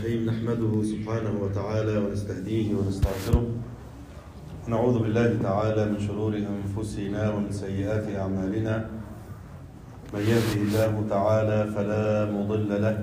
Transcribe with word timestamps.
الرحيم 0.00 0.24
نحمده 0.32 0.72
سبحانه 0.82 1.34
وتعالى 1.44 1.94
ونستهديه 1.98 2.68
ونستغفره. 2.74 3.44
نعوذ 4.72 4.96
بالله 4.98 5.30
تعالى 5.42 5.82
من 5.92 6.00
شرور 6.00 6.32
أنفسنا 6.40 7.22
ومن 7.30 7.52
سيئات 7.52 8.08
أعمالنا. 8.08 8.74
من 10.14 10.22
يهده 10.32 10.56
الله 10.64 10.92
تعالى 11.10 11.58
فلا 11.76 12.32
مضل 12.32 12.82
له 12.82 12.96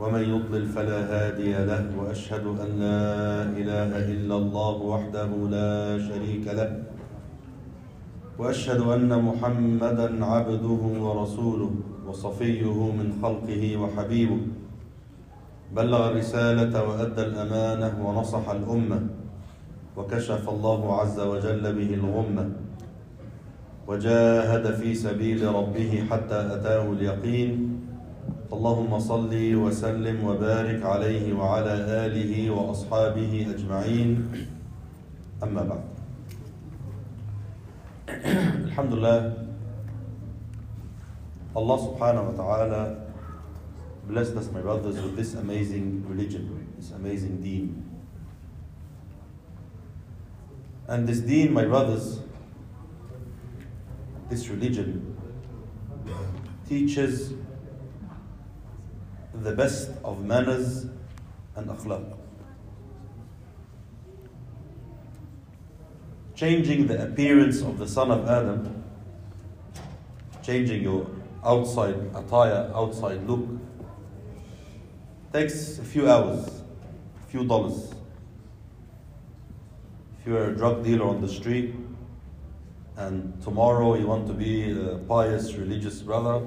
ومن 0.00 0.22
يضلل 0.34 0.66
فلا 0.74 1.00
هادي 1.12 1.54
له 1.70 1.84
وأشهد 1.98 2.44
أن 2.46 2.70
لا 2.82 3.02
إله 3.60 3.90
إلا 4.14 4.36
الله 4.42 4.76
وحده 4.92 5.30
لا 5.56 5.98
شريك 6.08 6.46
له 6.50 6.82
وأشهد 8.38 8.80
أن 8.80 9.10
محمدا 9.22 10.24
عبده 10.24 10.82
ورسوله 11.06 11.72
وصفيه 12.06 12.74
من 12.98 13.08
خلقه 13.22 13.62
وحبيبه. 13.76 14.42
بلغ 15.70 16.08
الرسالة 16.08 16.74
وأدى 16.88 17.22
الأمانة 17.22 17.94
ونصح 18.06 18.48
الأمة 18.48 19.00
وكشف 19.96 20.48
الله 20.48 21.00
عز 21.00 21.20
وجل 21.20 21.62
به 21.62 21.94
الغمة 21.94 22.50
وجاهد 23.86 24.74
في 24.74 24.94
سبيل 24.94 25.54
ربه 25.54 26.04
حتى 26.10 26.38
أتاه 26.54 26.92
اليقين. 26.92 27.76
اللهم 28.52 28.98
صل 28.98 29.30
وسلم 29.54 30.24
وبارك 30.24 30.82
عليه 30.82 31.34
وعلى 31.38 31.74
آله 32.06 32.50
وأصحابه 32.50 33.46
أجمعين. 33.54 34.10
أما 35.42 35.62
بعد. 35.62 35.84
الحمد 38.66 38.92
لله. 38.94 39.32
الله 41.56 41.76
سبحانه 41.76 42.22
وتعالى 42.28 43.09
blessed 44.10 44.36
us, 44.36 44.50
my 44.50 44.60
brothers, 44.60 45.00
with 45.00 45.16
this 45.16 45.34
amazing 45.34 46.04
religion, 46.08 46.72
this 46.78 46.90
amazing 46.90 47.40
deen. 47.40 47.84
And 50.88 51.08
this 51.08 51.20
deen, 51.20 51.52
my 51.52 51.64
brothers, 51.64 52.20
this 54.28 54.48
religion 54.48 55.16
teaches 56.68 57.32
the 59.34 59.52
best 59.52 59.90
of 60.04 60.24
manners 60.24 60.86
and 61.56 61.68
akhlaq. 61.68 62.20
changing 66.40 66.86
the 66.86 67.02
appearance 67.02 67.60
of 67.60 67.76
the 67.76 67.86
son 67.86 68.10
of 68.10 68.26
Adam, 68.26 68.82
changing 70.42 70.82
your 70.82 71.06
outside 71.44 71.94
attire, 72.14 72.72
outside 72.74 73.22
look, 73.28 73.59
takes 75.32 75.78
a 75.78 75.84
few 75.84 76.10
hours, 76.10 76.44
a 77.22 77.30
few 77.30 77.44
dollars. 77.46 77.94
If 80.18 80.26
you're 80.26 80.50
a 80.50 80.56
drug 80.56 80.82
dealer 80.84 81.06
on 81.06 81.20
the 81.20 81.28
street 81.28 81.74
and 82.96 83.40
tomorrow 83.40 83.94
you 83.94 84.08
want 84.08 84.26
to 84.26 84.32
be 84.32 84.72
a 84.72 84.98
pious 84.98 85.54
religious 85.54 86.02
brother, 86.02 86.44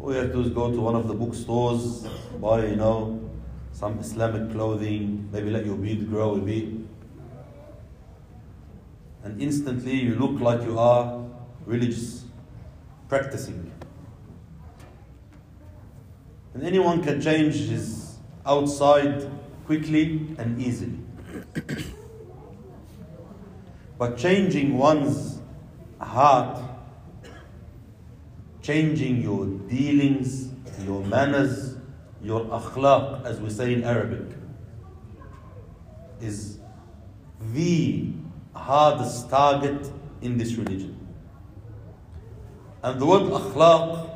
all 0.00 0.12
you 0.12 0.18
have 0.18 0.26
to 0.28 0.32
do 0.32 0.40
is 0.40 0.50
go 0.50 0.72
to 0.72 0.80
one 0.80 0.96
of 0.96 1.06
the 1.06 1.14
bookstores, 1.14 2.08
buy, 2.40 2.66
you 2.66 2.76
know, 2.76 3.20
some 3.72 4.00
Islamic 4.00 4.50
clothing, 4.50 5.28
maybe 5.32 5.50
let 5.50 5.64
your 5.64 5.76
beard 5.76 6.08
grow 6.08 6.34
a 6.34 6.40
bit, 6.40 6.68
and 9.22 9.40
instantly 9.40 9.94
you 9.94 10.16
look 10.16 10.40
like 10.40 10.62
you 10.62 10.76
are 10.76 11.24
religious, 11.66 12.24
practicing. 13.08 13.67
And 16.58 16.66
anyone 16.66 17.04
can 17.04 17.20
change 17.20 17.54
his 17.54 18.16
outside 18.44 19.30
quickly 19.64 20.26
and 20.38 20.60
easily. 20.60 20.98
but 23.96 24.18
changing 24.18 24.76
one's 24.76 25.38
heart, 26.00 26.60
changing 28.60 29.22
your 29.22 29.46
dealings, 29.46 30.48
your 30.84 31.04
manners, 31.04 31.76
your 32.20 32.40
akhlaq, 32.46 33.24
as 33.24 33.40
we 33.40 33.50
say 33.50 33.72
in 33.72 33.84
Arabic, 33.84 34.26
is 36.20 36.58
the 37.52 38.08
hardest 38.52 39.30
target 39.30 39.88
in 40.22 40.36
this 40.36 40.54
religion. 40.54 40.98
And 42.82 43.00
the 43.00 43.06
word 43.06 43.22
akhlaq 43.22 44.07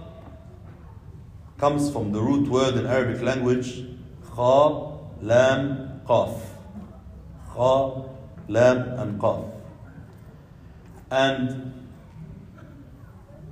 comes 1.62 1.93
from 1.93 2.11
the 2.11 2.21
root 2.21 2.49
word 2.49 2.75
in 2.75 2.87
Arabic 2.87 3.23
language 3.23 3.84
kha, 4.34 4.99
lam, 5.21 6.00
qaf. 6.05 6.41
Kha, 7.55 8.03
lam, 8.49 8.78
and 8.99 9.21
qaf. 9.21 9.49
And 11.12 11.87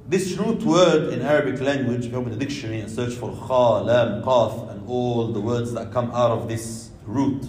this 0.08 0.32
root 0.32 0.64
word 0.64 1.12
in 1.12 1.22
Arabic 1.22 1.60
language, 1.60 2.06
if 2.06 2.10
you 2.10 2.18
open 2.18 2.36
the 2.36 2.44
dictionary 2.44 2.80
and 2.80 2.90
search 2.90 3.12
for 3.12 3.30
kha, 3.30 3.84
lam, 3.84 4.24
qaf, 4.24 4.68
and 4.72 4.88
all 4.88 5.28
the 5.28 5.40
words 5.40 5.72
that 5.74 5.92
come 5.92 6.10
out 6.10 6.32
of 6.32 6.48
this 6.48 6.90
root, 7.06 7.44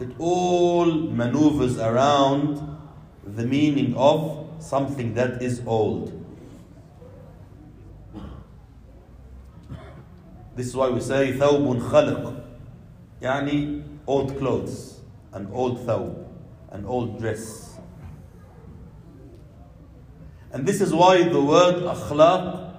it 0.00 0.10
all 0.18 0.84
maneuvers 0.84 1.78
around 1.78 2.78
the 3.24 3.46
meaning 3.46 3.96
of 3.96 4.46
something 4.58 5.14
that 5.14 5.40
is 5.40 5.62
old. 5.64 6.21
This 10.55 10.67
is 10.67 10.75
why 10.75 10.89
we 10.89 10.99
say 10.99 11.33
ثوب 11.33 11.79
خلق 11.79 12.43
يعني 13.21 13.83
old 14.07 14.37
clothes, 14.37 15.01
an 15.33 15.49
old 15.51 15.79
thawb, 15.85 16.25
an 16.71 16.85
old 16.85 17.19
dress. 17.19 17.77
And 20.51 20.65
this 20.65 20.81
is 20.81 20.93
why 20.93 21.23
the 21.23 21.41
word 21.41 21.83
akhlaq 21.83 22.75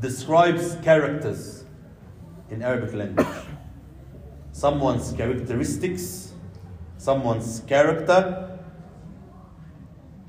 describes 0.00 0.76
characters 0.82 1.64
in 2.50 2.62
Arabic 2.62 2.94
language 2.94 3.46
someone's 4.56 5.12
characteristics, 5.12 6.32
someone's 6.96 7.60
character, 7.66 8.58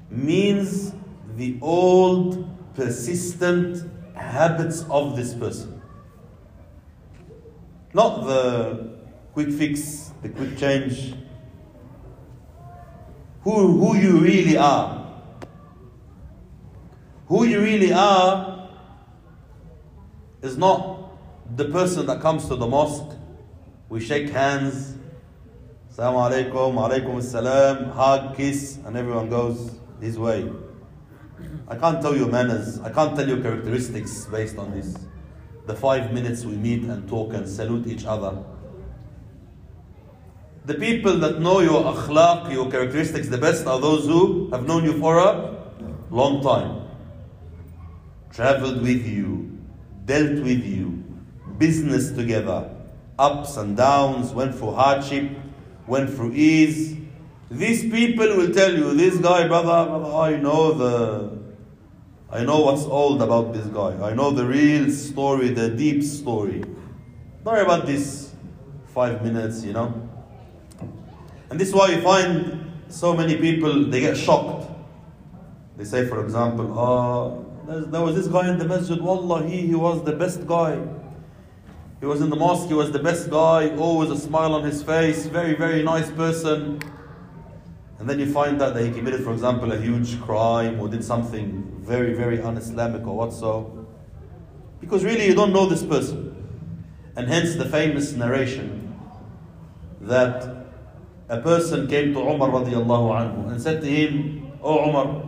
means 0.09 0.93
the 1.37 1.57
old, 1.61 2.45
persistent 2.75 3.89
habits 4.14 4.84
of 4.90 5.16
this 5.16 5.34
person. 5.34 5.80
Not 7.94 8.24
the 8.24 8.98
quick 9.32 9.50
fix, 9.50 10.12
the 10.22 10.28
quick 10.28 10.56
change. 10.56 11.14
Who, 13.42 13.78
who 13.78 13.96
you 13.96 14.18
really 14.18 14.56
are. 14.56 15.06
Who 17.26 17.44
you 17.44 17.60
really 17.60 17.92
are 17.92 18.68
is 20.42 20.56
not 20.56 20.98
the 21.56 21.66
person 21.66 22.06
that 22.06 22.20
comes 22.20 22.46
to 22.48 22.56
the 22.56 22.66
mosque 22.66 23.16
we 23.92 24.00
shake 24.00 24.30
hands, 24.30 24.96
Assalamu 25.92 26.50
alaikum, 26.50 26.76
alaikum 26.76 27.16
assalam, 27.16 27.92
hug, 27.92 28.34
kiss, 28.34 28.78
and 28.86 28.96
everyone 28.96 29.28
goes 29.28 29.78
his 30.00 30.18
way. 30.18 30.50
I 31.68 31.76
can't 31.76 32.02
tell 32.02 32.16
you 32.16 32.26
manners, 32.26 32.80
I 32.80 32.90
can't 32.90 33.16
tell 33.16 33.28
you 33.28 33.40
characteristics 33.42 34.26
based 34.26 34.58
on 34.58 34.72
this. 34.72 34.96
The 35.66 35.74
five 35.74 36.12
minutes 36.12 36.44
we 36.44 36.56
meet 36.56 36.82
and 36.82 37.08
talk 37.08 37.34
and 37.34 37.48
salute 37.48 37.86
each 37.86 38.04
other. 38.04 38.42
The 40.64 40.74
people 40.74 41.18
that 41.18 41.40
know 41.40 41.60
your 41.60 41.82
akhlaq, 41.82 42.52
your 42.52 42.70
characteristics 42.70 43.28
the 43.28 43.38
best 43.38 43.66
are 43.66 43.80
those 43.80 44.06
who 44.06 44.48
have 44.50 44.66
known 44.66 44.84
you 44.84 44.98
for 45.00 45.18
a 45.18 45.56
long 46.10 46.42
time. 46.42 46.88
Traveled 48.32 48.80
with 48.82 49.04
you, 49.06 49.58
dealt 50.04 50.42
with 50.42 50.64
you, 50.64 51.02
business 51.58 52.12
together, 52.12 52.70
ups 53.18 53.56
and 53.56 53.76
downs, 53.76 54.32
went 54.32 54.54
through 54.54 54.72
hardship, 54.72 55.30
went 55.86 56.10
through 56.10 56.32
ease. 56.34 56.96
These 57.50 57.82
people 57.90 58.36
will 58.36 58.52
tell 58.52 58.72
you, 58.72 58.94
this 58.94 59.18
guy, 59.18 59.46
brother, 59.48 59.90
brother, 59.90 60.14
I 60.14 60.36
know 60.36 60.72
the, 60.72 61.41
I 62.32 62.44
know 62.44 62.60
what's 62.60 62.84
old 62.84 63.20
about 63.20 63.52
this 63.52 63.66
guy. 63.66 63.92
I 64.02 64.14
know 64.14 64.30
the 64.30 64.46
real 64.46 64.90
story, 64.90 65.50
the 65.50 65.68
deep 65.68 66.02
story. 66.02 66.60
Don't 66.60 67.52
worry 67.54 67.60
about 67.60 67.84
this 67.84 68.32
five 68.94 69.22
minutes, 69.22 69.62
you 69.62 69.74
know. 69.74 70.08
And 71.50 71.60
this 71.60 71.68
is 71.68 71.74
why 71.74 71.88
you 71.88 72.00
find 72.00 72.72
so 72.88 73.12
many 73.14 73.36
people, 73.36 73.84
they 73.84 74.00
get 74.00 74.16
shocked. 74.16 74.70
They 75.76 75.84
say, 75.84 76.06
for 76.08 76.24
example, 76.24 76.72
oh, 76.78 77.44
there 77.66 78.00
was 78.00 78.16
this 78.16 78.28
guy 78.28 78.48
in 78.48 78.58
the 78.58 78.64
masjid, 78.64 78.98
wallah, 78.98 79.46
he, 79.46 79.66
he 79.66 79.74
was 79.74 80.02
the 80.02 80.12
best 80.12 80.46
guy. 80.46 80.80
He 82.00 82.06
was 82.06 82.22
in 82.22 82.30
the 82.30 82.36
mosque, 82.36 82.68
he 82.68 82.74
was 82.74 82.92
the 82.92 82.98
best 82.98 83.28
guy, 83.28 83.76
always 83.76 84.10
a 84.10 84.16
smile 84.16 84.54
on 84.54 84.64
his 84.64 84.82
face, 84.82 85.26
very, 85.26 85.54
very 85.54 85.82
nice 85.82 86.10
person. 86.10 86.80
And 88.02 88.10
then 88.10 88.18
you 88.18 88.32
find 88.32 88.60
out 88.60 88.74
that 88.74 88.84
he 88.84 88.90
committed, 88.90 89.22
for 89.22 89.32
example, 89.32 89.70
a 89.70 89.76
huge 89.76 90.20
crime 90.22 90.80
or 90.80 90.88
did 90.88 91.04
something 91.04 91.72
very, 91.78 92.14
very 92.14 92.42
un 92.42 92.56
Islamic 92.56 93.06
or 93.06 93.16
what 93.16 93.32
so. 93.32 93.86
Because 94.80 95.04
really 95.04 95.24
you 95.24 95.36
don't 95.36 95.52
know 95.52 95.66
this 95.66 95.84
person. 95.84 96.34
And 97.14 97.28
hence 97.28 97.54
the 97.54 97.64
famous 97.64 98.12
narration 98.14 98.98
that 100.00 100.66
a 101.28 101.40
person 101.40 101.86
came 101.86 102.12
to 102.14 102.18
Umar 102.18 102.48
radiallahu 102.48 103.14
anhu 103.20 103.52
and 103.52 103.62
said 103.62 103.80
to 103.82 103.86
him, 103.86 104.50
Oh 104.60 104.90
Umar, 104.90 105.22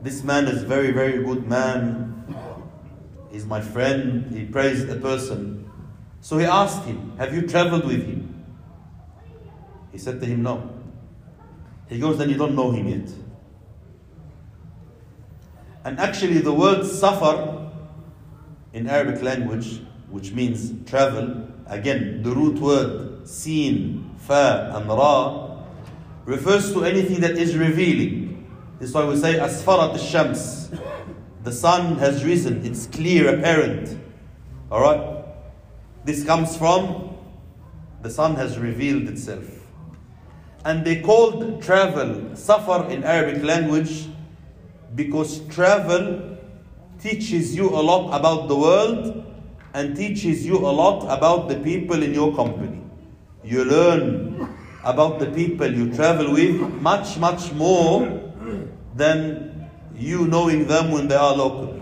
this 0.00 0.24
man 0.24 0.46
is 0.46 0.62
very, 0.62 0.90
very 0.90 1.22
good 1.22 1.46
man. 1.46 2.24
He's 3.30 3.44
my 3.44 3.60
friend. 3.60 4.34
He 4.34 4.46
praised 4.46 4.86
the 4.86 4.96
person. 4.96 5.70
So 6.22 6.38
he 6.38 6.46
asked 6.46 6.84
him, 6.84 7.12
Have 7.18 7.34
you 7.34 7.46
traveled 7.46 7.84
with 7.84 8.06
him? 8.06 8.35
He 9.96 10.02
said 10.02 10.20
to 10.20 10.26
him, 10.26 10.42
No. 10.42 10.68
He 11.88 11.98
goes, 11.98 12.18
Then 12.18 12.28
you 12.28 12.36
don't 12.36 12.54
know 12.54 12.70
him 12.70 12.86
yet. 12.86 13.08
And 15.84 15.98
actually, 15.98 16.40
the 16.40 16.52
word 16.52 16.84
safar 16.84 17.72
in 18.74 18.90
Arabic 18.90 19.22
language, 19.22 19.80
which 20.10 20.32
means 20.32 20.74
travel, 20.86 21.48
again, 21.64 22.22
the 22.22 22.30
root 22.30 22.58
word 22.58 23.26
sin, 23.26 24.10
fa, 24.18 24.70
and 24.74 24.86
ra, 24.86 25.62
refers 26.26 26.74
to 26.74 26.84
anything 26.84 27.22
that 27.22 27.38
is 27.38 27.56
revealing. 27.56 28.46
This 28.78 28.90
is 28.90 28.94
why 28.94 29.06
we 29.06 29.16
say 29.16 29.38
asfarat 29.38 29.92
al-shams. 29.92 30.72
The 31.42 31.52
sun 31.52 31.96
has 32.00 32.22
risen, 32.22 32.66
it's 32.66 32.84
clear, 32.84 33.34
apparent. 33.34 33.98
Alright? 34.70 35.24
This 36.04 36.22
comes 36.22 36.54
from 36.54 37.16
the 38.02 38.10
sun 38.10 38.34
has 38.34 38.58
revealed 38.58 39.08
itself. 39.08 39.55
And 40.66 40.84
they 40.84 41.00
called 41.00 41.62
travel 41.62 42.34
safar 42.34 42.90
in 42.90 43.04
Arabic 43.04 43.44
language 43.44 44.08
because 44.96 45.38
travel 45.46 46.36
teaches 46.98 47.54
you 47.54 47.68
a 47.68 47.82
lot 47.90 48.10
about 48.18 48.48
the 48.48 48.56
world 48.56 49.24
and 49.74 49.94
teaches 49.94 50.44
you 50.44 50.56
a 50.56 50.72
lot 50.82 51.04
about 51.04 51.48
the 51.48 51.54
people 51.60 52.02
in 52.02 52.12
your 52.12 52.34
company. 52.34 52.82
You 53.44 53.64
learn 53.64 54.56
about 54.82 55.20
the 55.20 55.26
people 55.26 55.72
you 55.72 55.94
travel 55.94 56.32
with 56.32 56.60
much, 56.82 57.16
much 57.16 57.52
more 57.52 58.32
than 58.96 59.70
you 59.94 60.26
knowing 60.26 60.66
them 60.66 60.90
when 60.90 61.06
they 61.06 61.14
are 61.14 61.36
local. 61.36 61.80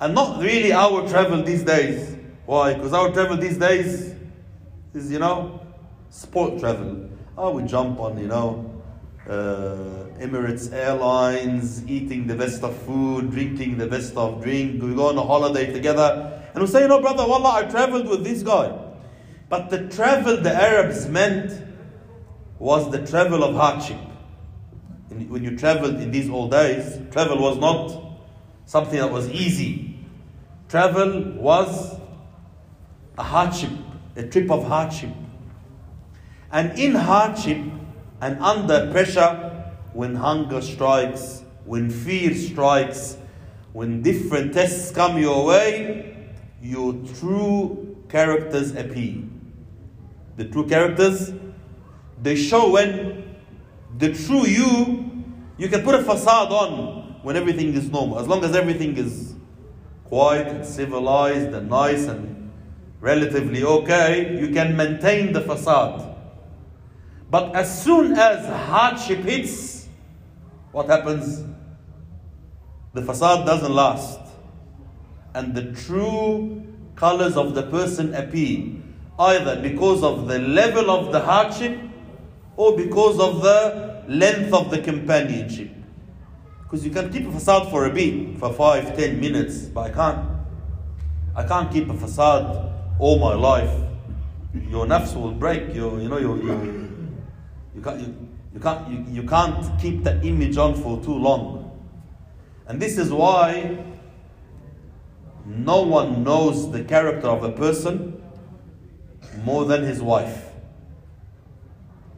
And 0.00 0.14
not 0.14 0.40
really 0.40 0.72
our 0.72 1.08
travel 1.08 1.42
these 1.42 1.64
days. 1.64 2.14
Why? 2.44 2.74
Because 2.74 2.92
our 2.92 3.10
travel 3.10 3.36
these 3.36 3.58
days 3.58 4.14
is, 4.94 5.10
you 5.10 5.18
know, 5.18 5.60
sport 6.08 6.60
travel. 6.60 7.05
Oh, 7.38 7.50
we 7.50 7.64
jump 7.64 8.00
on, 8.00 8.18
you 8.18 8.28
know, 8.28 8.82
uh, 9.28 10.08
Emirates 10.18 10.72
Airlines, 10.72 11.86
eating 11.86 12.26
the 12.26 12.34
best 12.34 12.62
of 12.62 12.74
food, 12.84 13.30
drinking 13.30 13.76
the 13.76 13.86
best 13.86 14.16
of 14.16 14.42
drink. 14.42 14.82
We 14.82 14.94
go 14.94 15.10
on 15.10 15.18
a 15.18 15.22
holiday 15.22 15.70
together. 15.70 16.42
And 16.54 16.62
we 16.62 16.66
say, 16.66 16.80
you 16.80 16.88
know, 16.88 17.02
brother, 17.02 17.28
wallah, 17.28 17.56
I 17.56 17.62
traveled 17.64 18.08
with 18.08 18.24
this 18.24 18.42
guy. 18.42 18.74
But 19.50 19.68
the 19.68 19.86
travel 19.88 20.38
the 20.38 20.50
Arabs 20.50 21.08
meant 21.08 21.62
was 22.58 22.90
the 22.90 23.06
travel 23.06 23.44
of 23.44 23.54
hardship. 23.54 23.98
When 25.10 25.44
you 25.44 25.58
traveled 25.58 25.96
in 25.96 26.10
these 26.10 26.30
old 26.30 26.52
days, 26.52 26.98
travel 27.10 27.38
was 27.38 27.58
not 27.58 28.16
something 28.64 28.98
that 28.98 29.12
was 29.12 29.28
easy. 29.28 29.98
Travel 30.70 31.32
was 31.32 32.00
a 33.18 33.22
hardship, 33.22 33.72
a 34.16 34.22
trip 34.22 34.50
of 34.50 34.66
hardship. 34.66 35.10
And 36.52 36.78
in 36.78 36.94
hardship 36.94 37.58
and 38.20 38.38
under 38.40 38.90
pressure, 38.90 39.72
when 39.92 40.14
hunger 40.14 40.60
strikes, 40.60 41.42
when 41.64 41.90
fear 41.90 42.34
strikes, 42.34 43.16
when 43.72 44.02
different 44.02 44.54
tests 44.54 44.90
come 44.90 45.18
your 45.18 45.46
way, 45.46 46.16
your 46.62 46.94
true 47.18 47.96
characters 48.08 48.74
appear. 48.74 49.22
The 50.36 50.44
true 50.44 50.66
characters, 50.66 51.32
they 52.22 52.36
show 52.36 52.70
when 52.70 53.36
the 53.98 54.12
true 54.12 54.46
you, 54.46 55.24
you 55.58 55.68
can 55.68 55.82
put 55.82 55.94
a 55.94 56.04
facade 56.04 56.52
on 56.52 57.16
when 57.22 57.36
everything 57.36 57.74
is 57.74 57.90
normal. 57.90 58.18
As 58.18 58.28
long 58.28 58.44
as 58.44 58.54
everything 58.54 58.96
is 58.96 59.34
quiet 60.04 60.48
and 60.48 60.64
civilized 60.64 61.54
and 61.54 61.68
nice 61.68 62.06
and 62.06 62.50
relatively 63.00 63.64
okay, 63.64 64.38
you 64.38 64.52
can 64.52 64.76
maintain 64.76 65.32
the 65.32 65.40
facade. 65.40 66.05
But 67.30 67.54
as 67.54 67.82
soon 67.82 68.12
as 68.12 68.46
hardship 68.46 69.18
hits, 69.20 69.88
what 70.72 70.88
happens? 70.88 71.44
The 72.92 73.02
facade 73.02 73.46
doesn't 73.46 73.72
last. 73.72 74.20
And 75.34 75.54
the 75.54 75.72
true 75.72 76.62
colors 76.94 77.36
of 77.36 77.54
the 77.54 77.64
person 77.64 78.14
appear 78.14 78.72
either 79.18 79.60
because 79.60 80.02
of 80.02 80.28
the 80.28 80.38
level 80.38 80.90
of 80.90 81.12
the 81.12 81.20
hardship 81.20 81.78
or 82.56 82.76
because 82.76 83.18
of 83.18 83.42
the 83.42 84.02
length 84.08 84.52
of 84.52 84.70
the 84.70 84.78
companionship. 84.78 85.70
Because 86.62 86.84
you 86.84 86.90
can 86.90 87.12
keep 87.12 87.26
a 87.26 87.32
facade 87.32 87.70
for 87.70 87.86
a 87.86 87.90
bit, 87.90 88.38
for 88.38 88.52
five, 88.52 88.96
ten 88.96 89.20
minutes, 89.20 89.64
but 89.64 89.90
I 89.90 89.94
can't. 89.94 90.28
I 91.34 91.46
can't 91.46 91.70
keep 91.70 91.88
a 91.90 91.94
facade 91.94 92.72
all 92.98 93.18
my 93.18 93.34
life. 93.34 93.70
Your 94.68 94.86
nafs 94.86 95.14
will 95.14 95.32
break. 95.32 95.74
Your, 95.74 96.00
you 96.00 96.08
know, 96.08 96.18
your, 96.18 96.36
your, 96.42 96.85
you 97.76 97.82
can't, 97.82 98.00
you, 98.00 98.28
you 98.54 98.60
can't, 98.60 98.90
you, 98.90 99.04
you 99.22 99.28
can't 99.28 99.80
keep 99.80 100.02
the 100.02 100.20
image 100.22 100.56
on 100.56 100.74
for 100.74 101.02
too 101.04 101.14
long. 101.14 101.62
And 102.66 102.80
this 102.80 102.98
is 102.98 103.12
why 103.12 103.84
no 105.44 105.82
one 105.82 106.24
knows 106.24 106.72
the 106.72 106.82
character 106.82 107.28
of 107.28 107.44
a 107.44 107.52
person 107.52 108.20
more 109.44 109.66
than 109.66 109.84
his 109.84 110.02
wife. 110.02 110.44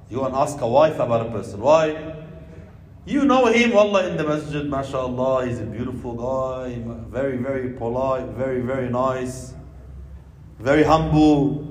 You 0.08 0.20
want 0.20 0.32
to 0.32 0.38
ask 0.38 0.60
a 0.60 0.68
wife 0.68 0.98
about 0.98 1.26
a 1.26 1.30
person. 1.30 1.60
Why? 1.60 2.14
You 3.04 3.24
know 3.24 3.46
him, 3.46 3.76
Allah, 3.76 4.08
in 4.08 4.16
the 4.16 4.24
masjid, 4.24 4.64
mashallah, 4.64 5.46
he's 5.46 5.60
a 5.60 5.64
beautiful 5.64 6.14
guy, 6.14 6.78
very, 7.10 7.36
very 7.38 7.70
polite, 7.70 8.26
very, 8.28 8.60
very 8.60 8.88
nice, 8.88 9.54
very 10.58 10.82
humble. 10.82 11.67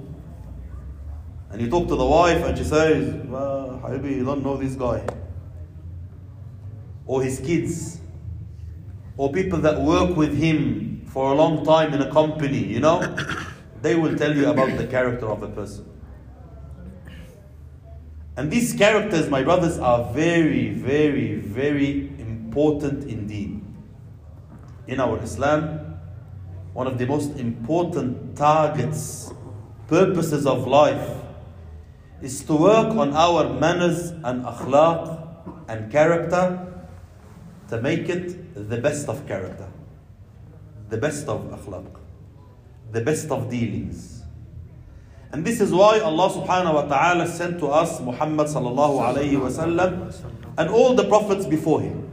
And 1.52 1.62
you 1.62 1.70
talk 1.70 1.88
to 1.88 1.96
the 1.96 2.06
wife 2.06 2.44
and 2.44 2.58
she 2.58 2.64
says, 2.64 3.14
well, 3.26 3.80
Habibi, 3.84 4.18
you 4.18 4.26
don't 4.26 4.44
know 4.44 4.58
this 4.58 4.76
guy. 4.76 5.06
Or 7.06 7.24
his 7.24 7.40
kids. 7.40 8.02
Or 9.16 9.32
people 9.32 9.60
that 9.60 9.82
work 9.82 10.16
with 10.16 10.38
him 10.38 11.06
for 11.08 11.32
a 11.32 11.36
long 11.36 11.66
time 11.66 11.94
in 11.94 12.02
a 12.02 12.12
company, 12.12 12.64
you 12.64 12.80
know? 12.80 13.02
They 13.80 13.96
will 13.96 14.18
tell 14.18 14.36
you 14.36 14.50
about 14.50 14.76
the 14.76 14.88
character 14.88 15.28
of 15.28 15.44
a 15.44 15.48
person. 15.50 15.88
And 18.36 18.52
these 18.52 18.74
characters, 18.74 19.30
my 19.30 19.44
brothers, 19.44 19.78
are 19.78 20.12
very, 20.14 20.70
very, 20.70 21.36
very 21.36 22.10
important 22.20 23.08
indeed. 23.08 23.62
In 24.88 25.00
our 25.00 25.22
Islam, 25.22 26.00
one 26.74 26.88
of 26.88 26.98
the 26.98 27.06
most 27.06 27.38
important 27.38 28.36
targets, 28.36 29.32
purposes 29.88 30.48
of 30.48 30.66
life, 30.68 31.08
is 32.22 32.44
to 32.46 32.56
work 32.56 32.96
on 32.96 33.14
our 33.14 33.54
manners 33.54 34.12
and 34.24 34.44
akhlaq 34.44 35.28
and 35.68 35.92
character 35.92 36.66
to 37.70 37.82
make 37.82 38.10
it 38.10 38.56
the 38.70 38.78
best 38.78 39.08
of 39.08 39.28
character, 39.28 39.70
the 40.90 40.98
best 40.98 41.28
of 41.28 41.42
akhlaq, 41.52 41.86
the 42.92 43.02
best 43.02 43.30
of 43.30 43.50
dealings. 43.50 44.24
And 45.32 45.46
this 45.46 45.60
is 45.60 45.72
why 45.72 46.00
Allah 46.00 46.30
subhanahu 46.32 46.74
wa 46.74 46.86
ta'ala 46.88 47.28
sent 47.28 47.60
to 47.60 47.68
us 47.68 48.00
Muhammad 48.00 48.48
sallallahu 48.48 49.04
alayhi 49.04 49.40
wa 49.40 49.50
sallam 49.52 50.14
and 50.58 50.70
all 50.70 50.96
the 50.96 51.04
prophets 51.04 51.46
before 51.46 51.82
him. 51.82 52.10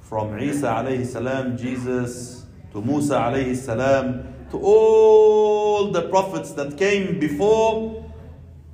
From 0.00 0.38
Isa 0.38 0.66
alayhi 0.66 1.06
salam, 1.06 1.56
Jesus, 1.56 2.46
to 2.72 2.80
Musa 2.80 3.14
alayhi 3.14 3.54
salam, 3.54 4.24
to 4.50 4.58
all 4.58 5.92
the 5.92 6.08
prophets 6.08 6.52
that 6.52 6.78
came 6.78 7.20
before, 7.20 8.07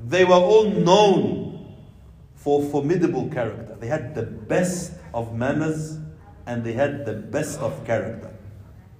they 0.06 0.24
were 0.24 0.34
all 0.34 0.70
known 0.70 1.76
for 2.34 2.62
formidable 2.62 3.28
character. 3.30 3.76
They 3.80 3.86
had 3.86 4.14
the 4.14 4.22
best 4.22 4.92
of 5.12 5.34
manners 5.34 5.98
and 6.46 6.62
they 6.64 6.72
had 6.72 7.06
the 7.06 7.14
best 7.14 7.58
of 7.60 7.84
character. 7.86 8.30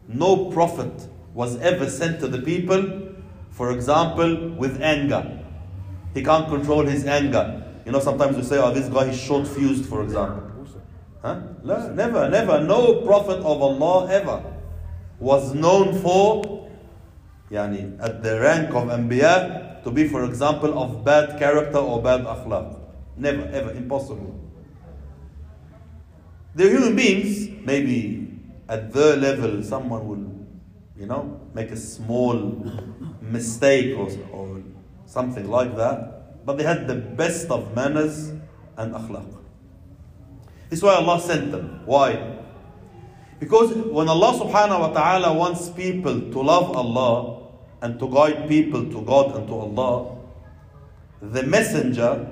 No 0.08 0.50
prophet 0.50 1.08
was 1.34 1.56
ever 1.61 1.90
sent 1.90 2.20
to 2.20 2.28
the 2.28 2.40
people 2.40 3.04
for 3.54 3.70
example, 3.70 4.50
with 4.58 4.82
anger. 4.82 5.38
He 6.12 6.25
can't 6.25 6.49
control 6.49 6.84
his 6.84 7.06
anger. 7.06 7.62
You 7.87 7.92
know, 7.92 8.00
sometimes 8.00 8.37
we 8.37 8.42
say, 8.42 8.58
oh, 8.58 8.75
this 8.75 8.88
guy 8.88 9.04
is 9.11 9.20
short 9.20 9.46
fused, 9.46 9.87
for 9.87 10.02
example. 10.02 10.50
Huh? 11.23 11.40
No, 11.62 11.92
never, 11.92 12.28
never. 12.28 12.61
No 12.61 13.02
prophet 13.02 13.38
of 13.38 13.62
Allah 13.62 14.11
ever 14.11 14.42
was 15.20 15.54
known 15.54 15.94
for, 16.02 16.68
yani, 17.50 17.96
at 18.02 18.23
the 18.25 18.40
rank 18.40 18.70
of 18.70 18.88
Anbiya, 18.88 19.73
to 19.84 19.90
be, 19.90 20.08
for 20.08 20.24
example, 20.24 20.78
of 20.78 21.04
bad 21.04 21.38
character 21.38 21.78
or 21.78 22.02
bad 22.02 22.24
akhlaq. 22.24 22.80
Never, 23.16 23.44
ever, 23.52 23.70
impossible. 23.72 24.40
They're 26.54 26.70
human 26.70 26.96
beings, 26.96 27.48
maybe 27.64 28.40
at 28.68 28.92
their 28.92 29.16
level, 29.16 29.62
someone 29.62 30.08
will, 30.08 30.46
you 30.96 31.06
know, 31.06 31.40
make 31.52 31.70
a 31.70 31.76
small 31.76 32.34
mistake 33.20 33.96
or, 33.96 34.08
or 34.32 34.62
something 35.06 35.48
like 35.48 35.76
that. 35.76 36.44
But 36.46 36.58
they 36.58 36.64
had 36.64 36.86
the 36.86 36.94
best 36.94 37.50
of 37.50 37.74
manners 37.74 38.30
and 38.76 38.94
akhlaq. 38.94 39.28
This 40.70 40.78
is 40.78 40.82
why 40.82 40.94
Allah 40.94 41.20
sent 41.20 41.52
them. 41.52 41.82
Why? 41.84 42.38
Because 43.38 43.74
when 43.74 44.08
Allah 44.08 44.32
subhanahu 44.40 44.80
wa 44.80 44.88
ta'ala 44.92 45.32
wants 45.34 45.68
people 45.68 46.32
to 46.32 46.40
love 46.40 46.74
Allah 46.74 47.43
and 47.84 47.98
to 48.00 48.08
guide 48.08 48.48
people 48.48 48.82
to 48.90 49.02
God 49.02 49.36
and 49.36 49.46
to 49.46 49.54
Allah, 49.54 50.16
the 51.20 51.42
messenger, 51.42 52.26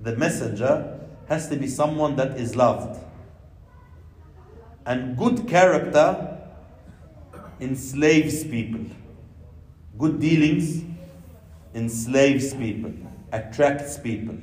the 0.00 0.16
messenger 0.16 0.98
has 1.28 1.48
to 1.50 1.56
be 1.56 1.68
someone 1.68 2.16
that 2.16 2.36
is 2.36 2.56
loved. 2.56 2.98
And 4.84 5.16
good 5.16 5.46
character 5.46 6.36
enslaves 7.60 8.42
people. 8.42 8.86
Good 9.96 10.18
dealings 10.18 10.82
enslaves 11.74 12.54
people, 12.54 12.92
attracts 13.30 13.98
people. 13.98 14.36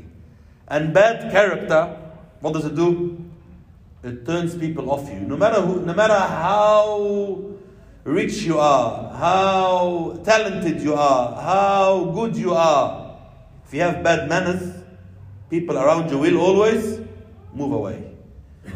And 0.70 0.94
bad 0.94 1.34
character, 1.34 1.98
what 2.40 2.54
does 2.54 2.64
it 2.64 2.76
do? 2.76 3.22
It 4.04 4.26
turns 4.26 4.56
people 4.56 4.90
off 4.90 5.12
you. 5.12 5.20
No 5.20 5.36
matter 5.36 5.60
who, 5.60 5.86
no 5.86 5.94
matter 5.94 6.14
how 6.14 7.55
rich 8.05 8.43
you 8.43 8.59
are, 8.59 9.13
how 9.15 10.19
talented 10.25 10.81
you 10.81 10.95
are, 10.95 11.35
how 11.41 12.05
good 12.15 12.37
you 12.37 12.55
are, 12.55 13.17
if 13.67 13.75
you 13.75 13.81
have 13.83 14.03
bad 14.03 14.29
manners, 14.29 14.75
people 15.49 15.79
around 15.79 16.11
you 16.11 16.19
will 16.19 16.39
always 16.39 17.01
move 17.55 17.73
away. 17.73 18.11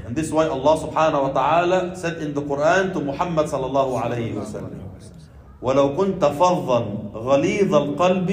And 0.06 0.14
this 0.14 0.26
is 0.26 0.32
why 0.32 0.46
Allah 0.46 0.74
subhanahu 0.80 1.22
wa 1.22 1.32
ta'ala 1.32 1.96
said 1.96 2.18
in 2.18 2.34
the 2.34 2.42
Quran 2.42 2.92
to 2.92 3.00
Muhammad 3.00 3.46
sallallahu 3.46 4.00
alayhi 4.02 4.34
wa 4.34 4.44
sallam, 4.44 4.80
وَلَوْ 5.62 5.96
كُنْتَ 5.96 6.20
فَظًّا 6.20 7.12
غَلِيظَ 7.14 7.72
الْقَلْبِ 7.72 8.30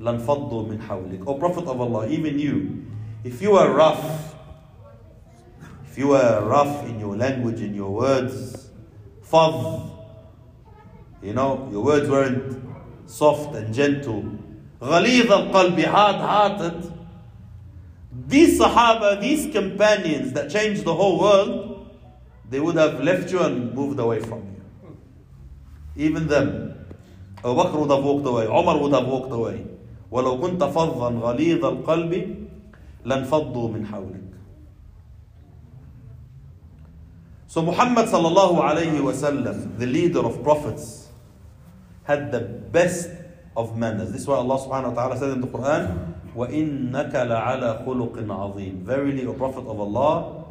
لَنْفَضُّوا 0.00 0.62
مِنْ 0.68 0.80
حَوْلِكَ 0.80 1.26
O 1.26 1.34
Prophet 1.34 1.66
of 1.66 1.78
Allah, 1.80 2.08
even 2.08 2.38
you, 2.38 2.86
if 3.22 3.42
you 3.42 3.52
are 3.56 3.68
rough, 3.68 4.34
if 5.90 5.98
you 5.98 6.12
are 6.14 6.40
rough 6.42 6.88
in 6.88 6.98
your 6.98 7.16
language, 7.16 7.60
in 7.60 7.74
your 7.74 7.90
words, 7.90 8.70
fadh, 9.20 9.91
you 11.22 11.32
know, 11.32 11.68
your 11.70 11.84
words 11.84 12.08
weren't 12.08 12.62
soft 13.06 13.54
and 13.54 13.74
gentle, 13.74 14.24
غَلِيظَ 14.80 15.26
الْقَلْبِ 15.26 15.84
hard-hearted, 15.84 16.92
these 18.26 18.60
Sahaba, 18.60 19.20
these 19.20 19.52
companions 19.52 20.32
that 20.32 20.50
changed 20.50 20.84
the 20.84 20.94
whole 20.94 21.18
world, 21.18 21.86
they 22.50 22.60
would 22.60 22.76
have 22.76 23.00
left 23.02 23.30
you 23.30 23.40
and 23.40 23.74
moved 23.74 23.98
away 23.98 24.20
from 24.20 24.40
you. 24.40 24.96
Even 25.96 26.26
them. 26.26 26.74
Abu 27.38 27.54
Bakr 27.54 27.80
would 27.80 27.90
have 27.90 28.04
walked 28.04 28.26
away, 28.26 28.46
Umar 28.46 28.78
would 28.78 28.92
have 28.92 29.06
walked 29.06 29.32
away. 29.32 29.64
ولو 30.10 30.40
كنت 30.40 30.64
فظا 30.64 31.20
غليظ 31.20 31.64
القلب 31.64 32.46
لانفضوا 33.04 33.68
من 33.68 33.86
حولك. 33.86 34.28
So 37.46 37.62
Muhammad 37.62 38.06
sallallahu 38.06 38.60
alayhi 38.60 39.00
wasallam, 39.00 39.78
the 39.78 39.86
leader 39.86 40.20
of 40.20 40.42
prophets, 40.42 41.01
had 42.04 42.32
the 42.32 42.40
best 42.40 43.10
of 43.56 43.76
manners. 43.76 44.12
This 44.12 44.22
is 44.22 44.26
why 44.26 44.36
Allah 44.36 44.58
subhanahu 44.58 44.94
wa 44.94 45.02
ta'ala 45.02 45.18
said 45.18 45.30
in 45.30 45.40
the 45.40 45.46
Quran, 45.46 46.14
وَإِنَّكَ 46.34 47.12
لَعَلَى 47.12 47.84
خُلُقٍ 47.84 48.14
عَظِيمٍ 48.14 48.82
Verily, 48.82 49.26
O 49.26 49.34
Prophet 49.34 49.66
of 49.66 49.80
Allah, 49.80 50.44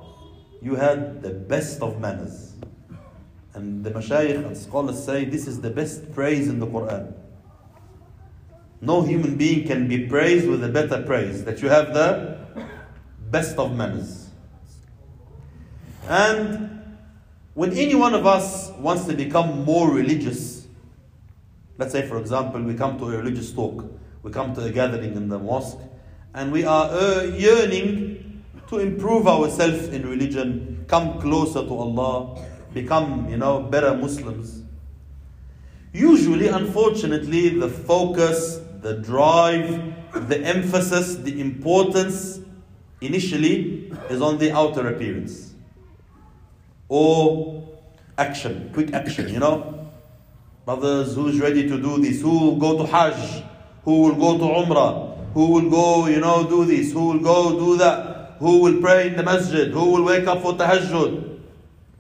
you 0.62 0.76
had 0.76 1.22
the 1.22 1.32
best 1.32 1.82
of 1.82 2.00
manners. 2.00 2.54
And 3.54 3.84
the 3.84 3.92
mashayikh 3.92 4.46
and 4.46 4.58
scholars 4.58 5.04
say 5.04 5.26
this 5.26 5.48
is 5.48 5.62
the 5.62 5.70
best 5.70 6.12
praise 6.14 6.48
in 6.48 6.60
the 6.60 6.68
Quran. 6.68 7.14
No 8.82 9.02
human 9.02 9.38
being 9.38 9.66
can 9.66 9.88
be 9.88 10.08
praised 10.08 10.48
with 10.48 10.64
a 10.64 10.70
better 10.70 11.02
praise, 11.02 11.44
that 11.46 11.62
you 11.62 11.70
have 11.70 11.94
the 11.94 12.38
best 13.32 13.58
of 13.58 13.76
manners. 13.76 14.30
And 16.08 16.98
when 17.54 17.74
any 17.74 17.96
one 17.96 18.14
of 18.14 18.26
us 18.26 18.70
wants 18.78 19.06
to 19.06 19.14
become 19.14 19.66
more 19.66 19.90
religious, 19.92 20.51
let's 21.79 21.93
say 21.93 22.07
for 22.07 22.19
example, 22.19 22.63
we 22.63 22.75
come 22.75 22.99
to 22.99 23.07
a 23.07 23.17
religious 23.17 23.53
talk, 23.53 23.85
we 24.23 24.31
come 24.31 24.55
to 24.55 24.65
a 24.65 24.71
gathering 24.71 25.15
in 25.15 25.29
the 25.29 25.39
mosque, 25.39 25.79
and 26.35 26.53
we 26.53 26.65
are 26.65 26.89
uh, 26.91 27.23
yearning 27.23 28.43
to 28.69 28.79
improve 28.79 29.27
ourselves 29.27 29.89
in 29.89 30.09
religion, 30.09 30.85
come 30.89 31.21
closer 31.21 31.63
to 31.63 31.75
Allah, 31.75 32.43
become, 32.73 33.29
you 33.29 33.37
know, 33.37 33.63
better 33.63 33.95
Muslims. 33.95 34.63
Usually, 35.93 36.49
unfortunately, 36.49 37.51
the 37.51 37.69
focus, 37.69 38.61
the 38.81 38.95
drive, 38.95 39.95
the 40.29 40.41
emphasis, 40.41 41.17
the 41.17 41.39
importance 41.41 42.41
initially 43.03 43.93
is 44.09 44.23
on 44.23 44.39
the 44.39 44.53
outer 44.53 44.89
appearance 44.89 45.53
or 46.89 47.69
action, 48.17 48.71
quick 48.73 48.93
action, 48.93 49.29
you 49.29 49.39
know. 49.39 49.82
Brothers, 50.65 51.15
who's 51.15 51.41
ready 51.41 51.69
to 51.69 51.81
do 51.81 51.99
this? 51.99 52.21
Who 52.21 52.31
will 52.31 52.57
go 52.57 52.79
to 52.79 52.87
Hajj? 52.87 53.45
Who 53.85 54.03
will 54.03 54.15
go 54.15 54.39
to 54.39 54.45
Umrah? 54.45 55.33
Who 55.35 55.47
will 55.53 55.71
go, 55.71 56.07
you 56.07 56.21
know, 56.21 56.49
do 56.49 56.65
this? 56.65 56.93
Who 56.93 57.07
will 57.07 57.19
go 57.19 57.59
do 57.59 57.77
that? 57.79 58.37
Who 58.39 58.61
will 58.61 58.81
pray 58.81 59.09
in 59.09 59.17
the 59.17 59.23
masjid? 59.23 59.71
Who 59.71 59.93
will 59.93 60.05
wake 60.05 60.27
up 60.27 60.43
for 60.43 60.53
tahajjud? 60.53 61.41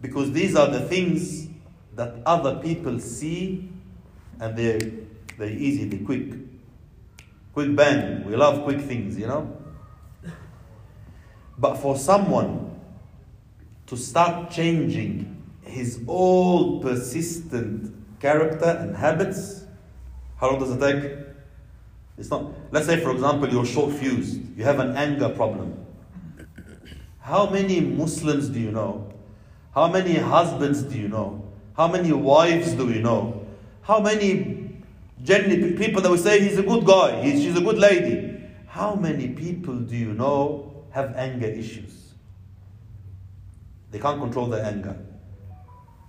Because 0.00 0.33
these 0.33 0.54
are 0.57 0.69
the 0.69 0.81
things 0.81 1.49
that 1.95 2.16
other 2.26 2.57
people 2.57 2.99
see 3.00 3.69
and 4.40 4.57
they're, 4.57 4.81
they're 5.38 5.49
easy, 5.49 5.85
they're 5.85 6.04
quick. 6.04 6.33
Quick 7.54 7.75
bang. 7.75 8.25
We 8.25 8.37
love 8.37 8.64
quick 8.64 8.81
things, 8.81 9.19
you 9.19 9.26
know. 9.26 9.57
But 11.57 11.76
for 11.76 11.97
someone 11.97 12.81
to 13.87 13.97
start 13.97 14.50
changing 14.50 15.42
his 15.62 16.02
old 16.09 16.83
persistent 16.83 18.01
character 18.22 18.78
and 18.80 18.96
habits, 18.96 19.64
how 20.36 20.50
long 20.50 20.60
does 20.60 20.70
it 20.70 20.80
take? 20.80 21.12
It's 22.16 22.30
not, 22.30 22.52
let's 22.70 22.86
say, 22.86 23.00
for 23.00 23.10
example, 23.10 23.48
you're 23.50 23.66
short 23.66 23.92
fused, 23.92 24.40
you 24.56 24.62
have 24.62 24.78
an 24.78 24.96
anger 24.96 25.28
problem. 25.28 25.84
How 27.20 27.50
many 27.50 27.80
Muslims 27.80 28.48
do 28.48 28.60
you 28.60 28.70
know? 28.70 29.12
How 29.74 29.88
many 29.88 30.14
husbands 30.14 30.82
do 30.82 30.96
you 30.96 31.08
know? 31.08 31.44
How 31.76 31.88
many 31.88 32.12
wives 32.12 32.74
do 32.74 32.90
you 32.90 33.00
know? 33.00 33.44
How 33.82 33.98
many 33.98 34.82
genuine 35.24 35.76
people 35.76 36.00
that 36.02 36.10
will 36.10 36.18
say 36.18 36.40
he's 36.40 36.58
a 36.58 36.62
good 36.62 36.84
guy, 36.84 37.22
he's, 37.22 37.42
she's 37.42 37.56
a 37.56 37.60
good 37.60 37.78
lady? 37.78 38.40
How 38.66 38.94
many 38.94 39.28
people 39.30 39.74
do 39.74 39.96
you 39.96 40.12
know 40.12 40.84
have 40.90 41.16
anger 41.16 41.46
issues? 41.46 42.12
They 43.90 43.98
can't 43.98 44.20
control 44.20 44.46
their 44.46 44.64
anger. 44.64 44.96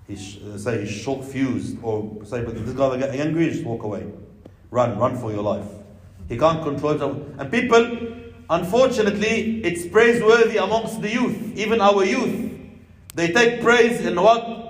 He's, 0.07 0.37
uh, 0.43 0.57
say 0.57 0.81
he's 0.81 0.91
short 0.91 1.23
fused, 1.23 1.77
or 1.81 2.19
say, 2.25 2.43
but 2.43 2.55
this 2.65 2.75
guy 2.75 2.97
angry, 2.97 3.49
just 3.49 3.63
walk 3.63 3.83
away. 3.83 4.05
Run, 4.69 4.97
run 4.97 5.17
for 5.17 5.31
your 5.31 5.43
life. 5.43 5.67
He 6.27 6.37
can't 6.37 6.61
control 6.63 6.91
himself. 6.91 7.17
And 7.37 7.51
people, 7.51 8.07
unfortunately, 8.49 9.63
it's 9.63 9.85
praiseworthy 9.87 10.57
amongst 10.57 11.01
the 11.01 11.09
youth, 11.09 11.57
even 11.57 11.79
our 11.79 12.03
youth. 12.03 12.51
They 13.15 13.31
take 13.31 13.61
praise 13.61 14.05
in 14.05 14.19
what? 14.19 14.61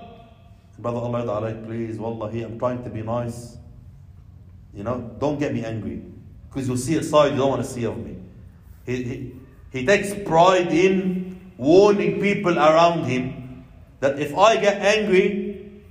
Brother 0.77 0.97
Allah, 0.97 1.55
please, 1.65 1.97
wallahi, 1.97 2.43
I'm 2.43 2.59
trying 2.59 2.83
to 2.83 2.89
be 2.89 3.01
nice. 3.01 3.57
You 4.73 4.83
know, 4.83 5.15
don't 5.19 5.39
get 5.39 5.53
me 5.53 5.63
angry. 5.63 6.01
Because 6.49 6.67
you'll 6.67 6.77
see 6.77 6.97
a 6.97 7.03
side 7.03 7.31
you 7.31 7.37
don't 7.37 7.49
want 7.49 7.63
to 7.63 7.69
see 7.69 7.85
of 7.85 7.97
me. 7.97 8.17
He, 8.85 9.03
he, 9.03 9.35
he 9.71 9.85
takes 9.85 10.13
pride 10.25 10.71
in 10.71 11.53
warning 11.57 12.19
people 12.19 12.57
around 12.57 13.05
him 13.05 13.42
that 14.03 14.19
if 14.19 14.37
I 14.37 14.57
get 14.57 14.81
angry, 14.81 15.81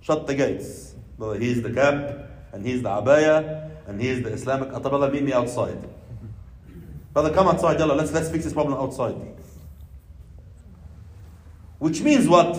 shut 0.00 0.26
the 0.26 0.34
gates. 0.34 0.96
Brother, 1.16 1.38
he's 1.38 1.62
the 1.62 1.72
cap, 1.72 2.28
and 2.52 2.66
he's 2.66 2.82
the 2.82 2.88
abaya, 2.88 3.70
and 3.86 4.00
he's 4.00 4.24
the 4.24 4.30
Islamic. 4.30 4.72
Ata 4.72 4.88
brother, 4.88 5.08
meet 5.08 5.22
me 5.22 5.32
outside. 5.32 5.78
Brother, 7.12 7.32
come 7.32 7.46
outside, 7.46 7.78
yalla, 7.78 7.92
let's, 7.92 8.10
let's 8.12 8.28
fix 8.28 8.42
this 8.42 8.52
problem 8.52 8.74
outside. 8.74 9.14
Which 11.78 12.00
means 12.00 12.26
what? 12.26 12.56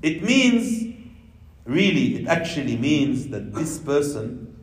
It 0.00 0.22
means, 0.22 0.96
really, 1.66 2.22
it 2.22 2.26
actually 2.26 2.78
means 2.78 3.28
that 3.28 3.52
this 3.52 3.78
person 3.78 4.56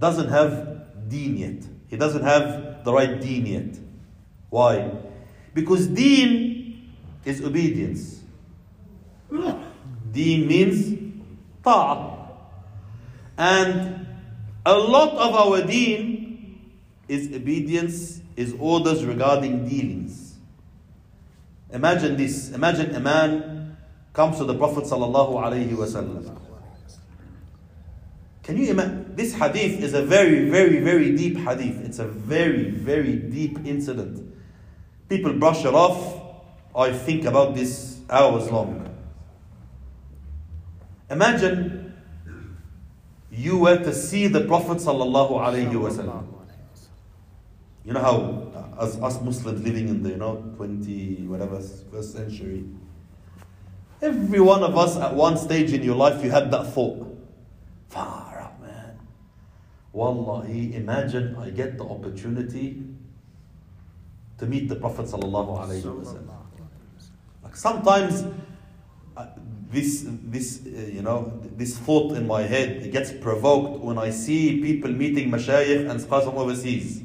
doesn't 0.00 0.30
have 0.30 1.08
deen 1.08 1.36
yet. 1.36 1.62
He 1.86 1.96
doesn't 1.96 2.24
have 2.24 2.82
the 2.82 2.92
right 2.92 3.20
deen 3.20 3.46
yet. 3.46 3.78
Why? 4.50 4.90
Because 5.54 5.86
deen 5.86 6.92
is 7.24 7.42
obedience. 7.44 8.20
Deen 10.12 10.46
means 10.46 11.14
ta'ah. 11.64 12.28
And 13.38 14.06
a 14.64 14.76
lot 14.76 15.14
of 15.16 15.34
our 15.34 15.62
deen 15.66 16.72
is 17.08 17.34
obedience, 17.34 18.20
is 18.36 18.54
orders 18.58 19.04
regarding 19.04 19.68
dealings. 19.68 20.34
Imagine 21.72 22.16
this. 22.16 22.50
Imagine 22.50 22.94
a 22.94 23.00
man 23.00 23.76
comes 24.12 24.36
to 24.38 24.44
the 24.44 24.54
Prophet. 24.54 24.84
Can 28.42 28.56
you 28.58 28.70
imagine? 28.70 29.14
This 29.16 29.34
hadith 29.34 29.80
is 29.82 29.94
a 29.94 30.02
very, 30.02 30.50
very, 30.50 30.80
very 30.80 31.16
deep 31.16 31.38
hadith. 31.38 31.84
It's 31.84 31.98
a 31.98 32.06
very, 32.06 32.70
very 32.70 33.16
deep 33.16 33.58
incident. 33.64 34.34
People 35.08 35.34
brush 35.34 35.64
it 35.64 35.74
off. 35.74 36.20
I 36.74 36.92
think 36.92 37.24
about 37.24 37.54
this 37.54 38.00
hours 38.08 38.50
long. 38.50 38.88
Imagine 41.10 41.94
you 43.30 43.58
were 43.58 43.78
to 43.78 43.92
see 43.92 44.26
the 44.26 44.42
Prophet 44.42 44.78
sallallahu 44.78 45.32
alaihi 45.32 45.72
wasallam. 45.72 46.26
You 47.84 47.92
know 47.92 48.00
how 48.00 48.74
as 48.80 48.96
us 49.00 49.20
Muslims 49.20 49.62
living 49.62 49.88
in 49.88 50.02
the 50.02 50.10
you 50.10 50.16
know 50.16 50.36
20 50.56 51.26
whatever 51.26 51.60
first 51.60 52.12
century. 52.12 52.64
Every 54.00 54.40
one 54.40 54.62
of 54.62 54.76
us 54.76 54.96
at 54.96 55.14
one 55.14 55.36
stage 55.36 55.72
in 55.72 55.82
your 55.82 55.96
life 55.96 56.22
you 56.24 56.30
had 56.30 56.50
that 56.50 56.72
thought. 56.72 57.06
Far 57.88 58.38
out, 58.40 58.60
man. 58.60 58.98
Wallahi, 59.92 60.74
imagine 60.74 61.36
I 61.36 61.50
get 61.50 61.76
the 61.76 61.84
opportunity 61.84 62.82
to 64.42 64.48
meet 64.48 64.68
the 64.68 64.74
Prophet 64.74 65.06
sallallahu 65.06 65.56
alaihi 65.62 65.82
wasallam. 65.84 66.26
Like 67.44 67.54
sometimes 67.54 68.24
uh, 69.16 69.26
this 69.70 70.04
this 70.34 70.66
uh, 70.66 70.90
you 70.96 71.02
know 71.02 71.40
this 71.56 71.78
thought 71.78 72.16
in 72.16 72.26
my 72.26 72.42
head 72.42 72.82
it 72.82 72.90
gets 72.90 73.12
provoked 73.12 73.84
when 73.84 73.98
I 73.98 74.10
see 74.10 74.60
people 74.60 74.90
meeting 74.90 75.30
mashayikh 75.30 75.88
and 75.88 76.00
scholars 76.00 76.24
from 76.24 76.38
overseas. 76.38 77.04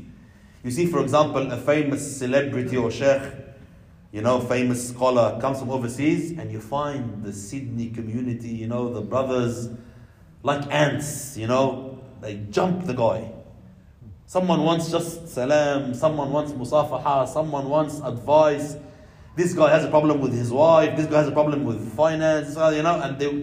You 0.64 0.72
see, 0.72 0.88
for 0.88 1.00
example, 1.00 1.52
a 1.52 1.58
famous 1.58 2.02
celebrity 2.18 2.76
or 2.76 2.90
sheikh, 2.90 3.22
you 4.12 4.24
know, 4.24 4.40
famous 4.42 4.90
scholar 4.90 5.40
comes 5.40 5.60
from 5.60 5.70
overseas, 5.70 6.32
and 6.40 6.52
you 6.52 6.60
find 6.60 7.24
the 7.24 7.32
Sydney 7.32 7.92
community, 7.92 8.50
you 8.50 8.68
know, 8.68 8.92
the 8.92 9.02
brothers 9.02 9.70
like 10.42 10.66
ants, 10.74 11.38
you 11.38 11.46
know, 11.46 12.02
they 12.20 12.38
jump 12.50 12.86
the 12.88 12.94
guy. 12.94 13.37
Someone 14.28 14.62
wants 14.64 14.92
just 14.92 15.30
salam, 15.30 15.94
someone 15.94 16.30
wants 16.34 16.52
musafaha, 16.52 17.26
someone 17.30 17.70
wants 17.70 18.02
advice. 18.02 18.76
This 19.38 19.54
guy 19.54 19.70
has 19.72 19.86
a 19.86 19.90
problem 19.90 20.20
with 20.20 20.34
his 20.34 20.52
wife, 20.52 20.98
this 20.98 21.06
guy 21.06 21.20
has 21.20 21.30
a 21.30 21.32
problem 21.32 21.64
with 21.64 21.96
finance, 21.96 22.56
you 22.76 22.84
know, 22.84 23.00
and 23.02 23.18
they, 23.18 23.42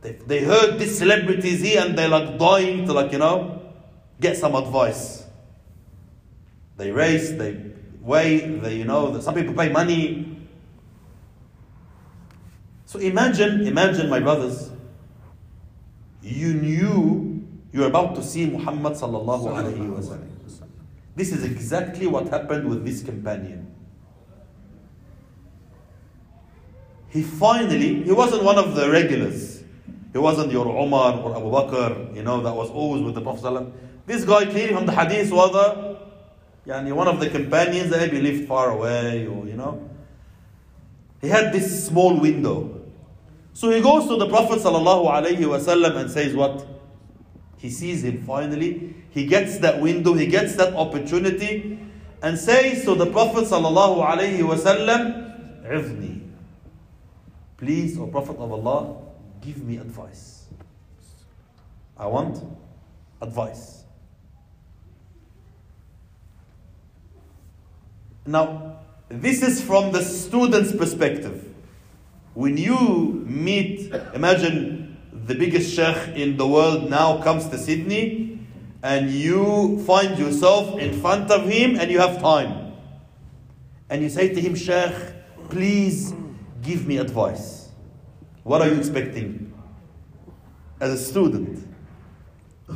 they, 0.00 0.12
they 0.26 0.44
heard 0.44 0.78
this 0.78 0.96
celebrity 0.96 1.50
is 1.50 1.60
here 1.60 1.82
and 1.84 1.98
they're 1.98 2.08
like 2.08 2.38
dying 2.38 2.86
to 2.86 2.94
like, 2.94 3.12
you 3.12 3.18
know, 3.18 3.60
get 4.18 4.38
some 4.38 4.54
advice. 4.54 5.24
They 6.78 6.90
race, 6.90 7.32
they 7.32 7.60
wait, 8.00 8.62
they, 8.62 8.76
you 8.76 8.84
know, 8.84 9.20
some 9.20 9.34
people 9.34 9.52
pay 9.52 9.68
money. 9.68 10.38
So 12.86 12.98
imagine, 12.98 13.66
imagine, 13.66 14.08
my 14.08 14.20
brothers, 14.20 14.70
you 16.22 16.54
knew 16.54 17.25
you're 17.72 17.86
about 17.86 18.14
to 18.16 18.22
see 18.22 18.46
Muhammad 18.46 18.94
sallallahu 18.94 19.48
alayhi 19.48 19.90
wasallam. 19.90 20.36
This 21.14 21.32
is 21.32 21.44
exactly 21.44 22.06
what 22.06 22.28
happened 22.28 22.68
with 22.68 22.84
this 22.84 23.02
companion. 23.02 23.72
He 27.08 27.22
finally, 27.22 28.02
he 28.02 28.12
wasn't 28.12 28.44
one 28.44 28.58
of 28.58 28.74
the 28.74 28.90
regulars. 28.90 29.62
He 30.12 30.18
wasn't 30.18 30.52
your 30.52 30.66
Umar 30.66 31.18
or 31.18 31.36
Abu 31.36 31.50
Bakr, 31.50 32.14
you 32.14 32.22
know, 32.22 32.42
that 32.42 32.54
was 32.54 32.70
always 32.70 33.02
with 33.02 33.14
the 33.14 33.22
Prophet. 33.22 33.72
This 34.06 34.24
guy 34.24 34.44
clearly 34.44 34.74
from 34.74 34.86
the 34.86 34.92
hadith 34.92 35.32
was 35.32 35.54
a, 35.54 35.98
yani 36.68 36.92
one 36.94 37.08
of 37.08 37.18
the 37.18 37.30
companions 37.30 37.90
that 37.90 38.00
maybe 38.00 38.20
lived 38.20 38.46
far 38.46 38.70
away 38.70 39.26
or, 39.26 39.46
you 39.46 39.54
know. 39.54 39.88
He 41.22 41.28
had 41.28 41.52
this 41.52 41.86
small 41.86 42.20
window. 42.20 42.82
So 43.54 43.70
he 43.70 43.80
goes 43.80 44.06
to 44.08 44.16
the 44.16 44.28
Prophet 44.28 44.58
ﷺ 44.58 45.96
and 45.96 46.10
says 46.10 46.34
what? 46.34 46.66
He 47.58 47.70
sees 47.70 48.04
him 48.04 48.22
finally. 48.22 48.94
He 49.10 49.26
gets 49.26 49.58
that 49.58 49.80
window, 49.80 50.14
he 50.14 50.26
gets 50.26 50.56
that 50.56 50.74
opportunity, 50.74 51.78
and 52.22 52.38
says 52.38 52.84
to 52.84 52.94
the 52.94 53.06
Prophet 53.06 53.44
sallallahu 53.44 54.04
alaihi 54.04 54.40
wasallam, 54.40 55.64
"Ivni, 55.64 56.20
please, 57.56 57.98
O 57.98 58.06
Prophet 58.06 58.36
of 58.36 58.52
Allah, 58.52 58.96
give 59.40 59.62
me 59.64 59.78
advice. 59.78 60.44
I 61.96 62.06
want 62.06 62.42
advice." 63.22 63.84
Now, 68.26 68.76
this 69.08 69.42
is 69.42 69.62
from 69.62 69.92
the 69.92 70.02
student's 70.02 70.72
perspective. 70.72 71.44
When 72.34 72.58
you 72.58 73.24
meet, 73.26 73.94
imagine 74.12 74.75
the 75.26 75.34
biggest 75.34 75.74
sheikh 75.74 76.16
in 76.16 76.36
the 76.36 76.46
world 76.46 76.88
now 76.88 77.20
comes 77.22 77.48
to 77.48 77.58
Sydney 77.58 78.38
and 78.82 79.10
you 79.10 79.82
find 79.84 80.16
yourself 80.18 80.78
in 80.78 81.00
front 81.00 81.30
of 81.30 81.48
him 81.48 81.78
and 81.80 81.90
you 81.90 81.98
have 81.98 82.20
time. 82.20 82.72
And 83.90 84.02
you 84.02 84.08
say 84.08 84.32
to 84.32 84.40
him, 84.40 84.54
Sheikh, 84.54 84.92
please 85.50 86.14
give 86.62 86.86
me 86.86 86.98
advice. 86.98 87.68
What 88.44 88.62
are 88.62 88.68
you 88.68 88.78
expecting? 88.78 89.52
As 90.78 90.92
a 90.92 90.98
student, 90.98 91.66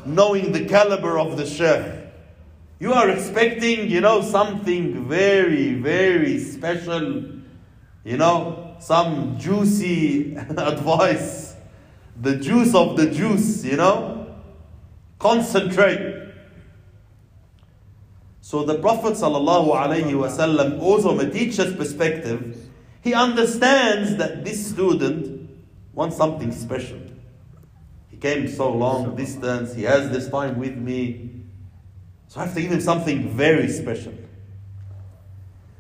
knowing 0.05 0.53
the 0.53 0.65
caliber 0.65 1.19
of 1.19 1.37
the 1.37 1.47
sheikh, 1.47 2.11
you 2.81 2.93
are 2.93 3.11
expecting, 3.11 3.91
you 3.91 4.01
know, 4.01 4.23
something 4.23 5.05
very, 5.07 5.75
very 5.75 6.39
special, 6.39 7.25
you 8.05 8.17
know, 8.17 8.77
some 8.81 9.39
juicy 9.39 10.35
advice, 10.57 11.50
the 12.22 12.36
juice 12.38 12.74
of 12.74 12.98
the 12.98 13.10
juice, 13.10 13.64
you 13.64 13.78
know, 13.78 14.36
concentrate. 15.20 16.24
So 18.42 18.64
the 18.64 18.78
Prophet 18.78 19.14
ﷺ, 19.14 20.80
also 20.82 21.10
from 21.18 21.28
a 21.28 21.30
teacher's 21.30 21.76
perspective, 21.76 22.58
he 23.02 23.14
understands 23.14 24.16
that 24.18 24.46
this 24.46 24.70
student 24.70 25.50
wants 25.94 26.16
something 26.16 26.52
special. 26.52 27.00
He 28.10 28.18
came 28.18 28.48
so 28.48 28.72
long 28.72 29.16
distance, 29.16 29.74
he 29.74 29.84
has 29.84 30.10
this 30.10 30.30
time 30.30 30.58
with 30.60 30.76
me. 30.76 31.44
So 32.28 32.42
I 32.42 32.46
have 32.46 32.56
to 32.56 32.62
give 32.62 32.72
him 32.72 32.82
something 32.82 33.30
very 33.30 33.68
special. 33.68 34.14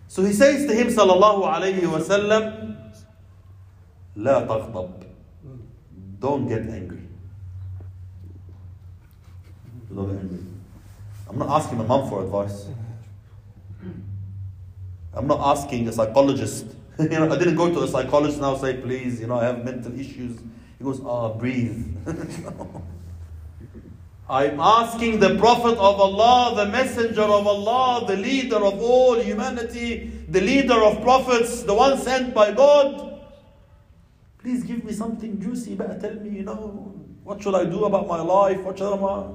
So 0.07 0.23
he 0.23 0.33
says 0.33 0.65
to 0.67 0.73
him, 0.73 0.87
sallallahu 0.87 1.43
alayhi 1.43 1.81
wasallam, 1.81 2.75
لا 4.17 4.47
تغضب. 4.47 4.98
don't 6.20 6.46
get 6.46 6.60
angry. 6.60 7.00
Don't 9.94 10.08
get 10.12 10.20
angry. 10.20 10.38
I'm 11.28 11.38
not 11.38 11.48
asking 11.48 11.78
my 11.78 11.84
mom 11.84 12.08
for 12.08 12.22
advice. 12.22 12.66
I'm 15.14 15.26
not 15.26 15.40
asking 15.40 15.88
a 15.88 15.92
psychologist. 15.92 16.66
you 16.98 17.08
know, 17.08 17.32
I 17.32 17.38
didn't 17.38 17.56
go 17.56 17.72
to 17.72 17.82
a 17.82 17.88
psychologist 17.88 18.40
now 18.40 18.56
say, 18.56 18.76
please, 18.76 19.20
you 19.20 19.26
know, 19.26 19.40
I 19.40 19.44
have 19.44 19.64
mental 19.64 19.98
issues. 19.98 20.38
He 20.78 20.84
goes, 20.84 21.00
ah, 21.00 21.32
oh, 21.32 21.34
breathe. 21.34 21.96
I'm 24.28 24.60
asking 24.60 25.18
the 25.18 25.36
Prophet 25.38 25.72
of 25.72 26.00
Allah, 26.00 26.54
the 26.54 26.70
Messenger 26.70 27.22
of 27.22 27.46
Allah, 27.46 28.06
the 28.06 28.16
leader 28.16 28.56
of 28.64 28.80
all 28.80 29.20
humanity, 29.20 30.12
the 30.28 30.40
leader 30.40 30.80
of 30.84 31.02
prophets, 31.02 31.64
the 31.64 31.74
one 31.74 31.98
sent 31.98 32.32
by 32.32 32.52
God. 32.52 33.09
Please 34.39 34.63
give 34.63 34.83
me 34.83 34.93
something 34.93 35.41
juicy, 35.41 35.75
but 35.75 35.99
tell 35.99 36.13
me, 36.15 36.29
you 36.29 36.43
know, 36.43 36.93
what 37.23 37.41
should 37.41 37.55
I 37.55 37.65
do 37.65 37.85
about 37.85 38.07
my 38.07 38.21
life? 38.21 38.59
What 38.61 38.77
should 38.77 38.93
I? 38.93 39.31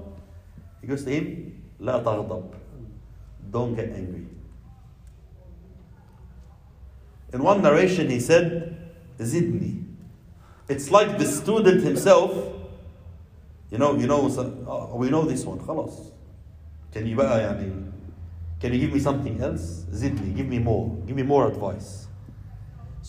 He 0.81 0.87
goes 0.87 1.05
to 1.05 1.11
him, 1.11 1.63
لا 1.81 2.05
تغضب. 2.05 2.45
Don't 3.51 3.75
get 3.75 3.91
angry. 3.93 4.27
In 7.33 7.43
one 7.43 7.63
narration, 7.63 8.09
he 8.11 8.21
said, 8.21 8.77
Zidni. 9.19 9.85
It's 10.69 10.91
like 10.91 11.19
the 11.19 11.25
student 11.27 11.83
himself 11.83 12.33
you 13.71 13.79
know, 13.79 13.95
you 13.95 14.09
know, 14.09 14.27
uh, 14.27 14.97
we 14.97 15.11
know 15.11 15.25
this 15.25 15.45
one. 15.45 15.59
خلاص. 15.61 16.11
Can 16.93 17.07
you 17.07 17.17
بقى 17.17 17.41
يعني 17.41 17.91
Can 18.61 18.73
you 18.73 18.81
give 18.81 18.93
me 18.93 18.99
something 18.99 19.41
else? 19.41 19.85
زدني, 19.93 20.35
give 20.37 20.49
me 20.49 20.59
more. 20.59 20.91
Give 21.07 21.17
me 21.17 21.23
more 21.23 21.47
advice. 21.47 22.09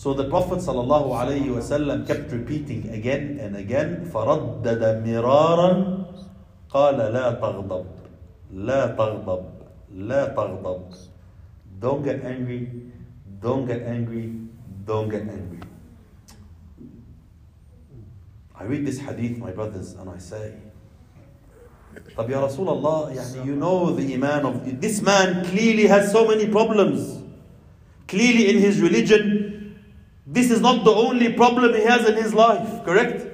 So 0.07 0.13
the 0.13 0.29
Prophet 0.29 0.59
sallallahu 0.59 1.11
alayhi 1.19 1.51
wasallam 1.51 2.07
kept 2.07 2.31
repeating 2.31 2.87
again 2.95 3.39
and 3.43 3.57
again. 3.57 4.07
فردد 4.07 5.03
مرارا 5.03 6.05
قال 6.69 6.95
لا 6.95 7.31
تغضب 7.31 7.85
لا 8.53 8.87
تغضب 8.95 9.43
لا 9.91 10.27
تغضب 10.31 10.81
Don't 11.81 12.03
get 12.05 12.23
angry. 12.23 12.71
Don't 13.41 13.65
get 13.67 13.81
angry. 13.83 14.31
Don't 14.85 15.09
get 15.09 15.23
angry. 15.23 15.59
I 18.55 18.63
read 18.63 18.87
this 18.87 18.99
hadith, 18.99 19.37
my 19.37 19.51
brothers, 19.51 19.91
and 19.99 20.09
I 20.09 20.19
say, 20.19 20.53
طب 22.15 22.29
يا 22.29 22.47
رسول 22.47 22.69
الله 22.69 23.11
يعني 23.11 23.45
you 23.45 23.57
know 23.57 23.91
the 23.91 24.13
iman 24.13 24.45
of 24.45 24.79
this 24.79 25.01
man 25.01 25.43
clearly 25.43 25.85
has 25.85 26.13
so 26.13 26.25
many 26.25 26.47
problems 26.47 27.27
Clearly, 28.07 28.49
in 28.49 28.59
his 28.59 28.79
religion, 28.79 29.46
this 30.27 30.51
is 30.51 30.59
not 30.59 30.83
the 30.83 30.91
only 30.91 31.31
problem 31.31 31.73
he 31.73 31.83
has 31.83 32.07
in 32.07 32.17
his 32.17 32.33
life, 32.33 32.83
correct? 32.83 33.25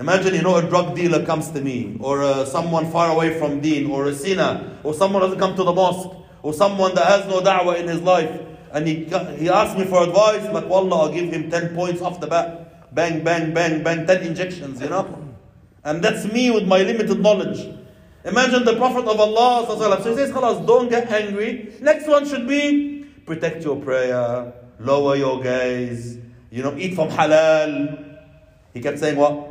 Imagine, 0.00 0.34
you 0.34 0.42
know, 0.42 0.56
a 0.56 0.62
drug 0.62 0.96
dealer 0.96 1.24
comes 1.26 1.50
to 1.50 1.60
me, 1.60 1.98
or 2.00 2.22
uh, 2.22 2.46
someone 2.46 2.90
far 2.90 3.10
away 3.12 3.38
from 3.38 3.60
deen, 3.60 3.90
or 3.90 4.06
a 4.06 4.14
sinner, 4.14 4.80
or 4.82 4.94
someone 4.94 5.20
doesn't 5.20 5.38
come 5.38 5.54
to 5.56 5.62
the 5.62 5.72
mosque, 5.72 6.08
or 6.42 6.54
someone 6.54 6.94
that 6.94 7.06
has 7.06 7.26
no 7.26 7.42
da'wah 7.42 7.78
in 7.78 7.86
his 7.86 8.00
life, 8.00 8.40
and 8.72 8.88
he, 8.88 9.04
he 9.36 9.50
asks 9.50 9.78
me 9.78 9.84
for 9.84 10.02
advice, 10.04 10.48
like, 10.50 10.66
Wallah, 10.66 11.02
I'll 11.02 11.12
give 11.12 11.30
him 11.30 11.50
10 11.50 11.74
points 11.74 12.00
off 12.00 12.18
the 12.18 12.26
bat. 12.26 12.94
Bang, 12.94 13.22
bang, 13.22 13.52
bang, 13.52 13.82
bang, 13.82 14.06
10 14.06 14.22
injections, 14.22 14.80
you 14.80 14.88
know? 14.88 15.34
And 15.84 16.02
that's 16.02 16.24
me 16.32 16.50
with 16.50 16.66
my 16.66 16.78
limited 16.78 17.20
knowledge. 17.20 17.60
Imagine 18.24 18.64
the 18.64 18.76
Prophet 18.76 19.04
of 19.04 19.20
Allah, 19.20 19.66
so 19.66 20.10
he 20.10 20.16
says, 20.16 20.30
don't 20.30 20.88
get 20.88 21.10
angry. 21.10 21.74
Next 21.80 22.08
one 22.08 22.26
should 22.26 22.48
be 22.48 22.92
protect 23.26 23.64
your 23.64 23.76
prayer, 23.76 24.52
lower 24.78 25.16
your 25.16 25.42
gaze, 25.42 26.18
you 26.50 26.62
know, 26.62 26.76
eat 26.76 26.94
from 26.94 27.08
halal. 27.08 28.18
He 28.74 28.80
kept 28.80 28.98
saying, 28.98 29.16
What? 29.16 29.48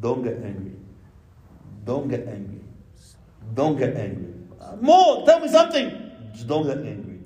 Don't 0.00 0.22
get 0.22 0.36
angry. 0.42 0.72
Don't 1.84 2.08
get 2.08 2.26
angry. 2.26 2.60
Don't 3.54 3.76
get 3.78 3.96
angry. 3.96 4.32
More, 4.80 5.24
tell 5.24 5.40
me 5.40 5.48
something. 5.48 6.10
Just 6.32 6.46
don't 6.48 6.66
get 6.66 6.78
angry. 6.78 7.20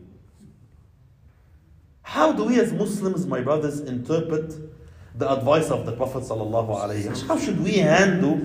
How 2.03 2.33
do 2.33 2.45
we 2.45 2.61
as 2.61 2.73
Muslims, 2.73 3.27
my 3.27 3.41
brothers, 3.41 3.81
interpret 3.81 4.55
the 5.15 5.31
advice 5.33 5.71
of 5.71 5.87
the 5.87 5.93
Prophet 5.93 6.29
How 7.27 7.39
should 7.39 7.63
we 7.63 7.79
handle 7.79 8.41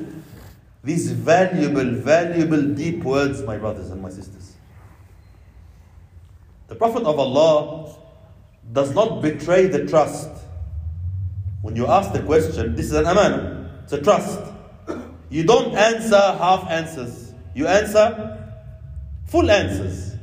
these 0.83 1.11
valuable, 1.11 1.91
valuable, 1.91 2.61
deep 2.61 3.03
words, 3.03 3.41
my 3.43 3.57
brothers 3.57 3.89
and 3.89 4.01
my 4.01 4.09
sisters? 4.09 4.55
The 6.67 6.75
Prophet 6.75 7.03
of 7.03 7.19
Allah 7.19 7.95
does 8.71 8.93
not 8.93 9.21
betray 9.21 9.67
the 9.67 9.85
trust. 9.85 10.29
When 11.61 11.75
you 11.75 11.87
ask 11.87 12.13
the 12.13 12.21
question, 12.21 12.75
this 12.75 12.87
is 12.87 12.93
an 12.93 13.05
aman, 13.05 13.69
it's 13.83 13.93
a 13.93 14.01
trust. 14.01 14.39
You 15.29 15.43
don't 15.43 15.75
answer 15.75 16.17
half 16.17 16.69
answers. 16.69 17.33
You 17.55 17.67
answer 17.67 18.37
full 19.27 19.49
answers. 19.49 20.15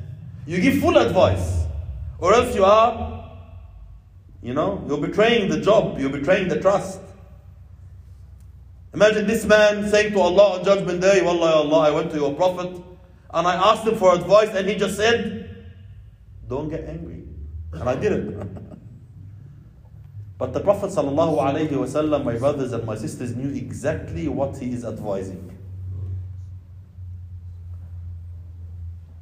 You 0.47 0.61
give 0.61 0.81
full 0.81 0.99
advice. 0.99 1.65
Or 2.19 2.35
else 2.35 2.55
you 2.55 2.65
are 2.65 3.19
you 4.43 4.55
know, 4.55 4.85
you're 4.87 4.99
betraying 5.01 5.49
the 5.49 5.61
job, 5.61 5.99
you're 5.99 6.11
betraying 6.11 6.49
the 6.49 6.61
trust. 6.61 7.01
Imagine 8.95 9.27
this 9.27 9.45
man 9.45 9.89
saying 9.91 10.13
to 10.13 10.21
Allah 10.21 10.59
on 10.59 10.65
Judgment 10.65 11.01
Day, 11.01 11.23
Wallah, 11.23 11.57
Allah, 11.57 11.79
I 11.81 11.91
went 11.91 12.11
to 12.13 12.17
your 12.17 12.35
Prophet 12.35 12.83
and 13.35 13.47
I 13.47 13.55
asked 13.73 13.87
him 13.87 13.97
for 13.97 14.15
advice 14.15 14.51
and 14.55 14.69
he 14.69 14.77
just 14.77 14.97
said, 14.97 15.67
Don't 16.49 16.69
get 16.69 16.85
angry. 16.85 17.18
And 17.73 17.89
I 17.89 17.97
didn't. 17.97 18.39
but 20.39 20.53
the 20.53 20.61
Prophet, 20.61 20.91
wasallam, 20.91 22.25
my 22.25 22.37
brothers 22.39 22.73
and 22.73 22.85
my 22.85 22.97
sisters, 22.97 23.35
knew 23.37 23.55
exactly 23.55 24.29
what 24.29 24.57
he 24.57 24.73
is 24.73 24.85
advising. 24.85 25.57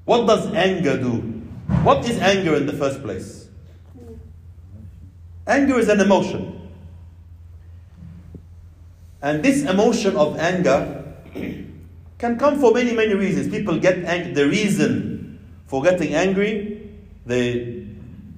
What 0.05 0.27
does 0.27 0.47
anger 0.55 0.97
do? 0.97 1.19
What 1.83 2.09
is 2.09 2.19
anger 2.19 2.55
in 2.55 2.67
the 2.67 2.73
first 2.73 3.03
place? 3.03 3.49
Anger 5.47 5.79
is 5.79 5.89
an 5.89 6.01
emotion. 6.01 6.71
And 9.21 9.43
this 9.43 9.65
emotion 9.65 10.17
of 10.17 10.39
anger 10.39 11.05
can 12.19 12.39
come 12.39 12.61
for 12.61 12.73
many, 12.73 12.93
many 12.95 13.15
reasons. 13.15 13.49
People 13.49 13.79
get 13.81 14.05
ang- 14.05 14.35
the 14.35 14.47
reason 14.47 15.41
for 15.67 15.83
getting 15.83 16.15
angry, 16.15 16.89
the, 17.27 17.76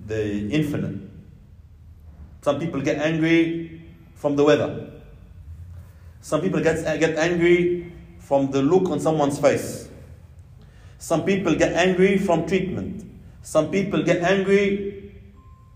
the 0.09 0.49
infinite. 0.51 1.01
Some 2.43 2.59
people 2.59 2.81
get 2.81 2.99
angry 2.99 3.83
from 4.15 4.37
the 4.37 4.45
weather. 4.45 4.91
Some 6.21 6.41
people 6.41 6.61
get, 6.61 6.99
get 6.99 7.17
angry 7.17 7.93
from 8.19 8.51
the 8.51 8.63
look 8.63 8.91
on 8.91 9.01
someone's 9.01 9.39
face. 9.39 9.89
Some 10.99 11.25
people 11.25 11.55
get 11.55 11.75
angry 11.75 12.19
from 12.19 12.47
treatment. 12.47 13.05
Some 13.43 13.71
people 13.71 14.03
get 14.03 14.23
angry 14.23 15.15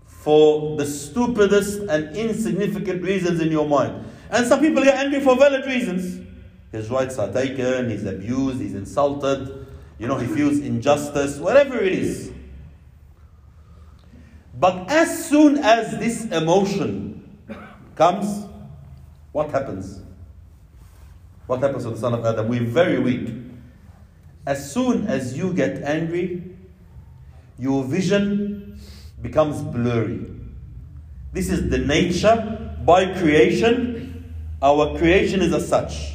for 0.05 0.77
the 0.77 0.85
stupidest 0.85 1.79
and 1.81 2.15
insignificant 2.15 3.03
reasons 3.03 3.39
in 3.39 3.51
your 3.51 3.67
mind. 3.67 4.05
And 4.29 4.45
some 4.47 4.59
people 4.59 4.83
get 4.83 4.95
angry 4.95 5.21
for 5.21 5.35
valid 5.35 5.65
reasons. 5.65 6.25
His 6.71 6.89
rights 6.89 7.19
are 7.19 7.31
taken, 7.31 7.89
he's 7.89 8.05
abused, 8.05 8.59
he's 8.59 8.73
insulted, 8.73 9.67
you 9.99 10.07
know, 10.07 10.17
he 10.17 10.27
feels 10.27 10.57
injustice, 10.57 11.37
whatever 11.37 11.77
it 11.77 11.93
is. 11.93 12.32
But 14.53 14.89
as 14.89 15.27
soon 15.27 15.57
as 15.57 15.97
this 15.99 16.25
emotion 16.25 17.39
comes, 17.95 18.45
what 19.31 19.49
happens? 19.49 20.01
What 21.47 21.61
happens 21.61 21.83
to 21.83 21.91
the 21.91 21.97
son 21.97 22.13
of 22.13 22.25
Adam? 22.25 22.47
We're 22.47 22.63
very 22.63 22.99
weak. 22.99 23.29
As 24.45 24.71
soon 24.71 25.07
as 25.07 25.37
you 25.37 25.53
get 25.53 25.81
angry, 25.83 26.55
your 27.57 27.83
vision 27.83 28.79
becomes 29.21 29.61
blurry. 29.61 30.25
This 31.31 31.49
is 31.49 31.69
the 31.69 31.79
nature 31.79 32.75
by 32.85 33.17
creation. 33.17 34.33
Our 34.61 34.97
creation 34.97 35.41
is 35.41 35.53
as 35.53 35.67
such. 35.67 36.13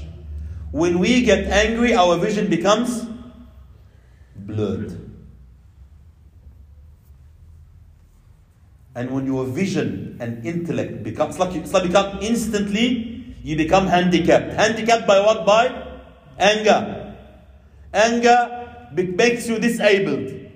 When 0.70 0.98
we 0.98 1.22
get 1.22 1.46
angry, 1.46 1.94
our 1.94 2.16
vision 2.18 2.48
becomes 2.48 3.06
blurred. 4.36 5.07
And 8.98 9.12
when 9.12 9.26
your 9.26 9.44
vision 9.46 10.16
and 10.18 10.44
intellect 10.44 11.04
becomes 11.04 11.38
like 11.38 11.54
it's 11.54 11.72
like 11.72 11.84
become 11.84 12.18
instantly, 12.20 13.36
you 13.44 13.54
become 13.56 13.86
handicapped. 13.86 14.52
Handicapped 14.54 15.06
by 15.06 15.20
what? 15.20 15.46
By 15.46 15.70
anger. 16.36 17.14
Anger 17.94 18.90
makes 18.92 19.46
you 19.46 19.60
disabled 19.60 20.48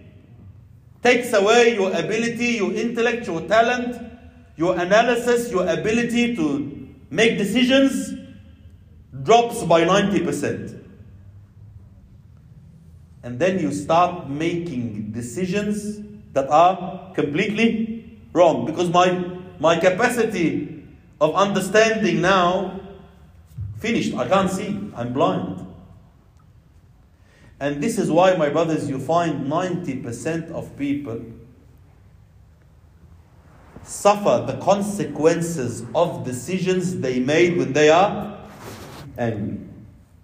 takes 1.02 1.32
away 1.32 1.74
your 1.74 1.90
ability, 1.90 2.62
your 2.62 2.72
intellect, 2.72 3.26
your 3.26 3.40
talent, 3.42 4.00
your 4.56 4.78
analysis, 4.78 5.50
your 5.50 5.66
ability 5.66 6.36
to 6.36 6.88
make 7.10 7.36
decisions 7.36 8.14
drops 9.22 9.64
by 9.64 9.82
90%. 9.84 10.78
And 13.24 13.38
then 13.38 13.58
you 13.58 13.72
start 13.72 14.28
making 14.30 15.12
decisions 15.12 16.00
that 16.32 16.48
are 16.48 17.12
completely 17.14 17.91
wrong 18.32 18.66
because 18.66 18.88
my, 18.90 19.10
my 19.58 19.78
capacity 19.78 20.84
of 21.20 21.34
understanding 21.34 22.20
now 22.20 22.80
finished. 23.78 24.14
I 24.14 24.28
can't 24.28 24.50
see. 24.50 24.90
I'm 24.94 25.12
blind. 25.12 25.66
And 27.60 27.82
this 27.82 27.96
is 27.96 28.10
why, 28.10 28.34
my 28.34 28.48
brothers, 28.48 28.88
you 28.88 28.98
find 28.98 29.46
90% 29.46 30.50
of 30.50 30.76
people 30.76 31.20
suffer 33.84 34.44
the 34.46 34.58
consequences 34.58 35.84
of 35.94 36.24
decisions 36.24 36.98
they 36.98 37.20
made 37.20 37.56
when 37.56 37.72
they 37.72 37.88
are 37.88 38.38
angry. 39.18 39.58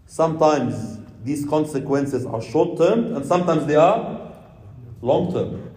Sometimes 0.07 0.99
these 1.25 1.44
consequences 1.47 2.25
are 2.25 2.40
short 2.40 2.79
term, 2.79 3.14
and 3.14 3.25
sometimes 3.27 3.66
they 3.66 3.77
are 3.77 4.33
long 5.03 5.33
term. 5.33 5.67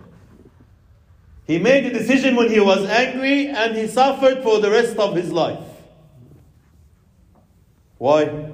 He 1.47 1.57
made 1.57 1.85
a 1.85 1.91
decision 1.91 2.35
when 2.35 2.49
he 2.49 2.59
was 2.59 2.85
angry, 2.85 3.47
and 3.47 3.75
he 3.75 3.87
suffered 3.87 4.43
for 4.43 4.59
the 4.59 4.69
rest 4.71 4.97
of 4.97 5.15
his 5.15 5.31
life. 5.31 5.63
Why? 7.97 8.51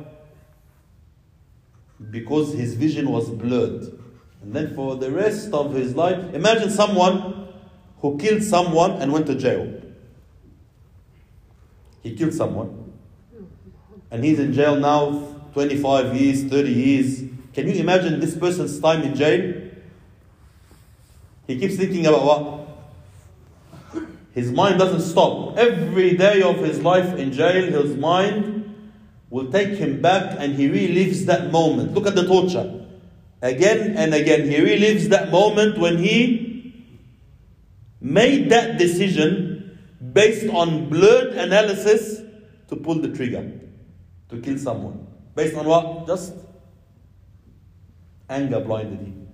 because 2.11 2.53
his 2.53 2.73
vision 2.75 3.09
was 3.09 3.29
blurred. 3.29 3.83
And 4.41 4.53
then 4.53 4.75
for 4.75 4.95
the 4.95 5.11
rest 5.11 5.51
of 5.51 5.73
his 5.73 5.95
life, 5.95 6.33
imagine 6.33 6.69
someone 6.69 7.47
who 7.99 8.17
killed 8.17 8.43
someone 8.43 9.01
and 9.01 9.11
went 9.11 9.25
to 9.27 9.35
jail. 9.35 9.81
He 12.03 12.15
killed 12.15 12.33
someone. 12.33 12.93
And 14.11 14.23
he's 14.23 14.39
in 14.39 14.53
jail 14.53 14.75
now 14.75 15.35
25 15.53 16.15
years, 16.15 16.43
30 16.43 16.71
years. 16.71 17.23
Can 17.53 17.67
you 17.67 17.73
imagine 17.73 18.19
this 18.19 18.37
person's 18.37 18.79
time 18.79 19.01
in 19.01 19.15
jail? 19.15 19.71
He 21.47 21.59
keeps 21.59 21.75
thinking 21.75 22.05
about 22.05 22.23
what? 22.23 22.66
His 24.37 24.51
mind 24.51 24.77
doesn't 24.77 25.01
stop. 25.01 25.57
Every 25.57 26.15
day 26.15 26.43
of 26.43 26.57
his 26.57 26.79
life 26.81 27.17
in 27.17 27.31
jail, 27.31 27.81
his 27.81 27.97
mind 27.97 28.91
will 29.31 29.51
take 29.51 29.69
him 29.69 29.99
back 29.99 30.35
and 30.37 30.53
he 30.53 30.69
relives 30.69 31.25
that 31.25 31.51
moment. 31.51 31.95
Look 31.95 32.05
at 32.05 32.13
the 32.13 32.27
torture. 32.27 32.85
Again 33.41 33.97
and 33.97 34.13
again, 34.13 34.47
he 34.47 34.57
relives 34.57 35.09
that 35.09 35.31
moment 35.31 35.79
when 35.79 35.97
he 35.97 36.71
made 37.99 38.51
that 38.51 38.77
decision 38.77 39.79
based 40.13 40.47
on 40.49 40.87
blurred 40.87 41.33
analysis 41.33 42.21
to 42.67 42.75
pull 42.75 43.01
the 43.01 43.09
trigger, 43.09 43.51
to 44.29 44.39
kill 44.39 44.59
someone. 44.59 45.07
Based 45.33 45.55
on 45.55 45.65
what? 45.65 46.05
Just 46.05 46.35
anger 48.29 48.59
blinded 48.59 48.99
him. 48.99 49.29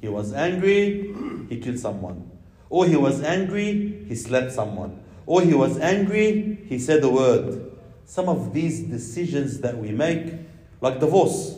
He 0.00 0.06
was 0.06 0.32
angry, 0.32 1.12
he 1.48 1.58
killed 1.58 1.80
someone. 1.80 2.35
Or 2.68 2.86
he 2.86 2.96
was 2.96 3.22
angry, 3.22 4.04
he 4.08 4.14
slapped 4.14 4.52
someone. 4.52 5.00
Or 5.24 5.42
he 5.42 5.54
was 5.54 5.78
angry, 5.78 6.58
he 6.68 6.78
said 6.78 7.02
a 7.04 7.08
word. 7.08 7.72
Some 8.04 8.28
of 8.28 8.52
these 8.52 8.80
decisions 8.80 9.60
that 9.60 9.76
we 9.76 9.90
make, 9.90 10.34
like 10.80 11.00
divorce. 11.00 11.56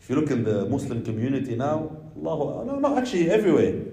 If 0.00 0.08
you 0.08 0.16
look 0.16 0.30
in 0.30 0.44
the 0.44 0.66
Muslim 0.66 1.04
community 1.04 1.56
now, 1.56 1.96
Allah, 2.24 2.64
no, 2.64 2.78
no, 2.78 2.98
actually 2.98 3.30
everywhere. 3.30 3.84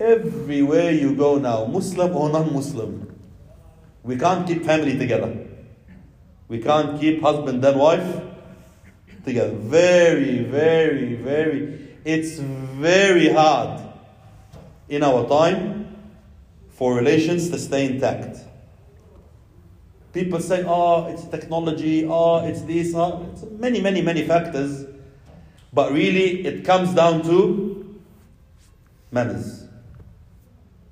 Everywhere 0.00 0.92
you 0.92 1.14
go 1.14 1.38
now, 1.38 1.66
Muslim 1.66 2.14
or 2.14 2.30
non 2.30 2.52
Muslim, 2.52 3.14
we 4.02 4.16
can't 4.16 4.46
keep 4.46 4.64
family 4.64 4.96
together. 4.98 5.46
We 6.48 6.60
can't 6.60 6.98
keep 7.00 7.20
husband 7.20 7.64
and 7.64 7.78
wife 7.78 8.22
together. 9.24 9.54
Very, 9.54 10.44
very, 10.44 11.14
very, 11.14 11.96
it's 12.04 12.38
very 12.38 13.28
hard 13.28 13.87
in 14.88 15.02
our 15.02 15.28
time 15.28 15.96
for 16.70 16.94
relations 16.94 17.50
to 17.50 17.58
stay 17.58 17.86
intact. 17.86 18.38
People 20.12 20.40
say, 20.40 20.64
oh, 20.66 21.06
it's 21.06 21.24
technology, 21.24 22.06
oh, 22.08 22.44
it's 22.46 22.62
this, 22.62 22.94
oh, 22.94 23.28
it's 23.32 23.44
many, 23.52 23.80
many, 23.80 24.00
many 24.00 24.26
factors. 24.26 24.86
But 25.72 25.92
really, 25.92 26.46
it 26.46 26.64
comes 26.64 26.94
down 26.94 27.22
to 27.24 28.00
manners. 29.10 29.66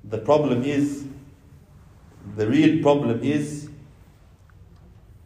The 0.03 0.19
problem 0.19 0.63
is, 0.63 1.05
the 2.35 2.47
real 2.47 2.81
problem 2.81 3.21
is, 3.23 3.69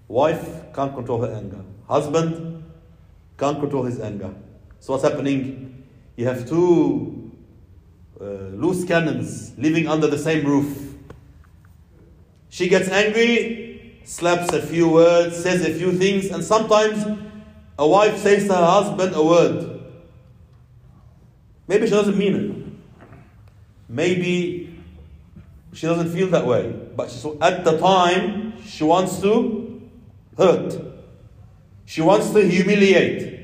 wife 0.08 0.74
can't 0.74 0.94
control 0.96 1.22
her 1.22 1.34
anger. 1.34 1.64
Husband 1.88 2.64
can't 3.38 3.60
control 3.60 3.84
his 3.84 4.00
anger. 4.00 4.34
So 4.80 4.94
what's 4.94 5.04
happening? 5.04 5.84
You 6.16 6.26
have 6.28 6.48
two 6.48 7.21
uh, 8.22 8.54
loose 8.54 8.86
cannons 8.86 9.58
living 9.58 9.88
under 9.88 10.06
the 10.06 10.18
same 10.18 10.46
roof. 10.46 10.94
She 12.50 12.70
gets 12.70 12.88
angry, 12.90 14.00
slaps 14.04 14.54
a 14.54 14.62
few 14.62 14.90
words, 14.90 15.42
says 15.42 15.66
a 15.66 15.74
few 15.74 15.92
things, 15.94 16.28
and 16.28 16.44
sometimes 16.44 17.04
a 17.80 17.88
wife 17.88 18.18
says 18.18 18.46
to 18.48 18.54
her 18.54 18.66
husband 18.66 19.16
a 19.16 19.24
word. 19.24 19.82
Maybe 21.68 21.88
she 21.88 21.92
doesn't 21.92 22.18
mean 22.18 22.36
it. 22.36 23.10
Maybe 23.90 24.78
she 25.74 25.88
doesn't 25.88 26.12
feel 26.12 26.28
that 26.28 26.46
way. 26.46 26.72
But 26.96 27.10
she, 27.10 27.28
at 27.42 27.64
the 27.64 27.80
time, 27.80 28.62
she 28.64 28.84
wants 28.84 29.20
to 29.22 29.82
hurt. 30.38 30.80
She 31.86 32.02
wants 32.02 32.32
to 32.32 32.48
humiliate. 32.48 33.40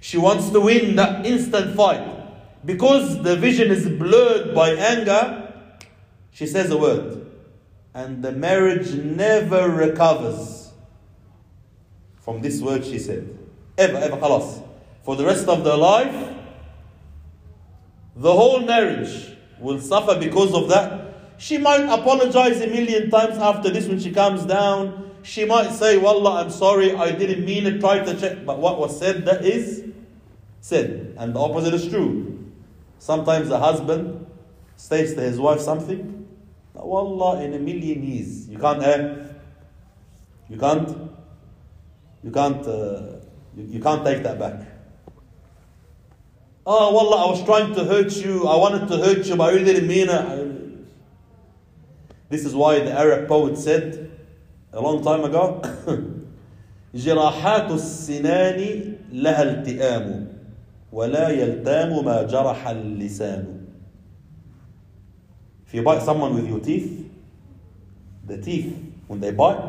She 0.00 0.18
wants 0.18 0.50
to 0.50 0.60
win 0.60 0.94
that 0.96 1.26
instant 1.26 1.74
fight. 1.74 2.19
Because 2.63 3.21
the 3.21 3.35
vision 3.35 3.69
is 3.69 3.87
blurred 3.87 4.55
by 4.55 4.71
anger, 4.71 5.53
she 6.31 6.47
says 6.47 6.71
a 6.71 6.77
word. 6.77 7.31
And 7.93 8.23
the 8.23 8.31
marriage 8.31 8.93
never 8.93 9.69
recovers 9.69 10.71
from 12.21 12.41
this 12.41 12.59
word 12.61 12.83
she 12.83 12.97
said. 12.99 13.37
Ever, 13.77 13.97
ever, 13.97 14.17
خلاص. 14.17 14.61
For 15.03 15.15
the 15.15 15.25
rest 15.25 15.47
of 15.47 15.63
their 15.63 15.77
life, 15.77 16.33
the 18.15 18.33
whole 18.33 18.61
marriage 18.61 19.37
will 19.59 19.79
suffer 19.79 20.19
because 20.19 20.53
of 20.53 20.69
that. 20.69 21.13
She 21.37 21.57
might 21.57 21.83
apologize 21.83 22.61
a 22.61 22.67
million 22.67 23.09
times 23.09 23.37
after 23.37 23.69
this 23.69 23.87
when 23.87 23.99
she 23.99 24.11
comes 24.11 24.45
down. 24.45 25.11
She 25.21 25.45
might 25.45 25.71
say, 25.71 25.97
Wallah, 25.97 26.43
I'm 26.43 26.49
sorry, 26.49 26.93
I 26.95 27.11
didn't 27.11 27.45
mean 27.45 27.65
it, 27.65 27.79
try 27.79 27.99
to 27.99 28.19
check. 28.19 28.45
But 28.45 28.59
what 28.59 28.79
was 28.79 28.97
said, 28.97 29.25
that 29.25 29.43
is 29.43 29.83
said. 30.61 31.15
And 31.17 31.35
the 31.35 31.39
opposite 31.39 31.73
is 31.73 31.87
true. 31.87 32.48
Sometimes 32.99 33.49
a 33.51 33.59
husband 33.59 34.25
says 34.75 35.13
to 35.15 35.21
his 35.21 35.39
wife 35.39 35.59
something, 35.59 36.27
Wallah, 36.73 37.41
in 37.43 37.53
a 37.53 37.59
million 37.59 38.03
years, 38.03 38.47
you 38.49 38.57
can't, 38.57 38.83
uh, 38.83 39.15
you 40.49 40.57
can't, 40.57 40.89
you 42.23 42.31
can't, 42.31 42.67
uh, 42.67 43.17
you, 43.55 43.63
you 43.63 43.79
can't 43.81 44.03
take 44.05 44.23
that 44.23 44.37
back. 44.37 44.61
Oh, 46.65 46.93
Wallah, 46.93 47.27
I 47.27 47.29
was 47.29 47.43
trying 47.45 47.73
to 47.75 47.85
hurt 47.85 48.11
you. 48.17 48.47
I 48.47 48.57
wanted 48.57 48.87
to 48.87 48.97
hurt 48.97 49.25
you, 49.25 49.35
but 49.35 49.49
I 49.49 49.53
really 49.53 49.65
didn't 49.65 49.87
mean 49.87 50.09
it. 50.09 50.55
This 52.29 52.43
is 52.43 52.55
why 52.55 52.79
the 52.79 52.91
Arab 52.91 53.27
poet 53.27 53.57
said 53.57 54.11
a 54.73 54.81
long 54.81 55.03
time 55.03 55.23
ago 55.23 55.61
جراحات 56.95 57.71
السنان 57.71 58.93
لها 59.11 59.43
التئام 59.43 60.27
ولا 60.91 61.29
يلتام 61.29 62.05
ما 62.05 62.23
جرح 62.23 62.67
اللسان 62.67 63.65
If 65.67 65.73
you 65.73 65.81
bite 65.81 66.01
someone 66.01 66.35
with 66.35 66.47
your 66.47 66.59
teeth, 66.59 67.09
the 68.25 68.37
teeth, 68.37 68.73
when 69.07 69.19
they 69.19 69.31
bite, 69.31 69.59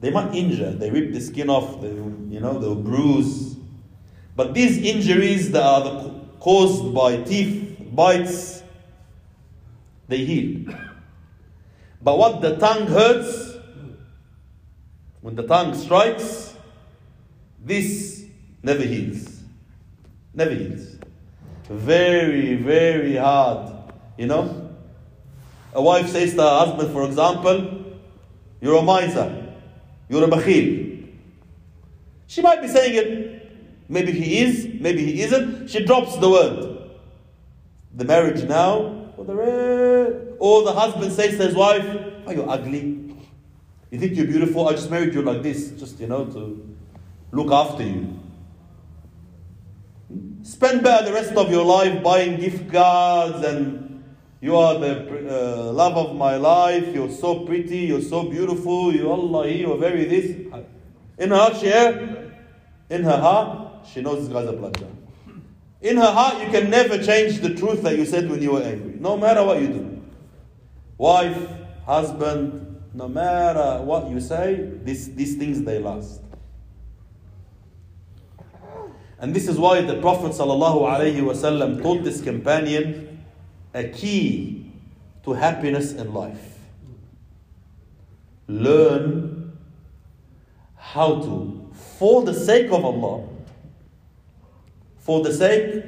they 0.00 0.10
might 0.10 0.34
injure. 0.34 0.72
They 0.72 0.90
rip 0.90 1.12
the 1.12 1.20
skin 1.20 1.50
off, 1.50 1.80
they, 1.80 1.88
you 1.88 2.40
know, 2.40 2.58
they'll 2.58 2.74
bruise. 2.74 3.56
But 4.36 4.54
these 4.54 4.78
injuries 4.78 5.50
that 5.52 5.62
are 5.62 6.12
caused 6.38 6.94
by 6.94 7.22
teeth 7.22 7.78
bites, 7.92 8.62
they 10.08 10.18
heal. 10.18 10.74
But 12.02 12.16
what 12.16 12.40
the 12.40 12.56
tongue 12.56 12.86
hurts, 12.86 13.56
when 15.20 15.34
the 15.34 15.46
tongue 15.46 15.74
strikes, 15.74 16.54
this 17.62 18.24
never 18.62 18.82
heals. 18.82 19.33
Never 20.35 20.51
heals. 20.53 20.97
Very, 21.69 22.55
very 22.55 23.15
hard. 23.15 23.71
You 24.17 24.27
know? 24.27 24.69
A 25.73 25.81
wife 25.81 26.09
says 26.09 26.35
to 26.35 26.41
her 26.41 26.65
husband, 26.65 26.91
for 26.91 27.05
example, 27.05 27.85
You're 28.61 28.77
a 28.77 28.81
miser. 28.81 29.53
You're 30.09 30.23
a 30.23 30.27
bakhil. 30.27 31.07
She 32.27 32.41
might 32.41 32.61
be 32.61 32.67
saying 32.67 32.95
it, 32.95 33.51
maybe 33.87 34.11
he 34.11 34.39
is, 34.39 34.67
maybe 34.79 35.05
he 35.05 35.21
isn't. 35.21 35.69
She 35.69 35.85
drops 35.85 36.17
the 36.17 36.29
word. 36.29 36.89
The 37.93 38.05
marriage 38.05 38.43
now, 38.43 39.11
or 39.15 39.25
the, 39.25 40.35
or 40.39 40.63
the 40.63 40.73
husband 40.73 41.11
says 41.13 41.37
to 41.37 41.45
his 41.45 41.55
wife, 41.55 41.85
Are 42.27 42.33
you 42.33 42.43
ugly? 42.43 43.15
You 43.91 43.99
think 43.99 44.15
you're 44.15 44.27
beautiful? 44.27 44.67
I 44.67 44.71
just 44.71 44.89
married 44.89 45.13
you 45.13 45.21
like 45.21 45.43
this, 45.43 45.71
just, 45.71 45.99
you 45.99 46.07
know, 46.07 46.25
to 46.25 46.75
look 47.31 47.51
after 47.51 47.83
you. 47.83 48.19
Spend 50.43 50.85
the 50.85 51.11
rest 51.13 51.33
of 51.33 51.49
your 51.49 51.65
life 51.65 52.03
buying 52.03 52.39
gift 52.39 52.71
cards 52.71 53.45
and 53.45 54.03
you 54.41 54.55
are 54.55 54.77
the 54.77 55.69
uh, 55.69 55.71
love 55.71 55.97
of 55.97 56.15
my 56.15 56.37
life. 56.37 56.93
You're 56.93 57.09
so 57.09 57.45
pretty. 57.45 57.79
You're 57.79 58.01
so 58.01 58.29
beautiful. 58.29 58.93
You 58.93 59.11
Allah, 59.11 59.47
you're 59.47 59.77
very 59.77 60.05
this. 60.05 60.31
In 61.17 61.29
her 61.31 61.35
heart, 61.35 61.57
she 61.57 61.67
in 61.67 63.03
her 63.03 63.17
heart, 63.17 63.87
she 63.91 64.01
knows 64.01 64.19
this 64.19 64.31
guy's 64.31 64.47
a 64.47 64.53
bludger. 64.53 64.87
In 65.81 65.97
her 65.97 66.11
heart, 66.11 66.43
you 66.43 66.51
can 66.51 66.69
never 66.69 67.01
change 67.03 67.39
the 67.39 67.55
truth 67.55 67.81
that 67.83 67.97
you 67.97 68.05
said 68.05 68.29
when 68.29 68.41
you 68.41 68.51
were 68.53 68.61
angry, 68.61 68.95
no 68.99 69.17
matter 69.17 69.43
what 69.43 69.61
you 69.61 69.67
do. 69.67 70.03
Wife, 70.97 71.37
husband, 71.85 72.81
no 72.93 73.07
matter 73.07 73.83
what 73.83 74.09
you 74.09 74.19
say, 74.19 74.69
this, 74.83 75.07
these 75.07 75.35
things 75.35 75.63
they 75.63 75.79
last. 75.79 76.21
And 79.19 79.33
this 79.33 79.47
is 79.47 79.57
why 79.57 79.81
the 79.81 79.99
Prophet 80.01 80.31
ﷺ 80.31 81.81
told 81.81 82.03
this 82.03 82.21
companion 82.21 83.23
a 83.73 83.85
key 83.85 84.71
to 85.23 85.33
happiness 85.33 85.93
in 85.93 86.13
life. 86.13 86.59
Learn 88.47 89.57
how 90.75 91.21
to, 91.21 91.71
for 91.97 92.23
the 92.23 92.33
sake 92.33 92.67
of 92.71 92.85
Allah, 92.85 93.27
for 94.99 95.23
the 95.23 95.33
sake 95.33 95.83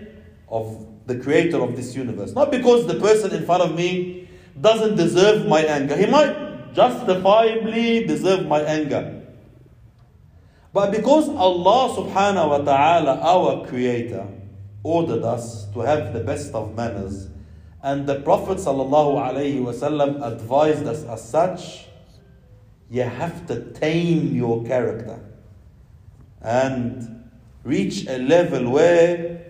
of 0.49 0.85
the 1.05 1.17
creator 1.17 1.61
of 1.61 1.75
this 1.75 1.95
universe. 1.95 2.33
Not 2.33 2.51
because 2.51 2.87
the 2.87 2.95
person 2.95 3.33
in 3.33 3.45
front 3.45 3.63
of 3.63 3.75
me 3.75 4.29
doesn't 4.59 4.95
deserve 4.95 5.47
my 5.47 5.61
anger. 5.61 5.95
He 5.95 6.05
might 6.05 6.73
justifiably 6.73 8.05
deserve 8.05 8.45
my 8.47 8.61
anger. 8.61 9.16
But 10.77 10.91
because 10.91 11.27
Allah 11.27 11.89
subhanahu 11.89 12.49
wa 12.49 12.57
ta'ala, 12.59 13.17
our 13.21 13.65
creator, 13.65 14.27
ordered 14.83 15.23
us 15.23 15.65
to 15.73 15.79
have 15.79 16.13
the 16.13 16.19
best 16.19 16.53
of 16.53 16.75
manners, 16.75 17.29
and 17.81 18.05
the 18.05 18.21
Prophet 18.21 18.59
sallallahu 18.59 19.17
alayhi 19.17 19.57
wasallam 19.57 20.21
advised 20.21 20.85
us 20.85 21.03
as 21.05 21.27
such, 21.27 21.87
you 22.91 23.01
have 23.01 23.47
to 23.47 23.73
tame 23.73 24.35
your 24.35 24.63
character 24.65 25.19
and 26.43 27.27
reach 27.63 28.05
a 28.05 28.19
level 28.19 28.69
where 28.69 29.47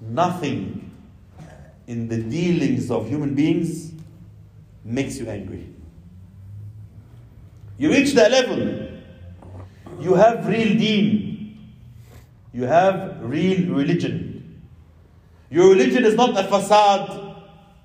nothing 0.00 0.88
in 1.88 2.06
the 2.06 2.18
dealings 2.18 2.92
of 2.92 3.08
human 3.08 3.34
beings 3.34 3.90
makes 4.84 5.18
you 5.18 5.26
angry. 5.26 5.66
You 7.76 7.90
reach 7.90 8.12
that 8.14 8.30
level, 8.30 8.91
you 10.02 10.14
have 10.14 10.46
real 10.46 10.76
deen. 10.76 11.72
You 12.52 12.64
have 12.64 13.22
real 13.22 13.74
religion. 13.74 14.62
Your 15.50 15.70
religion 15.70 16.04
is 16.04 16.14
not 16.14 16.38
a 16.38 16.48
facade. 16.48 17.36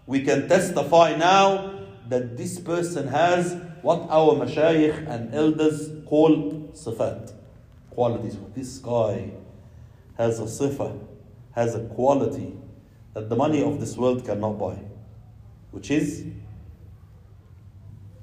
We 0.05 0.23
can 0.23 0.47
testify 0.47 1.15
now 1.15 1.85
that 2.09 2.37
this 2.37 2.59
person 2.59 3.07
has 3.07 3.55
what 3.81 4.07
our 4.09 4.33
mashayikh 4.33 5.07
and 5.07 5.33
elders 5.33 5.89
call 6.05 6.71
sifat, 6.73 7.33
qualities. 7.89 8.37
This 8.55 8.77
guy 8.79 9.31
has 10.17 10.39
a 10.39 10.43
sifa, 10.43 10.97
has 11.51 11.75
a 11.75 11.85
quality 11.87 12.55
that 13.13 13.29
the 13.29 13.35
money 13.35 13.63
of 13.63 13.79
this 13.79 13.95
world 13.95 14.25
cannot 14.25 14.57
buy, 14.57 14.77
which 15.71 15.91
is 15.91 16.25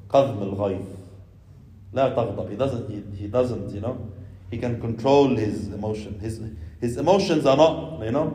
kazm 0.09 0.41
al-ghayz 0.41 1.04
لا 1.94 2.10
تغضب 2.16 2.50
he 2.50 2.56
doesn't 2.56 2.90
he, 2.90 3.04
he 3.18 3.28
doesn't 3.28 3.70
you 3.74 3.82
know 3.82 3.98
he 4.52 4.58
can 4.58 4.80
control 4.80 5.36
his 5.36 5.68
emotion 5.70 6.20
his 6.20 6.42
his 6.82 6.98
emotions 6.98 7.46
are 7.46 7.58
not 7.58 8.04
you 8.04 8.12
know 8.12 8.28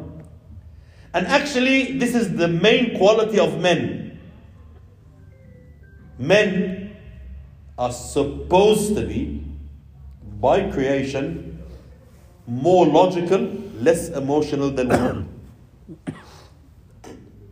and 1.15 1.27
actually 1.27 1.99
this 1.99 2.15
is 2.15 2.37
the 2.37 2.49
main 2.49 2.97
quality 2.99 3.39
of 3.39 3.61
men 3.61 4.19
men 6.19 6.91
are 7.79 7.93
supposed 7.93 8.95
to 8.97 9.07
be 9.07 9.45
by 10.41 10.71
creation 10.71 11.63
more 12.47 12.87
logical 12.87 13.41
less 13.81 14.09
emotional 14.11 14.71
than 14.71 14.89
women 14.89 15.29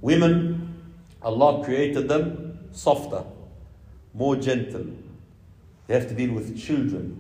women 0.00 0.34
allah 1.22 1.64
created 1.64 2.08
them 2.08 2.58
softer 2.72 3.24
more 4.14 4.36
gentle 4.36 4.84
they 5.87 5.93
have 5.93 6.07
to 6.09 6.13
deal 6.13 6.33
with 6.33 6.57
children. 6.57 7.19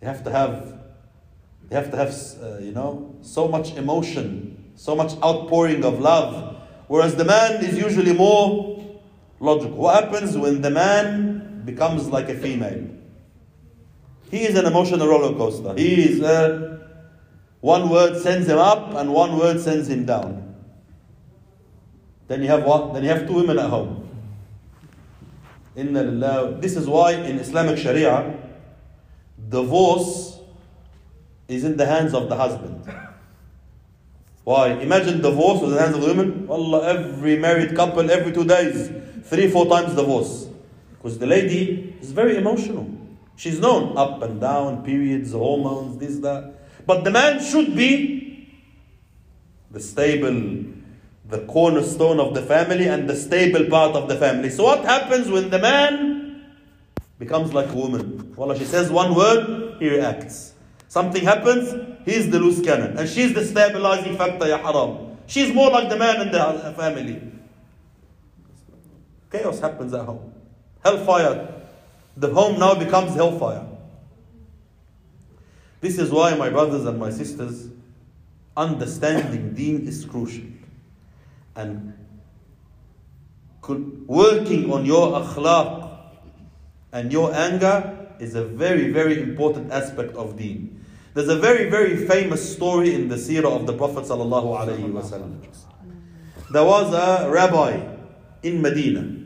They 0.00 0.06
have 0.06 0.24
to 0.24 0.30
have, 0.30 0.78
they 1.68 1.76
have 1.76 1.90
to 1.90 1.96
have, 1.96 2.14
uh, 2.42 2.58
you 2.58 2.72
know, 2.72 3.14
so 3.20 3.48
much 3.48 3.74
emotion, 3.74 4.72
so 4.76 4.96
much 4.96 5.12
outpouring 5.22 5.84
of 5.84 6.00
love. 6.00 6.56
Whereas 6.86 7.16
the 7.16 7.24
man 7.24 7.64
is 7.64 7.76
usually 7.76 8.12
more 8.12 8.84
logical. 9.38 9.76
What 9.76 10.04
happens 10.04 10.36
when 10.36 10.62
the 10.62 10.70
man 10.70 11.62
becomes 11.64 12.08
like 12.08 12.28
a 12.28 12.34
female? 12.34 12.88
He 14.30 14.44
is 14.44 14.56
an 14.56 14.64
emotional 14.64 15.08
roller 15.08 15.36
coaster. 15.36 15.74
He 15.74 16.04
is, 16.04 16.22
uh, 16.22 16.78
one 17.60 17.90
word 17.90 18.20
sends 18.22 18.48
him 18.48 18.58
up 18.58 18.94
and 18.94 19.12
one 19.12 19.36
word 19.38 19.60
sends 19.60 19.88
him 19.88 20.06
down. 20.06 20.54
Then 22.28 22.42
you 22.42 22.48
have 22.48 22.64
what? 22.64 22.94
Then 22.94 23.02
you 23.02 23.10
have 23.10 23.26
two 23.26 23.34
women 23.34 23.58
at 23.58 23.68
home. 23.68 24.08
Inna. 25.80 26.60
This 26.60 26.76
is 26.76 26.86
why 26.86 27.12
in 27.12 27.38
Islamic 27.38 27.78
Sharia, 27.78 28.36
divorce 29.48 30.38
is 31.48 31.64
in 31.64 31.76
the 31.76 31.86
hands 31.86 32.14
of 32.14 32.28
the 32.28 32.36
husband. 32.36 32.84
Why? 34.44 34.68
Imagine 34.72 35.20
divorce 35.20 35.60
was 35.60 35.70
in 35.70 35.76
the 35.76 35.82
hands 35.82 35.96
of 35.96 36.02
the 36.02 36.08
women. 36.08 36.46
Allah, 36.48 36.86
every 36.86 37.38
married 37.38 37.74
couple, 37.74 38.10
every 38.10 38.32
two 38.32 38.44
days, 38.44 38.90
three, 39.24 39.48
four 39.50 39.66
times 39.66 39.94
divorce. 39.94 40.48
Because 40.92 41.18
the 41.18 41.26
lady 41.26 41.96
is 42.00 42.12
very 42.12 42.36
emotional. 42.36 42.88
She's 43.36 43.58
known 43.58 43.96
up 43.96 44.22
and 44.22 44.40
down, 44.40 44.84
periods, 44.84 45.32
hormones, 45.32 45.98
this, 45.98 46.18
that. 46.18 46.54
But 46.86 47.04
the 47.04 47.10
man 47.10 47.42
should 47.42 47.74
be 47.74 48.52
the 49.70 49.80
stable, 49.80 50.64
the 51.30 51.38
cornerstone 51.46 52.18
of 52.18 52.34
the 52.34 52.42
family 52.42 52.88
and 52.88 53.08
the 53.08 53.14
stable 53.14 53.64
part 53.66 53.94
of 53.94 54.08
the 54.08 54.16
family. 54.16 54.50
So 54.50 54.64
what 54.64 54.84
happens 54.84 55.30
when 55.30 55.48
the 55.50 55.60
man 55.60 56.44
becomes 57.18 57.54
like 57.54 57.68
a 57.68 57.74
woman? 57.74 58.34
Wallah, 58.34 58.58
she 58.58 58.64
says 58.64 58.90
one 58.90 59.14
word, 59.14 59.76
he 59.78 59.88
reacts. 59.88 60.54
Something 60.88 61.22
happens, 61.24 61.72
he's 62.04 62.30
the 62.30 62.40
loose 62.40 62.60
cannon. 62.60 62.98
And 62.98 63.08
she's 63.08 63.32
the 63.32 63.44
stabilizing 63.44 64.16
factor, 64.16 64.48
ya 64.48 64.58
haram. 64.58 65.18
She's 65.26 65.54
more 65.54 65.70
like 65.70 65.88
the 65.88 65.96
man 65.96 66.20
in 66.20 66.32
the 66.32 66.74
family. 66.76 67.22
Chaos 69.30 69.60
happens 69.60 69.94
at 69.94 70.04
home. 70.04 70.34
Hellfire. 70.82 71.54
The 72.16 72.34
home 72.34 72.58
now 72.58 72.74
becomes 72.74 73.14
hellfire. 73.14 73.64
This 75.80 75.98
is 75.98 76.10
why, 76.10 76.34
my 76.34 76.50
brothers 76.50 76.84
and 76.84 76.98
my 76.98 77.10
sisters, 77.10 77.68
understanding 78.56 79.54
deen 79.54 79.86
is 79.86 80.04
crucial 80.04 80.42
and 81.60 81.92
working 84.06 84.72
on 84.72 84.84
your 84.84 85.20
akhlaq 85.20 85.90
and 86.92 87.12
your 87.12 87.34
anger 87.34 88.08
is 88.18 88.34
a 88.34 88.44
very, 88.44 88.90
very 88.90 89.22
important 89.22 89.70
aspect 89.70 90.14
of 90.16 90.36
deen. 90.36 90.84
There's 91.14 91.28
a 91.28 91.38
very, 91.38 91.68
very 91.70 92.06
famous 92.06 92.52
story 92.56 92.94
in 92.94 93.08
the 93.08 93.16
seerah 93.16 93.52
of 93.54 93.66
the 93.66 93.72
Prophet. 93.72 94.06
There 96.52 96.64
was 96.64 96.94
a 96.94 97.30
rabbi 97.30 97.96
in 98.42 98.62
Medina. 98.62 99.16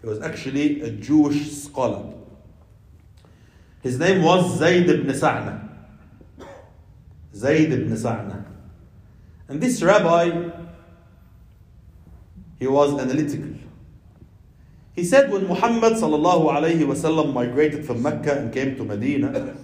He 0.00 0.06
was 0.06 0.20
actually 0.20 0.80
a 0.82 0.90
Jewish 0.90 1.52
scholar. 1.52 2.12
His 3.82 3.98
name 3.98 4.22
was 4.22 4.58
Zayd 4.58 4.88
ibn 4.88 5.14
Sa'na. 5.14 5.68
Zayd 7.34 7.72
ibn 7.72 7.96
Sa'na. 7.96 8.49
And 9.50 9.60
this 9.60 9.82
rabbi, 9.82 10.48
he 12.60 12.68
was 12.68 12.96
analytical. 13.00 13.50
He 14.94 15.04
said 15.04 15.28
when 15.32 15.48
Muhammad 15.48 15.94
sallallahu 15.94 16.52
alayhi 16.52 16.86
wasallam 16.86 17.32
migrated 17.32 17.84
from 17.84 18.00
Mecca 18.00 18.38
and 18.38 18.52
came 18.54 18.76
to 18.76 18.84
Medina 18.84 19.56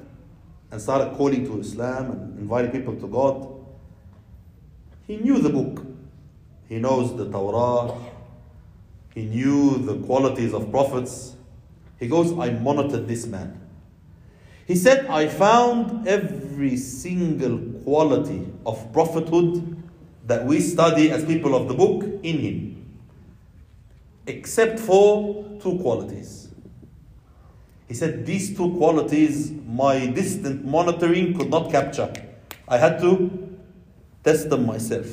and 0.73 0.83
started 0.83 1.17
calling 1.17 1.47
to 1.47 1.61
Islam 1.61 2.11
and 2.11 2.39
inviting 2.41 2.73
people 2.73 2.97
to 2.97 3.07
God, 3.07 3.47
he 5.07 5.19
knew 5.19 5.39
the 5.39 5.51
book. 5.51 5.87
He 6.69 6.81
knows 6.81 7.17
the 7.17 7.31
Torah. 7.31 7.95
He 9.15 9.27
knew 9.27 9.79
the 9.79 9.99
qualities 10.05 10.53
of 10.53 10.69
prophets. 10.73 11.37
He 12.01 12.09
goes, 12.09 12.37
I 12.37 12.51
monitored 12.51 13.07
this 13.07 13.25
man. 13.25 13.61
He 14.67 14.75
said, 14.75 15.07
I 15.07 15.29
found 15.29 16.09
every 16.09 16.77
single 16.77 17.59
quality 17.85 18.49
of 18.67 18.93
prophethood 18.93 19.76
that 20.28 20.46
we 20.46 20.60
study 20.60 21.12
as 21.12 21.26
people 21.26 21.56
of 21.56 21.68
the 21.68 21.74
book 21.74 22.04
in 22.24 22.40
him, 22.40 22.86
except 24.28 24.80
for 24.80 25.46
two 25.62 25.78
qualities. 25.80 26.50
He 27.88 27.94
said, 27.94 28.26
These 28.26 28.56
two 28.56 28.76
qualities 28.78 29.52
my 29.52 30.08
distant 30.08 30.64
monitoring 30.66 31.38
could 31.38 31.50
not 31.50 31.72
capture. 31.72 32.12
I 32.68 32.78
had 32.78 33.00
to 33.02 33.58
test 34.24 34.50
them 34.50 34.66
myself. 34.66 35.08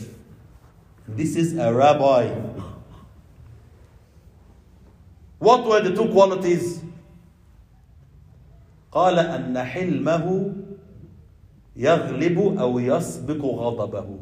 This 1.09 1.37
is 1.37 1.57
a 1.57 1.72
rabbi. 1.72 2.28
What 5.38 5.66
were 5.66 5.81
the 5.81 5.94
two 5.94 6.12
qualities? 6.12 6.83
قال 8.92 9.18
أن 9.18 9.59
حلمه 9.59 10.54
يغلب 11.76 12.59
أو 12.59 12.78
يسبق 12.78 13.44
غضبه 13.44 14.18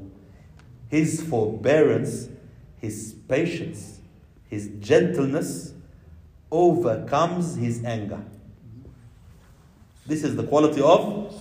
his 0.91 1.21
forbearance, 1.21 2.27
his 2.77 3.15
patience, 3.30 4.01
his 4.49 4.67
gentleness 4.82 5.73
overcomes 6.51 7.56
his 7.56 7.86
anger. 7.86 8.21
This 10.06 10.25
is 10.25 10.36
the 10.36 10.43
quality 10.43 10.82
of 10.82 11.34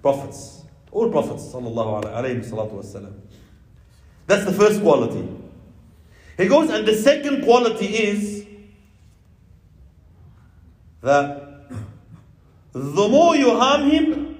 prophets. 0.00 0.62
All 0.90 1.10
prophets. 1.10 1.52
That's 4.26 4.44
the 4.46 4.52
first 4.52 4.80
quality. 4.80 5.28
He 6.38 6.46
goes, 6.46 6.70
and 6.70 6.88
the 6.88 6.94
second 6.94 7.44
quality 7.44 7.84
is 7.84 8.46
that 11.02 11.70
the 12.72 13.08
more 13.08 13.36
you 13.36 13.50
harm 13.58 13.90
him, 13.90 14.38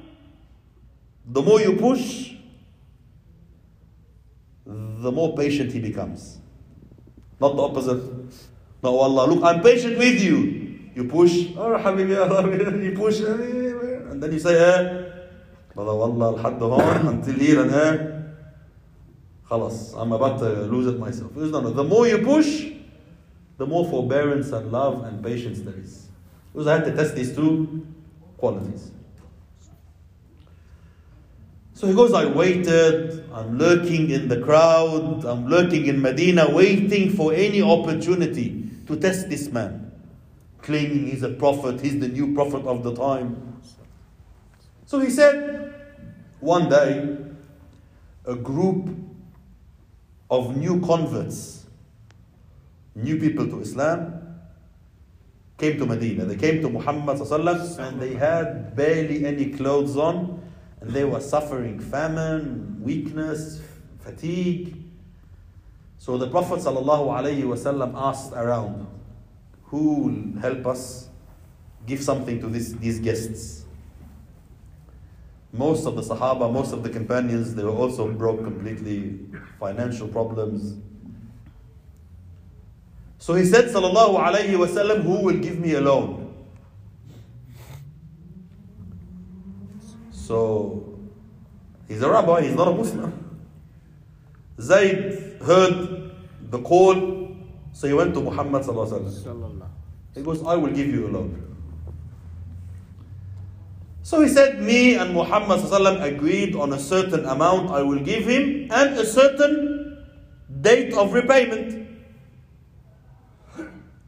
the 1.26 1.42
more 1.42 1.60
you 1.60 1.76
push, 1.76 2.32
the 5.01 5.11
more 5.11 5.35
patient 5.35 5.71
he 5.71 5.79
becomes. 5.79 6.39
Not 7.39 7.55
the 7.55 7.61
opposite. 7.61 8.01
No, 8.83 8.99
Allah, 8.99 9.33
look, 9.33 9.43
I'm 9.43 9.61
patient 9.61 9.97
with 9.97 10.21
you. 10.21 10.79
You 10.95 11.03
push, 11.05 11.47
oh, 11.57 11.77
habibi, 11.77 12.83
you 12.83 12.91
push, 12.97 13.19
and 13.19 14.23
then 14.23 14.31
you 14.31 14.39
say, 14.39 14.55
eh, 14.55 15.11
brother, 15.73 15.93
wallah, 15.93 16.37
الحد 16.37 16.59
هون, 16.59 17.07
until 17.07 17.33
here 17.33 17.61
and 17.61 17.71
eh, 17.71 18.15
خلاص, 19.49 19.95
I'm 19.95 20.11
about 20.13 20.39
to 20.39 20.63
lose 20.63 20.87
it 20.87 20.97
myself. 20.97 21.35
No, 21.35 21.59
no, 21.59 21.69
the 21.71 21.83
more 21.83 22.07
you 22.07 22.19
push, 22.19 22.71
the 23.57 23.65
more 23.65 23.85
forbearance 23.85 24.51
and 24.51 24.71
love 24.71 25.03
and 25.03 25.23
patience 25.23 25.61
there 25.61 25.77
is. 25.77 26.07
Because 26.53 26.67
I 26.67 26.75
had 26.75 26.85
to 26.85 26.95
test 26.95 27.15
these 27.15 27.35
two 27.35 27.85
qualities. 28.37 28.91
So 31.80 31.86
he 31.86 31.94
goes, 31.94 32.12
I 32.12 32.26
waited, 32.26 33.24
I'm 33.32 33.56
lurking 33.56 34.10
in 34.10 34.28
the 34.28 34.38
crowd, 34.38 35.24
I'm 35.24 35.46
lurking 35.46 35.86
in 35.86 36.02
Medina, 36.02 36.50
waiting 36.50 37.10
for 37.10 37.32
any 37.32 37.62
opportunity 37.62 38.68
to 38.86 38.96
test 38.96 39.30
this 39.30 39.48
man, 39.48 39.90
claiming 40.60 41.06
he's 41.06 41.22
a 41.22 41.30
prophet, 41.30 41.80
he's 41.80 41.98
the 41.98 42.08
new 42.08 42.34
prophet 42.34 42.66
of 42.66 42.82
the 42.82 42.94
time. 42.94 43.62
So 44.84 44.98
he 44.98 45.08
said, 45.08 45.72
One 46.40 46.68
day, 46.68 47.16
a 48.26 48.34
group 48.34 48.90
of 50.30 50.58
new 50.58 50.82
converts, 50.82 51.64
new 52.94 53.18
people 53.18 53.46
to 53.46 53.62
Islam, 53.62 54.36
came 55.56 55.78
to 55.78 55.86
Medina. 55.86 56.26
They 56.26 56.36
came 56.36 56.60
to 56.60 56.68
Muhammad 56.68 57.22
and 57.22 58.02
they 58.02 58.12
had 58.12 58.76
barely 58.76 59.24
any 59.24 59.46
clothes 59.52 59.96
on, 59.96 60.39
and 60.80 60.90
they 60.90 61.04
were 61.04 61.20
suffering 61.20 61.78
famine, 61.78 62.78
weakness, 62.80 63.60
fatigue. 64.00 64.82
So 65.98 66.16
the 66.16 66.28
Prophet 66.28 66.60
sallallahu 66.60 67.94
asked 67.96 68.32
around, 68.32 68.86
who 69.64 69.94
will 69.94 70.40
help 70.40 70.66
us 70.66 71.08
give 71.86 72.02
something 72.02 72.40
to 72.40 72.46
this, 72.48 72.72
these 72.72 72.98
guests? 72.98 73.64
Most 75.52 75.86
of 75.86 75.96
the 75.96 76.02
Sahaba, 76.02 76.50
most 76.52 76.72
of 76.72 76.82
the 76.82 76.90
companions, 76.90 77.54
they 77.54 77.64
were 77.64 77.70
also 77.70 78.10
broke 78.10 78.42
completely, 78.42 79.18
financial 79.58 80.08
problems. 80.08 80.76
So 83.18 83.34
he 83.34 83.44
said, 83.44 83.66
Sallallahu 83.66 84.18
Alaihi 84.18 84.56
Wasallam, 84.56 85.02
who 85.02 85.22
will 85.24 85.36
give 85.36 85.58
me 85.58 85.74
a 85.74 85.80
loan? 85.80 86.19
So 90.30 90.86
he's 91.88 92.02
a 92.02 92.08
rabbi, 92.08 92.42
he's 92.42 92.54
not 92.54 92.68
a 92.68 92.70
Muslim. 92.70 93.10
Zayd 94.60 95.42
heard 95.42 96.12
the 96.54 96.62
call, 96.62 97.34
so 97.72 97.88
he 97.88 97.94
went 97.94 98.14
to 98.14 98.20
Muhammad 98.20 98.62
Sallallahu 98.62 99.10
Alaihi 99.10 99.24
Wasallam. 99.26 99.66
He 100.14 100.22
goes, 100.22 100.40
I 100.46 100.54
will 100.54 100.70
give 100.70 100.86
you 100.86 101.08
a 101.08 101.10
loan. 101.10 101.34
So 104.04 104.20
he 104.22 104.28
said, 104.28 104.62
Me 104.62 104.94
and 104.94 105.14
Muhammad 105.14 105.58
agreed 106.00 106.54
on 106.54 106.74
a 106.74 106.78
certain 106.78 107.24
amount 107.26 107.72
I 107.72 107.82
will 107.82 107.98
give 107.98 108.22
him 108.22 108.70
and 108.70 108.96
a 108.98 109.04
certain 109.04 110.06
date 110.60 110.94
of 110.94 111.12
repayment. 111.12 111.88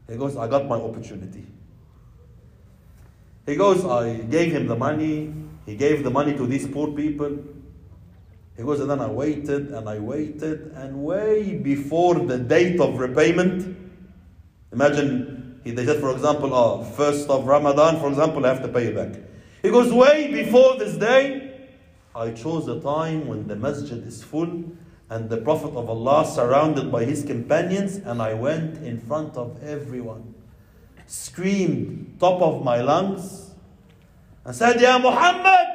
He 0.07 0.15
goes, 0.15 0.37
I 0.37 0.47
got 0.47 0.67
my 0.69 0.77
opportunity. 0.77 1.43
He 3.45 3.57
goes, 3.57 3.83
I 3.83 4.19
gave 4.23 4.53
him 4.53 4.67
the 4.67 4.77
money. 4.77 5.42
He 5.65 5.75
gave 5.75 6.03
the 6.03 6.09
money 6.09 6.33
to 6.35 6.45
these 6.45 6.67
poor 6.67 6.91
people. 6.91 7.37
He 8.55 8.63
goes, 8.63 8.79
and 8.79 8.89
then 8.89 8.99
I 8.99 9.07
waited 9.07 9.69
and 9.69 9.89
I 9.89 9.99
waited, 9.99 10.73
and 10.75 11.03
way 11.03 11.57
before 11.57 12.15
the 12.15 12.37
date 12.37 12.79
of 12.79 12.99
repayment, 12.99 13.75
imagine 14.71 15.61
they 15.63 15.85
said, 15.85 16.01
for 16.01 16.11
example, 16.11 16.53
oh, 16.53 16.83
first 16.83 17.29
of 17.29 17.47
Ramadan, 17.47 17.99
for 17.99 18.09
example, 18.09 18.45
I 18.45 18.49
have 18.49 18.61
to 18.63 18.67
pay 18.67 18.89
you 18.89 18.95
back. 18.95 19.15
He 19.61 19.69
goes, 19.69 19.93
way 19.93 20.29
before 20.29 20.77
this 20.77 20.97
day, 20.97 21.69
I 22.13 22.31
chose 22.31 22.67
a 22.67 22.79
time 22.81 23.27
when 23.27 23.47
the 23.47 23.55
masjid 23.55 24.05
is 24.05 24.21
full 24.21 24.65
and 25.09 25.29
the 25.29 25.37
Prophet 25.37 25.75
of 25.75 25.89
Allah 25.89 26.25
surrounded 26.25 26.91
by 26.91 27.05
his 27.05 27.23
companions, 27.23 27.97
and 27.97 28.21
I 28.21 28.33
went 28.33 28.83
in 28.83 28.99
front 28.99 29.37
of 29.37 29.63
everyone, 29.63 30.33
screamed 31.07 32.17
top 32.19 32.41
of 32.41 32.63
my 32.63 32.81
lungs, 32.81 33.42
and 34.45 34.55
said, 34.55 34.79
Ya 34.81 34.97
Muhammad, 34.99 35.67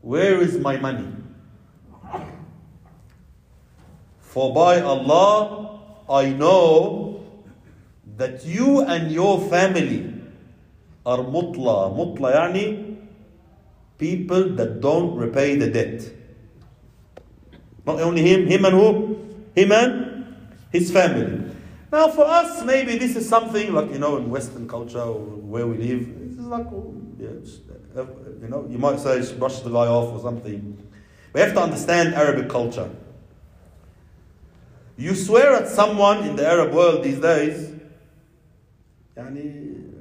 where 0.00 0.40
is 0.40 0.58
my 0.58 0.76
money? 0.76 1.08
For 4.20 4.52
by 4.52 4.80
Allah, 4.80 5.80
I 6.08 6.30
know 6.30 7.24
that 8.16 8.44
you 8.44 8.82
and 8.82 9.12
your 9.12 9.40
family 9.48 10.12
are 11.06 11.18
mutla. 11.18 11.92
Mutla 11.94 12.34
yani 12.34 12.96
people 13.98 14.50
that 14.56 14.80
don't 14.80 15.14
repay 15.14 15.56
the 15.56 15.70
debt. 15.70 16.02
Not 17.86 18.00
only 18.00 18.22
him, 18.22 18.46
him 18.46 18.64
and 18.64 18.74
who? 18.74 19.18
Him 19.54 19.72
and 19.72 20.36
his 20.72 20.90
family. 20.90 21.43
Now 21.94 22.08
for 22.08 22.24
us, 22.24 22.64
maybe 22.64 22.98
this 22.98 23.14
is 23.14 23.28
something 23.28 23.72
like, 23.72 23.92
you 23.92 24.00
know, 24.00 24.16
in 24.16 24.28
Western 24.28 24.66
culture 24.66 25.12
where 25.12 25.64
we 25.64 25.76
live, 25.76 26.28
this 26.28 26.38
is 26.40 26.44
like, 26.44 26.66
oh, 26.66 26.92
yeah, 27.20 27.28
uh, 27.96 28.04
you 28.42 28.48
know, 28.48 28.66
you 28.68 28.78
might 28.78 28.98
say 28.98 29.22
brush 29.36 29.60
the 29.60 29.70
guy 29.70 29.86
off 29.86 30.12
or 30.12 30.20
something. 30.20 30.76
We 31.32 31.40
have 31.40 31.54
to 31.54 31.60
understand 31.60 32.16
Arabic 32.16 32.48
culture. 32.48 32.90
You 34.96 35.14
swear 35.14 35.54
at 35.54 35.68
someone 35.68 36.24
in 36.24 36.34
the 36.34 36.44
Arab 36.44 36.74
world 36.74 37.04
these 37.04 37.20
days, 37.20 37.72
yani, 39.16 39.92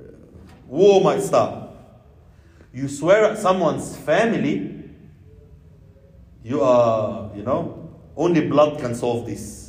war 0.66 1.00
might 1.00 1.22
start. 1.22 1.70
You 2.74 2.88
swear 2.88 3.26
at 3.26 3.38
someone's 3.38 3.96
family, 3.98 4.84
you 6.44 6.60
are, 6.64 7.30
you 7.36 7.44
know, 7.44 7.88
only 8.18 8.48
blood 8.48 8.80
can 8.80 8.96
solve 8.96 9.28
this. 9.28 9.63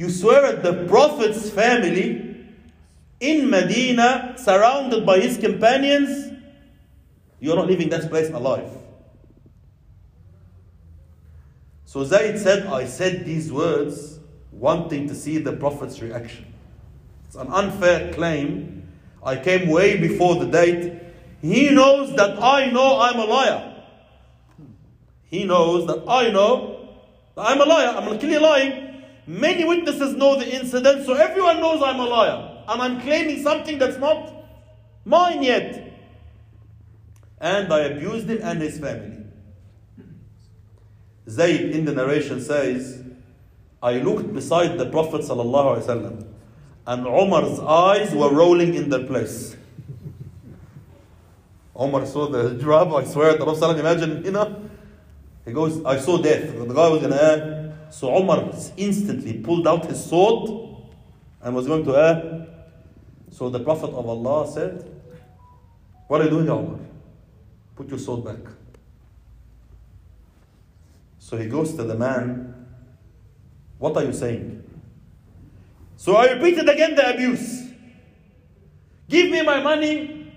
You 0.00 0.08
swear 0.08 0.46
at 0.46 0.62
the 0.62 0.86
Prophet's 0.88 1.50
family 1.50 2.46
in 3.20 3.50
Medina, 3.50 4.34
surrounded 4.38 5.04
by 5.04 5.20
his 5.20 5.36
companions, 5.36 6.32
you're 7.38 7.54
not 7.54 7.66
leaving 7.66 7.90
that 7.90 8.08
place 8.08 8.30
alive. 8.30 8.66
So 11.84 12.02
Zayd 12.02 12.38
said, 12.38 12.66
I 12.66 12.86
said 12.86 13.26
these 13.26 13.52
words 13.52 14.20
wanting 14.52 15.06
to 15.08 15.14
see 15.14 15.36
the 15.36 15.52
Prophet's 15.52 16.00
reaction. 16.00 16.46
It's 17.26 17.36
an 17.36 17.48
unfair 17.48 18.10
claim. 18.14 18.88
I 19.22 19.36
came 19.36 19.68
way 19.68 19.98
before 19.98 20.36
the 20.36 20.46
date. 20.46 20.98
He 21.42 21.68
knows 21.68 22.16
that 22.16 22.42
I 22.42 22.70
know 22.70 23.00
I'm 23.00 23.18
a 23.18 23.24
liar. 23.26 23.84
He 25.26 25.44
knows 25.44 25.86
that 25.88 26.04
I 26.08 26.30
know 26.30 26.88
that 27.36 27.42
I'm 27.48 27.60
a 27.60 27.66
liar. 27.66 27.88
I'm 27.88 28.18
clearly 28.18 28.38
lying. 28.38 28.89
Many 29.26 29.64
witnesses 29.64 30.16
know 30.16 30.38
the 30.38 30.48
incident, 30.48 31.06
so 31.06 31.14
everyone 31.14 31.60
knows 31.60 31.82
I'm 31.82 32.00
a 32.00 32.04
liar. 32.04 32.64
And 32.68 32.82
I'm 32.82 33.00
claiming 33.00 33.42
something 33.42 33.78
that's 33.78 33.98
not 33.98 34.32
mine 35.04 35.42
yet. 35.42 35.92
And 37.40 37.72
I 37.72 37.80
abused 37.80 38.28
him 38.28 38.40
and 38.42 38.60
his 38.60 38.78
family. 38.78 39.24
Zayd 41.28 41.70
in 41.70 41.84
the 41.84 41.92
narration 41.92 42.40
says, 42.40 43.02
I 43.82 43.94
looked 43.98 44.32
beside 44.34 44.78
the 44.78 44.86
Prophet 44.90 45.28
and 46.86 47.06
Umar's 47.06 47.60
eyes 47.60 48.14
were 48.14 48.32
rolling 48.32 48.74
in 48.74 48.90
their 48.90 49.06
place. 49.06 49.56
Umar 51.80 52.04
saw 52.04 52.28
the 52.28 52.50
drab, 52.50 52.92
I 52.92 53.04
swear, 53.04 53.38
the 53.38 53.44
Prophet 53.44 53.78
imagine, 53.78 54.24
you 54.24 54.32
know, 54.32 54.70
he 55.44 55.52
goes, 55.52 55.82
I 55.84 55.98
saw 55.98 56.18
death. 56.18 56.52
The 56.52 56.74
guy 56.74 56.88
was 56.88 57.00
gonna 57.00 57.16
err. 57.16 57.59
So 57.90 58.16
Umar 58.16 58.52
instantly 58.76 59.34
pulled 59.34 59.66
out 59.66 59.86
his 59.86 60.02
sword 60.04 60.78
and 61.42 61.54
was 61.54 61.66
going 61.66 61.84
to 61.84 61.96
err. 61.96 62.46
So 63.30 63.48
the 63.48 63.60
Prophet 63.60 63.90
of 63.90 64.08
Allah 64.08 64.50
said, 64.50 64.88
What 66.06 66.20
are 66.20 66.24
you 66.24 66.30
doing, 66.30 66.48
Umar? 66.48 66.78
Put 67.76 67.88
your 67.88 67.98
sword 67.98 68.24
back. 68.24 68.52
So 71.18 71.36
he 71.36 71.48
goes 71.48 71.74
to 71.74 71.84
the 71.84 71.94
man, 71.94 72.66
What 73.78 73.96
are 73.96 74.04
you 74.04 74.12
saying? 74.12 74.62
So 75.96 76.16
I 76.16 76.32
repeated 76.32 76.68
again 76.68 76.94
the 76.94 77.14
abuse. 77.14 77.68
Give 79.08 79.30
me 79.30 79.42
my 79.42 79.60
money. 79.60 80.32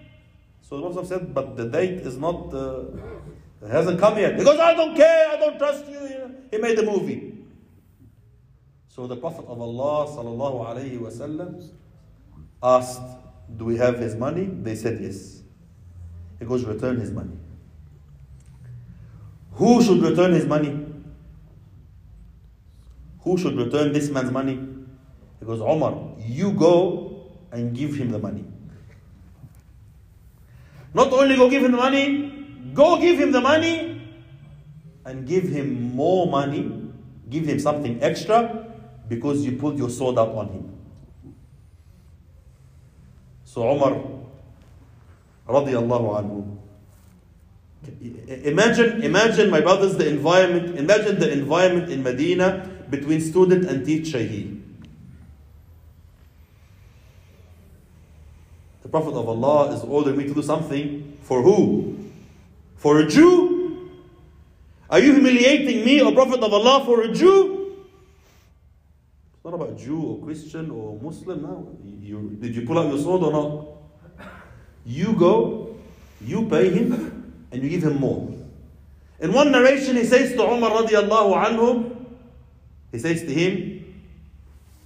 So 0.61 0.77
the 0.77 0.89
Prophet 0.89 1.07
said, 1.07 1.33
but 1.33 1.55
the 1.55 1.65
date 1.69 2.01
is 2.01 2.17
not, 2.17 2.53
uh, 2.53 2.85
hasn't 3.69 3.99
come 3.99 4.17
yet. 4.17 4.37
Because 4.37 4.59
I 4.59 4.73
don't 4.73 4.95
care, 4.95 5.29
I 5.29 5.37
don't 5.37 5.57
trust 5.57 5.87
you. 5.87 5.99
He 6.51 6.57
made 6.57 6.77
a 6.79 6.83
movie. 6.83 7.32
So 8.93 9.07
the 9.07 9.15
Prophet 9.15 9.45
of 9.47 9.59
Allah 9.59 10.05
sallallahu 10.05 10.67
alaihi 10.69 10.99
wasallam 10.99 11.67
asked, 12.61 13.01
do 13.57 13.65
we 13.65 13.75
have 13.77 13.97
his 13.97 14.15
money? 14.15 14.45
They 14.45 14.75
said 14.75 15.01
yes. 15.01 15.41
He 16.37 16.45
goes, 16.45 16.63
return 16.63 16.99
his 16.99 17.09
money. 17.09 17.35
Who 19.53 19.81
should 19.81 19.99
return 20.03 20.33
his 20.33 20.45
money? 20.45 20.77
Who 23.21 23.35
should 23.35 23.55
return 23.57 23.93
this 23.93 24.11
man's 24.11 24.29
money? 24.29 24.59
He 25.39 25.45
goes, 25.47 25.59
Omar, 25.59 26.13
you 26.19 26.51
go 26.51 27.31
and 27.51 27.75
give 27.75 27.95
him 27.95 28.11
the 28.11 28.19
money. 28.19 28.45
Not 30.93 31.11
only 31.11 31.35
go 31.35 31.49
give 31.49 31.63
him 31.63 31.71
the 31.71 31.77
money, 31.77 32.45
go 32.75 33.01
give 33.01 33.19
him 33.19 33.31
the 33.31 33.41
money 33.41 33.99
and 35.03 35.25
give 35.27 35.45
him 35.45 35.95
more 35.95 36.27
money, 36.27 36.91
give 37.31 37.45
him 37.47 37.57
something 37.57 37.97
extra 38.03 38.69
because 39.15 39.45
you 39.45 39.53
put 39.53 39.75
your 39.75 39.89
sword 39.89 40.17
up 40.17 40.35
on 40.35 40.47
him. 40.49 40.77
So 43.45 43.67
Omar, 43.67 44.01
radiallahu 45.47 46.07
anhu, 46.17 46.57
imagine, 48.45 49.03
imagine 49.03 49.49
my 49.49 49.61
brothers, 49.61 49.95
the 49.97 50.07
environment, 50.07 50.77
imagine 50.77 51.19
the 51.19 51.31
environment 51.31 51.91
in 51.91 52.01
Medina 52.01 52.67
between 52.89 53.21
student 53.21 53.65
and 53.65 53.85
teacher 53.85 54.19
here. 54.19 54.57
The 58.81 58.89
Prophet 58.89 59.13
of 59.13 59.29
Allah 59.29 59.75
is 59.75 59.83
ordering 59.83 60.17
me 60.17 60.27
to 60.27 60.33
do 60.33 60.41
something 60.41 61.17
for 61.21 61.41
who? 61.41 62.09
For 62.77 62.99
a 62.99 63.07
Jew? 63.07 63.89
Are 64.89 64.99
you 64.99 65.13
humiliating 65.13 65.85
me, 65.85 66.01
O 66.01 66.11
Prophet 66.13 66.41
of 66.43 66.53
Allah, 66.53 66.83
for 66.85 67.01
a 67.01 67.13
Jew? 67.13 67.62
Not 69.43 69.53
about 69.55 69.77
Jew 69.77 70.01
or 70.01 70.23
Christian 70.23 70.71
or 70.71 70.99
Muslim. 71.01 71.41
No. 71.41 71.77
You, 72.01 72.37
did 72.39 72.55
you 72.55 72.65
pull 72.65 72.79
out 72.79 72.87
your 72.87 72.97
sword 72.99 73.23
or 73.23 73.31
not? 73.31 73.67
You 74.85 75.13
go, 75.13 75.75
you 76.21 76.47
pay 76.47 76.69
him, 76.69 77.33
and 77.51 77.61
you 77.63 77.69
give 77.69 77.83
him 77.83 77.99
more. 77.99 78.33
In 79.19 79.31
one 79.33 79.51
narration, 79.51 79.95
he 79.95 80.05
says 80.05 80.33
to 80.33 80.43
Umar 80.43 80.71
radiallahu 80.71 81.45
anhu, 81.45 81.95
he 82.91 82.99
says 82.99 83.21
to 83.21 83.33
him, 83.33 84.03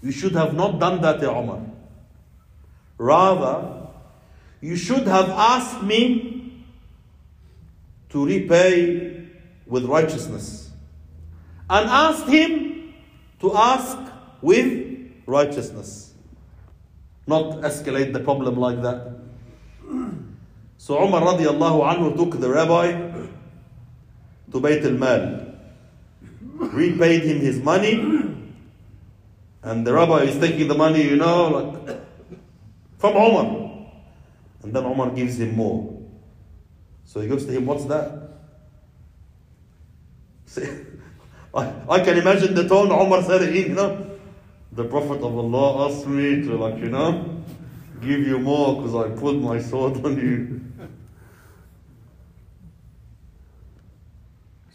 You 0.01 0.11
should 0.11 0.33
have 0.33 0.53
not 0.53 0.79
done 0.79 1.01
that, 1.01 1.21
Ya 1.21 1.29
Umar. 1.39 1.61
Rather, 2.97 3.87
you 4.61 4.75
should 4.75 5.07
have 5.07 5.29
asked 5.29 5.83
me 5.83 6.63
to 8.09 8.25
repay 8.25 9.27
with 9.67 9.85
righteousness. 9.85 10.71
And 11.69 11.89
asked 11.89 12.27
him 12.27 12.93
to 13.41 13.55
ask 13.55 13.97
with 14.41 15.11
righteousness. 15.25 16.13
Not 17.27 17.61
escalate 17.61 18.13
the 18.13 18.19
problem 18.19 18.57
like 18.57 18.81
that. 18.81 19.19
So 20.77 21.03
Umar 21.03 21.21
radiallahu 21.21 21.83
anhu 21.83 22.15
took 22.15 22.39
the 22.39 22.49
rabbi 22.49 22.91
to 24.51 24.57
Bayt 24.61 24.85
al-Mal, 24.85 25.53
repaid 26.71 27.23
him 27.23 27.39
his 27.39 27.59
money, 27.59 27.99
and 29.63 29.85
the 29.85 29.91
rabbi 29.93 30.23
is 30.23 30.39
taking 30.39 30.67
the 30.67 30.75
money, 30.75 31.03
you 31.03 31.17
know, 31.17 31.47
like 31.49 31.99
from 32.97 33.15
Umar. 33.15 33.67
And 34.63 34.73
then 34.73 34.85
Umar 34.85 35.11
gives 35.11 35.39
him 35.39 35.55
more. 35.55 35.93
So 37.03 37.21
he 37.21 37.27
goes 37.27 37.45
to 37.45 37.51
him, 37.51 37.65
What's 37.65 37.85
that? 37.85 38.39
See, 40.45 40.67
I, 41.55 41.73
I 41.89 41.99
can 41.99 42.17
imagine 42.17 42.53
the 42.53 42.67
tone 42.67 42.91
Umar 42.91 43.23
said 43.23 43.43
it 43.43 43.55
you 43.55 43.75
know. 43.75 44.06
The 44.71 44.83
Prophet 44.83 45.21
of 45.21 45.37
Allah 45.37 45.89
asked 45.89 46.07
me 46.07 46.43
to, 46.43 46.55
like, 46.55 46.77
you 46.77 46.89
know, 46.89 47.43
give 48.01 48.19
you 48.19 48.39
more 48.39 48.75
because 48.81 48.95
I 48.95 49.09
pulled 49.15 49.41
my 49.41 49.59
sword 49.59 50.05
on 50.05 50.17
you. 50.17 50.61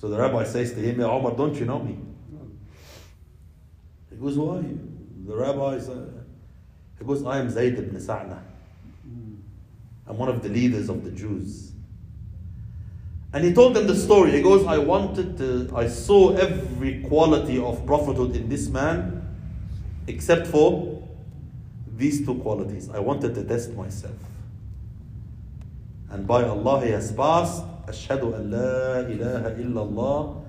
So 0.01 0.09
the 0.09 0.19
rabbi 0.19 0.45
says 0.45 0.73
to 0.73 0.81
him, 0.81 1.01
Ya 1.01 1.17
Umar, 1.17 1.37
don't 1.37 1.55
you 1.55 1.65
know 1.65 1.79
me? 1.79 1.97
He 4.11 4.17
goes, 4.17 4.35
you? 4.37 4.89
The 5.27 5.37
rabbi 5.37 5.79
says, 5.79 5.91
uh, 5.91 6.09
he 6.99 7.05
goes, 7.05 7.25
I 7.25 7.39
am 7.39 7.49
Zayd 7.49 7.79
ibn 7.79 8.01
Sa'na. 8.01 8.43
I'm 10.09 10.19
one 10.19 10.29
of 10.29 10.43
the 10.43 10.49
leaders 10.49 10.89
of 10.89 11.05
the 11.05 11.13
Jews. 11.13 11.71
And 13.33 13.45
he 13.45 13.53
told 13.55 13.75
them 13.75 13.87
the 13.87 13.95
story. 13.95 14.33
He 14.33 14.43
goes, 14.43 14.67
I 14.67 14.79
wanted 14.79 15.39
to, 15.39 15.71
I 15.75 15.87
saw 15.87 16.35
every 16.35 17.01
quality 17.03 17.59
of 17.59 17.87
prophethood 17.87 18.35
in 18.35 18.49
this 18.49 18.69
man 18.69 19.22
except 20.08 20.48
for 20.48 21.04
these 21.96 22.26
two 22.26 22.36
qualities. 22.36 22.90
I 22.90 23.00
wanted 23.00 23.36
to 23.36 23.44
test 23.44 23.74
myself. 23.74 24.16
And 26.10 26.26
by 26.26 26.44
Allah, 26.44 26.86
he 26.86 26.92
has 26.92 27.12
passed 27.12 27.64
أشهد 27.88 28.24
أن 28.24 28.52
لا 28.52 29.00
إله 29.08 29.44
إلا 29.64 29.82
الله 29.82 30.44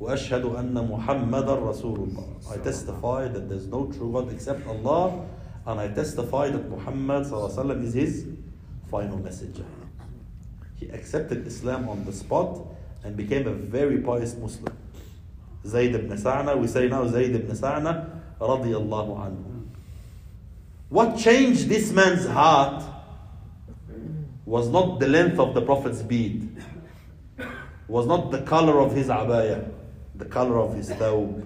وأشهد 0.00 0.44
أن 0.44 0.74
محمد 0.74 1.48
رسول 1.50 1.98
الله 1.98 2.52
I 2.52 2.56
testify 2.58 3.26
that 3.28 3.48
there's 3.48 3.66
no 3.66 3.86
true 3.86 4.12
God 4.12 4.32
except 4.32 4.66
Allah 4.66 5.26
and 5.66 5.80
I 5.80 5.88
testify 5.88 6.50
that 6.50 6.70
Muhammad 6.70 7.26
وسلم, 7.26 7.82
is 7.82 7.94
his 7.94 8.26
final 8.90 9.18
messenger. 9.18 9.64
He 10.76 10.88
accepted 10.90 11.46
Islam 11.46 11.88
on 11.88 12.04
the 12.04 12.12
spot 12.12 12.60
and 13.02 13.16
became 13.16 13.46
a 13.46 13.52
very 13.52 13.98
pious 13.98 14.36
Muslim. 14.36 14.76
Zayd 15.66 15.94
ibn 15.94 16.16
Sa'na, 16.16 16.56
we 16.56 16.66
say 16.68 16.88
now 16.88 17.06
Zayd 17.08 17.34
ibn 17.34 17.54
Sa'na 17.56 18.07
radiallahu 18.39 19.17
anhu. 19.17 19.67
What 20.89 21.17
changed 21.17 21.69
this 21.69 21.91
man's 21.91 22.25
heart 22.25 22.83
was 24.45 24.69
not 24.69 24.99
the 24.99 25.07
length 25.07 25.39
of 25.39 25.53
the 25.53 25.61
Prophet's 25.61 26.01
beard 26.01 26.49
was 27.89 28.05
not 28.05 28.29
the 28.31 28.41
color 28.43 28.79
of 28.79 28.95
his 28.95 29.07
abaya, 29.07 29.69
the 30.15 30.25
color 30.25 30.59
of 30.59 30.75
his 30.75 30.89
thawb, 30.91 31.45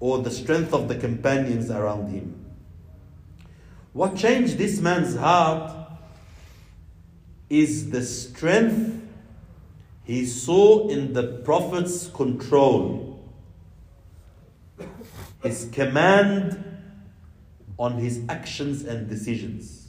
or 0.00 0.18
the 0.18 0.30
strength 0.30 0.74
of 0.74 0.88
the 0.88 0.96
companions 0.96 1.70
around 1.70 2.08
him. 2.08 2.34
What 3.92 4.16
changed 4.16 4.58
this 4.58 4.80
man's 4.80 5.16
heart 5.16 5.72
is 7.48 7.90
the 7.90 8.02
strength 8.02 9.00
he 10.04 10.26
saw 10.26 10.88
in 10.88 11.12
the 11.12 11.22
Prophet's 11.44 12.08
control, 12.08 13.09
his 15.42 15.68
command 15.72 16.62
on 17.78 17.94
his 17.94 18.20
actions 18.28 18.84
and 18.84 19.08
decisions. 19.08 19.88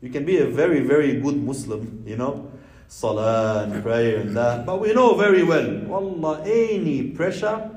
You 0.00 0.10
can 0.10 0.24
be 0.24 0.36
a 0.36 0.46
very, 0.46 0.80
very 0.80 1.18
good 1.20 1.36
Muslim, 1.42 2.04
you 2.06 2.16
know, 2.16 2.52
salah 2.88 3.64
and 3.64 3.82
prayer 3.82 4.20
and 4.20 4.36
that. 4.36 4.66
But 4.66 4.80
we 4.80 4.92
know 4.92 5.14
very 5.14 5.42
well, 5.42 5.90
Allah, 5.90 6.42
any 6.44 7.10
pressure, 7.10 7.70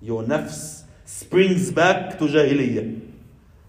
your 0.00 0.22
nafs 0.22 0.84
springs 1.04 1.72
back 1.72 2.18
to 2.18 2.26
jahiliyyah. 2.26 3.00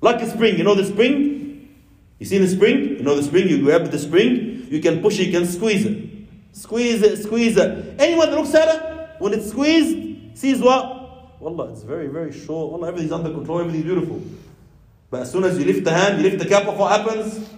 Like 0.01 0.21
a 0.21 0.29
spring, 0.29 0.57
you 0.57 0.63
know 0.63 0.75
the 0.75 0.85
spring? 0.85 1.75
You 2.19 2.25
see 2.25 2.37
the 2.37 2.47
spring? 2.47 2.97
You 2.97 3.03
know 3.03 3.15
the 3.15 3.23
spring? 3.23 3.49
You 3.49 3.63
grab 3.63 3.89
the 3.89 3.97
spring, 3.97 4.67
you 4.69 4.79
can 4.81 5.01
push 5.01 5.19
it, 5.19 5.27
you 5.27 5.31
can 5.31 5.47
squeeze 5.47 5.85
it. 5.85 6.09
Squeeze 6.51 7.01
it, 7.01 7.23
squeeze 7.23 7.57
it. 7.57 7.95
Anyone 7.99 8.29
that 8.29 8.35
looks 8.35 8.53
at 8.53 8.67
it, 8.67 9.21
when 9.21 9.33
it's 9.33 9.49
squeezed, 9.49 10.37
sees 10.37 10.61
what? 10.61 10.98
Wallah, 11.39 11.71
it's 11.71 11.83
very, 11.83 12.07
very 12.07 12.31
short. 12.33 12.71
Wallah, 12.71 12.89
everything's 12.89 13.11
under 13.11 13.31
control, 13.31 13.59
everything's 13.59 13.85
beautiful. 13.85 14.21
But 15.09 15.21
as 15.21 15.31
soon 15.31 15.43
as 15.45 15.57
you 15.57 15.65
lift 15.65 15.83
the 15.85 15.91
hand, 15.91 16.17
you 16.17 16.29
lift 16.29 16.43
the 16.43 16.49
cap 16.49 16.65
what 16.65 16.99
happens? 16.99 17.49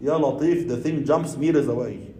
Ya 0.00 0.18
Latif, 0.18 0.68
the 0.68 0.76
thing 0.76 1.04
jumps 1.04 1.36
meters 1.36 1.68
away. 1.68 2.14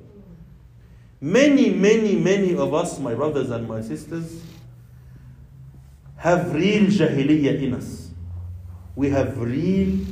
Many, 1.21 1.71
many, 1.71 2.17
many 2.17 2.57
of 2.57 2.75
us, 2.75 2.99
my 2.99 3.15
brothers 3.15 3.51
and 3.51 3.67
my 3.67 3.81
sisters, 3.81 4.43
have 6.17 6.55
real 6.55 6.85
jahiliyyah 6.85 7.63
in 7.63 7.75
us. 7.75 8.11
We 8.97 9.11
have 9.11 9.39
real 9.39 10.05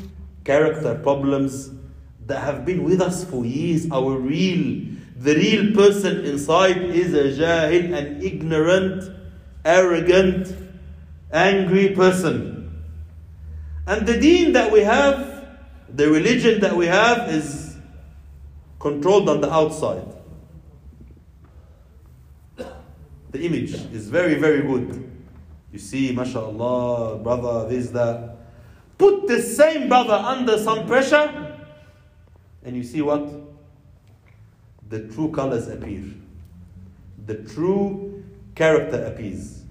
character 0.44 0.94
problems 1.02 1.70
that 2.26 2.40
have 2.40 2.64
been 2.64 2.84
with 2.84 3.00
us 3.00 3.24
for 3.24 3.44
years. 3.44 3.90
Our 3.90 4.16
real, 4.16 4.86
the 5.16 5.34
real 5.34 5.74
person 5.74 6.24
inside 6.24 6.78
is 6.78 7.12
a 7.14 7.42
jahil, 7.42 7.96
an 7.96 8.22
ignorant, 8.22 9.10
arrogant, 9.64 10.61
angry 11.32 11.90
person. 11.90 12.82
And 13.86 14.06
the 14.06 14.18
deen 14.18 14.52
that 14.52 14.70
we 14.70 14.80
have 14.80 15.32
the 15.94 16.10
religion 16.10 16.60
that 16.60 16.74
we 16.74 16.86
have 16.86 17.28
is 17.28 17.76
controlled 18.78 19.28
on 19.28 19.40
the 19.40 19.52
outside. 19.52 20.06
The 22.56 23.46
image 23.46 23.72
is 23.92 24.08
very, 24.08 24.34
very 24.34 24.62
good. 24.62 25.10
You 25.72 25.78
see, 25.78 26.12
mashallah, 26.12 27.18
brother, 27.18 27.68
this, 27.68 27.90
that. 27.90 28.36
Put 28.98 29.26
the 29.26 29.40
same 29.40 29.88
brother 29.88 30.14
under 30.14 30.58
some 30.58 30.86
pressure, 30.86 31.56
and 32.62 32.76
you 32.76 32.82
see 32.82 33.00
what? 33.02 33.28
The 34.88 35.08
true 35.08 35.30
colors 35.30 35.68
appear. 35.68 36.04
The 37.24 37.36
true 37.36 38.22
character 38.54 39.04
appears. 39.04 39.61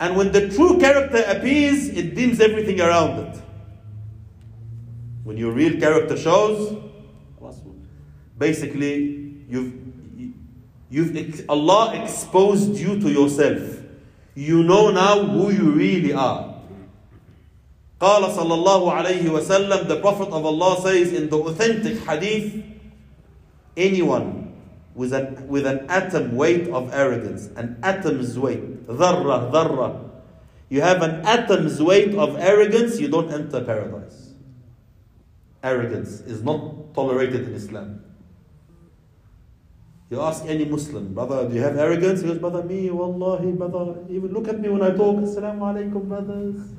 And 0.00 0.16
when 0.16 0.32
the 0.32 0.48
true 0.50 0.78
character 0.78 1.24
appears, 1.26 1.88
it 1.88 2.14
dims 2.14 2.40
everything 2.40 2.80
around 2.80 3.18
it. 3.18 3.42
When 5.24 5.36
your 5.36 5.52
real 5.52 5.80
character 5.80 6.16
shows, 6.16 6.76
basically 8.38 9.44
you've 9.48 9.72
you've 10.90 11.44
Allah 11.48 12.02
exposed 12.02 12.76
you 12.76 13.00
to 13.00 13.10
yourself. 13.10 13.80
You 14.34 14.62
know 14.62 14.90
now 14.90 15.24
who 15.24 15.50
you 15.50 15.70
really 15.70 16.12
are. 16.12 16.54
قال 17.98 18.22
صلى 18.30 18.54
الله 18.54 18.92
عليه 18.92 19.24
وسلم 19.30 19.88
the 19.88 20.00
Prophet 20.00 20.28
of 20.28 20.44
Allah 20.44 20.80
says 20.82 21.14
in 21.14 21.30
the 21.30 21.38
authentic 21.38 21.98
hadith 22.04 22.62
anyone 23.76 24.52
with 24.94 25.12
an, 25.12 25.48
with 25.48 25.66
an 25.66 25.86
atom 25.88 26.36
weight 26.36 26.68
of 26.68 26.92
arrogance, 26.92 27.48
an 27.56 27.78
atom's 27.82 28.38
weight, 28.38 28.62
Dharra, 28.97 29.51
dharra. 29.51 30.09
You 30.69 30.81
have 30.81 31.01
an 31.01 31.25
atom's 31.25 31.81
weight 31.81 32.15
of 32.15 32.37
arrogance, 32.37 32.99
you 32.99 33.09
don't 33.09 33.31
enter 33.31 33.61
paradise. 33.63 34.29
Arrogance 35.63 36.21
is 36.21 36.41
not 36.41 36.93
tolerated 36.93 37.47
in 37.47 37.53
Islam. 37.53 38.03
You 40.09 40.21
ask 40.21 40.43
any 40.45 40.65
Muslim, 40.65 41.13
brother, 41.13 41.47
do 41.47 41.55
you 41.55 41.61
have 41.61 41.77
arrogance? 41.77 42.21
He 42.21 42.27
goes, 42.27 42.37
brother, 42.37 42.63
me, 42.63 42.89
wallahi, 42.89 43.51
brother, 43.51 43.99
even 44.09 44.33
look 44.33 44.47
at 44.47 44.59
me 44.59 44.67
when 44.67 44.81
I 44.81 44.91
talk, 44.91 45.17
assalamu 45.17 45.59
alaikum, 45.59 46.07
brothers. 46.07 46.69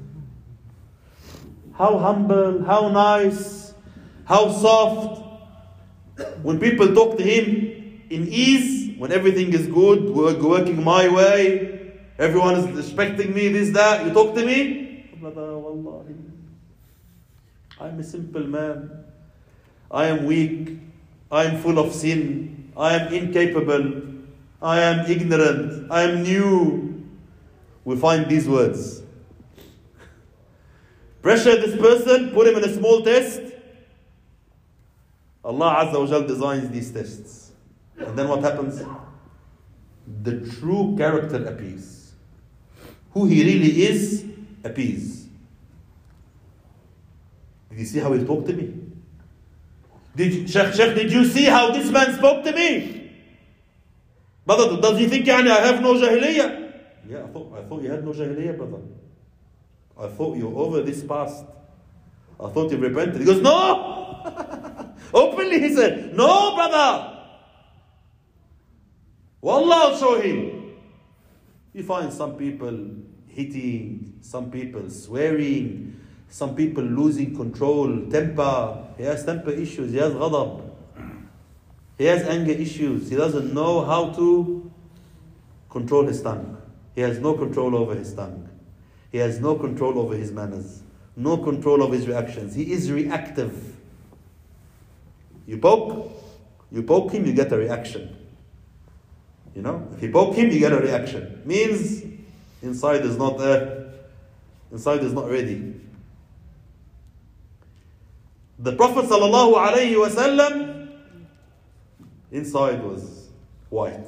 How 1.75 1.97
humble, 1.99 2.63
how 2.65 2.89
nice, 2.89 3.73
how 4.27 4.53
soft. 4.53 5.23
When 6.43 6.61
people 6.61 6.95
talk 6.95 7.17
to 7.17 7.23
him 7.23 8.05
in 8.11 8.29
ease, 8.29 8.99
when 8.99 9.13
everything 9.13 9.55
is 9.55 9.67
good, 9.67 10.11
work, 10.11 10.39
working 10.41 10.85
my 10.85 11.09
way, 11.09 11.72
everyone 12.23 12.55
is 12.55 12.67
respecting 12.77 13.35
me, 13.35 13.49
this, 13.49 13.71
that, 13.71 14.07
you 14.07 14.13
talk 14.13 14.35
to 14.37 14.47
me. 14.47 15.11
I'm 17.81 17.99
a 17.99 18.05
simple 18.05 18.47
man. 18.47 19.05
I 19.91 20.07
am 20.07 20.25
weak. 20.25 20.79
I 21.31 21.45
am 21.45 21.61
full 21.61 21.79
of 21.79 21.93
sin. 21.93 22.73
I 22.77 22.95
am 22.95 23.13
incapable. 23.13 24.03
I 24.63 24.81
am 24.81 25.11
ignorant. 25.11 25.91
I 25.91 26.03
am 26.03 26.23
new. 26.23 27.05
We 27.85 27.97
find 27.97 28.29
these 28.29 28.49
words. 28.49 29.03
Pressure 31.23 31.57
this 31.57 31.77
person, 31.77 32.31
put 32.31 32.47
him 32.47 32.57
in 32.57 32.65
a 32.65 32.73
small 32.73 33.03
test. 33.03 33.41
Allah 35.45 35.87
Azza 35.87 35.99
wa 35.99 36.07
Jal 36.07 36.23
designs 36.23 36.71
these 36.71 36.93
tests. 36.93 37.53
And 37.97 38.17
then 38.17 38.29
what 38.29 38.43
happens? 38.43 38.81
The 40.23 40.41
true 40.53 40.95
character 40.97 41.45
appears 41.47 42.02
who 43.13 43.27
he 43.27 43.45
really 43.45 43.83
is 43.83 44.25
appears. 44.65 45.27
Did 47.71 47.79
you 47.79 47.85
see 47.85 47.99
how 48.01 48.13
he 48.13 48.21
spoke 48.25 48.47
to 48.47 48.53
me? 48.53 48.75
Did 50.15 50.35
you, 50.35 50.47
Sheikh, 50.49 50.75
Sheikh, 50.75 50.95
did 50.95 51.13
you 51.13 51.25
see 51.25 51.45
how 51.45 51.71
this 51.73 51.91
man 51.91 52.15
spoke 52.15 52.45
to 52.45 52.53
me? 52.53 53.11
Brother, 54.45 54.81
does 54.81 54.99
he 54.99 55.07
think 55.09 55.27
yani, 55.27 55.51
I 55.51 55.67
have 55.67 55.81
no 55.81 55.95
jahiliyyah? 55.95 56.73
Yeah, 57.09 57.25
I 57.25 57.27
thought, 57.29 57.53
I 57.57 57.63
thought 57.63 57.83
you 57.83 57.91
had 57.91 58.05
no 58.05 58.13
jahiliyyah, 58.13 58.57
brother. 58.57 58.79
I 59.99 60.09
thought 60.09 60.37
you're 60.37 60.55
over 60.55 60.83
this 60.83 61.03
past. 61.03 61.45
I 62.41 62.49
thought 62.49 62.71
you 62.71 62.79
repented. 62.79 63.21
He 63.21 63.25
goes, 63.25 63.41
No! 63.41 64.95
Openly 65.15 65.61
he 65.61 65.75
said, 65.75 66.15
No, 66.15 66.55
brother! 66.55 67.19
Wallah, 69.41 69.77
I'll 69.77 69.97
show 69.99 70.21
him. 70.21 70.62
You 71.75 71.83
find 71.83 72.13
some 72.13 72.37
people 72.37 72.79
hitting, 73.29 74.19
some 74.21 74.51
people 74.51 74.91
swearing, 74.91 75.99
some 76.29 76.55
people 76.55 76.85
losing 76.85 77.35
control, 77.35 78.07
temper. 78.11 78.85
He 78.99 79.05
has 79.05 79.25
temper 79.25 79.51
issues, 79.51 79.93
he 79.93 79.99
has 79.99 80.13
ghadab. 80.13 80.71
He 81.99 82.05
has 82.05 82.23
anger 82.23 82.53
issues. 82.53 83.11
He 83.11 83.17
doesn't 83.17 83.55
know 83.55 83.85
how 83.85 84.11
to 84.15 84.71
control 85.71 86.07
his 86.07 86.21
tongue. 86.21 86.59
He 86.95 87.01
has 87.01 87.19
no 87.19 87.35
control 87.35 87.77
over 87.77 87.95
his 87.95 88.13
tongue. 88.13 88.49
He 89.11 89.19
has 89.19 89.41
no 89.41 89.55
control 89.57 89.99
over 89.99 90.17
his 90.17 90.33
manners, 90.33 90.83
no 91.17 91.37
control 91.37 91.83
of 91.83 91.93
his 91.93 92.09
reactions. 92.09 92.55
He 92.55 92.73
is 92.73 92.91
reactive. 92.91 93.77
You 95.47 95.59
poke, 95.59 96.11
you 96.71 96.83
poke 96.83 97.13
him, 97.13 97.27
you 97.27 97.33
get 97.35 97.53
a 97.53 97.59
reaction. 97.59 98.17
You 99.55 99.63
know, 99.63 99.89
if 99.95 100.03
you 100.03 100.11
poke 100.11 100.35
him, 100.35 100.51
you 100.51 100.59
get 100.59 100.73
a 100.73 100.81
reaction. 100.81 101.43
Means 101.45 102.03
inside 102.63 103.05
is 103.05 103.17
not 103.17 103.39
uh, 103.41 103.83
inside 104.71 105.01
is 105.05 105.13
not 105.13 105.29
ready. 105.29 105.75
The 108.59 108.73
Prophet 108.77 109.07
sallallahu 109.07 109.55
alaihi 109.55 109.95
wasallam 109.95 110.89
inside 112.31 112.83
was 112.83 113.29
white, 113.69 114.07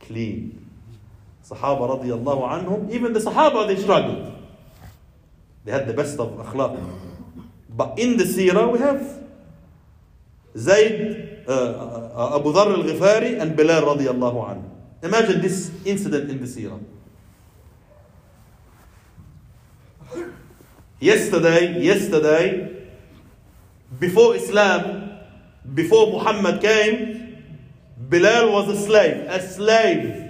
clean. 0.00 0.66
Sahaba 1.46 2.00
radiallahu 2.00 2.48
anhum, 2.48 2.90
even 2.90 3.12
the 3.12 3.20
Sahaba 3.20 3.66
they 3.66 3.76
struggled. 3.76 4.34
They 5.64 5.72
had 5.72 5.86
the 5.86 5.92
best 5.92 6.18
of 6.18 6.30
akhlaq. 6.32 6.82
But 7.68 7.98
in 7.98 8.16
the 8.16 8.24
seerah 8.24 8.72
we 8.72 8.78
have 8.78 9.20
Zayd, 10.56 11.29
uh, 11.47 11.51
uh, 11.51 12.39
Abu 12.39 12.51
Dharr 12.53 12.73
al-Ghifari 12.73 13.39
and 13.39 13.55
Bilal 13.55 13.83
radiallahu 13.83 14.49
anhu. 14.49 14.69
Imagine 15.03 15.41
this 15.41 15.71
incident 15.85 16.29
in 16.29 16.39
the 16.39 16.47
seerah. 16.47 16.81
Yesterday, 20.99 21.81
yesterday, 21.81 22.87
before 23.99 24.35
Islam, 24.35 25.11
before 25.73 26.11
Muhammad 26.11 26.61
came, 26.61 27.43
Bilal 28.09 28.51
was 28.51 28.69
a 28.69 28.77
slave, 28.85 29.27
a 29.29 29.41
slave. 29.41 30.21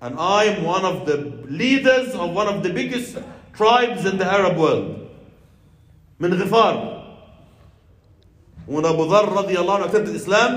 And 0.00 0.18
I 0.18 0.44
am 0.44 0.64
one 0.64 0.84
of 0.84 1.06
the 1.06 1.16
leaders 1.48 2.14
of 2.14 2.30
one 2.32 2.48
of 2.48 2.62
the 2.62 2.70
biggest 2.70 3.16
tribes 3.52 4.04
in 4.04 4.18
the 4.18 4.24
Arab 4.26 4.56
world. 4.58 5.08
من 6.20 6.32
غفار. 6.34 6.99
when 8.71 8.85
Abu 8.85 9.03
Dharr 9.03 9.27
radiallahu 9.27 9.83
anhu 9.83 9.85
accepted 9.91 10.15
Islam, 10.15 10.51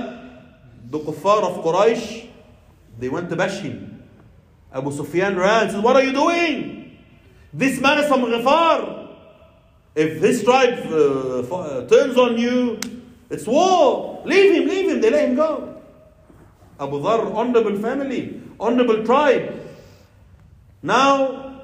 the 0.89 1.01
kuffar 1.01 1.43
of 1.43 1.65
Quraysh, 1.65 2.29
they 2.97 3.09
went 3.09 3.29
to 3.31 3.35
bash 3.35 3.59
him. 3.59 4.05
Abu 4.73 4.93
Sufyan 4.93 5.35
ran 5.37 5.63
and 5.65 5.73
said, 5.73 5.83
What 5.83 5.97
are 5.97 6.05
you 6.05 6.13
doing? 6.13 6.97
This 7.53 7.81
man 7.81 7.99
is 7.99 8.07
from 8.07 8.23
Ghifar. 8.23 9.09
If 9.97 10.21
his 10.21 10.45
tribe 10.45 10.79
uh, 10.87 11.41
uh, 11.43 11.89
turns 11.89 12.17
on 12.17 12.39
you, 12.39 12.79
it's 13.31 13.49
war. 13.49 14.23
Leave 14.25 14.63
him, 14.63 14.69
leave 14.69 14.91
him. 14.91 15.01
They 15.01 15.11
let 15.11 15.29
him 15.29 15.35
go. 15.35 15.83
Abu 16.79 17.01
Dharr, 17.03 17.35
honorable 17.35 17.81
family, 17.81 18.41
honorable 18.61 19.05
tribe. 19.05 19.59
Now, 20.83 21.59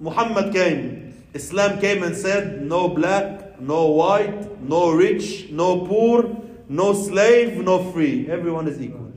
Muhammad 0.00 0.52
came. 0.52 1.14
Islam 1.32 1.78
came 1.78 2.02
and 2.02 2.16
said, 2.16 2.62
no 2.62 2.88
black, 2.88 3.45
no 3.60 3.86
white, 3.86 4.60
no 4.62 4.90
rich, 4.92 5.50
no 5.50 5.86
poor, 5.86 6.42
no 6.68 6.92
slave, 6.92 7.56
no 7.58 7.92
free. 7.92 8.28
Everyone 8.30 8.68
is 8.68 8.80
equal. 8.80 9.12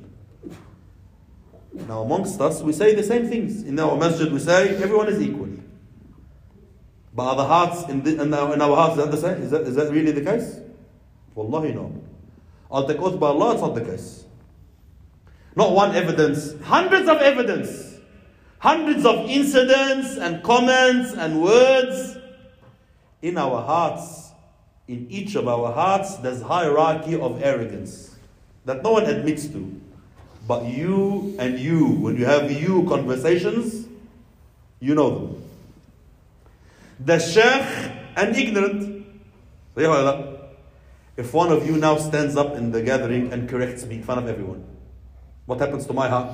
Now, 1.87 2.01
amongst 2.01 2.39
us, 2.41 2.61
we 2.61 2.73
say 2.73 2.95
the 2.95 3.03
same 3.03 3.27
things. 3.27 3.63
In 3.63 3.79
our 3.79 3.95
masjid, 3.95 4.31
we 4.31 4.39
say 4.39 4.75
everyone 4.81 5.07
is 5.07 5.21
equal. 5.21 5.49
But 7.13 7.23
are 7.23 7.35
the 7.35 7.45
hearts 7.45 7.89
in, 7.89 8.03
the, 8.03 8.21
in, 8.21 8.33
our, 8.33 8.53
in 8.53 8.61
our 8.61 8.75
hearts 8.75 8.97
is 8.97 9.05
that 9.05 9.11
the 9.11 9.17
same? 9.17 9.41
Is 9.41 9.51
that, 9.51 9.61
is 9.61 9.75
that 9.75 9.91
really 9.91 10.11
the 10.11 10.21
case? 10.21 10.59
Wallahi 11.35 11.73
no. 11.73 12.01
I'll 12.71 12.87
take 12.87 12.99
oath 12.99 13.19
by 13.19 13.27
Allah, 13.27 13.53
it's 13.53 13.61
not 13.61 13.75
the 13.75 13.83
case. 13.83 14.25
Not 15.55 15.73
one 15.73 15.95
evidence, 15.95 16.53
hundreds 16.61 17.09
of 17.09 17.17
evidence, 17.17 17.97
hundreds 18.59 19.05
of 19.05 19.29
incidents 19.29 20.17
and 20.17 20.43
comments 20.43 21.13
and 21.13 21.41
words 21.41 22.17
in 23.21 23.37
our 23.37 23.61
hearts. 23.63 24.28
In 24.89 25.05
each 25.07 25.35
of 25.35 25.47
our 25.47 25.71
hearts, 25.71 26.15
there's 26.15 26.41
hierarchy 26.41 27.13
of 27.13 27.43
arrogance 27.43 28.15
that 28.65 28.81
no 28.81 28.93
one 28.93 29.05
admits 29.05 29.45
to. 29.45 29.79
But 30.47 30.65
you 30.65 31.35
and 31.37 31.59
you, 31.59 31.85
when 31.85 32.17
you 32.17 32.25
have 32.25 32.51
you 32.51 32.87
conversations, 32.89 33.85
you 34.79 34.95
know 34.95 35.09
them. 35.11 35.43
The 37.05 37.19
sheikh 37.19 37.91
and 38.15 38.35
ignorant. 38.35 39.05
If 39.75 41.33
one 41.35 41.51
of 41.51 41.67
you 41.67 41.77
now 41.77 41.97
stands 41.97 42.35
up 42.35 42.55
in 42.55 42.71
the 42.71 42.81
gathering 42.81 43.31
and 43.31 43.47
corrects 43.47 43.85
me 43.85 43.97
in 43.97 44.03
front 44.03 44.21
of 44.21 44.27
everyone, 44.27 44.65
what 45.45 45.59
happens 45.59 45.85
to 45.85 45.93
my 45.93 46.09
heart? 46.09 46.33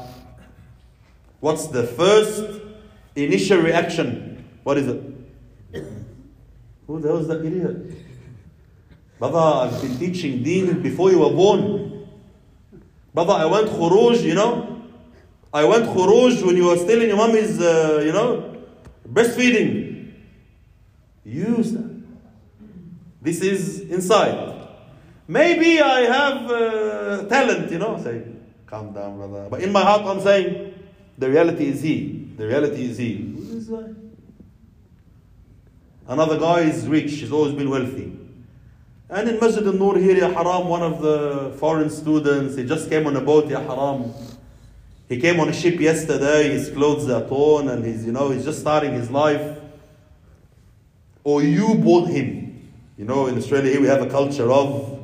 What's 1.42 1.68
the 1.68 1.84
first 1.84 2.62
initial 3.18 3.60
reaction? 3.60 4.46
What 4.64 4.78
is 4.78 4.88
it? 4.88 5.04
Who 6.88 7.02
the 7.02 7.10
hell 7.10 7.18
is 7.18 7.28
that 7.28 7.46
idiot? 7.46 8.05
Brother, 9.20 9.38
I've 9.38 9.82
been 9.82 9.98
teaching 9.98 10.44
deen 10.44 10.82
before 10.82 11.10
you 11.10 11.20
were 11.20 11.30
born. 11.30 12.08
Brother, 13.14 13.34
I 13.34 13.46
went 13.46 13.70
khuruj, 13.70 14.22
you 14.24 14.36
know. 14.36 14.82
I 15.54 15.64
went 15.64 15.86
khuruj 15.86 16.46
when 16.46 16.58
you 16.58 16.66
were 16.66 16.78
still 16.78 17.02
in 17.02 17.08
your 17.08 17.18
mommy's, 17.18 17.60
uh, 17.62 18.02
you 18.06 18.12
know, 18.12 18.58
breastfeeding. 19.08 20.12
Use 21.24 21.72
that. 21.72 22.04
This 23.22 23.42
is 23.42 23.80
inside. 23.90 24.68
Maybe 25.28 25.80
I 25.80 26.02
have 26.02 26.52
uh, 26.52 27.26
talent, 27.30 27.72
you 27.72 27.80
know. 27.80 28.02
Say, 28.04 28.22
calm 28.68 28.92
down, 28.94 29.16
brother. 29.16 29.48
But 29.50 29.62
in 29.62 29.72
my 29.72 29.82
heart, 29.82 30.02
I'm 30.06 30.22
saying, 30.22 30.74
the 31.18 31.30
reality 31.30 31.70
is 31.70 31.82
he. 31.82 32.28
The 32.36 32.46
reality 32.48 32.84
is 32.84 32.98
he. 32.98 33.34
Another 36.06 36.38
guy 36.38 36.60
is 36.62 36.86
rich. 36.88 37.12
He's 37.14 37.32
always 37.32 37.54
been 37.54 37.70
wealthy. 37.70 38.25
And 39.10 39.30
in 39.30 39.40
Masjid 39.40 39.66
al-Nur 39.66 39.98
here, 39.98 40.18
Ya 40.18 40.30
Haram, 40.30 40.68
one 40.68 40.82
of 40.82 41.02
the 41.02 41.56
foreign 41.60 41.90
students, 41.90 42.56
he 42.56 42.66
just 42.66 42.90
came 42.90 43.06
on 43.08 43.16
a 43.16 43.22
boat, 43.22 43.48
Ya 43.48 43.62
Haram. 43.62 44.14
He 45.08 45.20
came 45.20 45.40
on 45.40 45.50
a 45.50 45.54
ship 45.54 45.80
yesterday, 45.80 46.50
his 46.50 46.70
clothes 46.72 47.10
are 47.10 47.28
torn, 47.28 47.70
and 47.70 47.86
he's, 47.86 48.06
you 48.06 48.12
know, 48.12 48.32
he's 48.32 48.44
just 48.44 48.60
starting 48.60 48.94
his 48.94 49.12
life 49.12 49.60
or 51.26 51.42
you 51.44 51.76
bought 51.76 52.08
him. 52.08 52.72
You 52.98 53.04
know, 53.04 53.28
in 53.28 53.38
Australia 53.38 53.72
here 53.72 53.82
we 53.82 53.88
have 53.88 54.02
a 54.02 54.10
culture 54.10 54.50
of, 54.50 54.98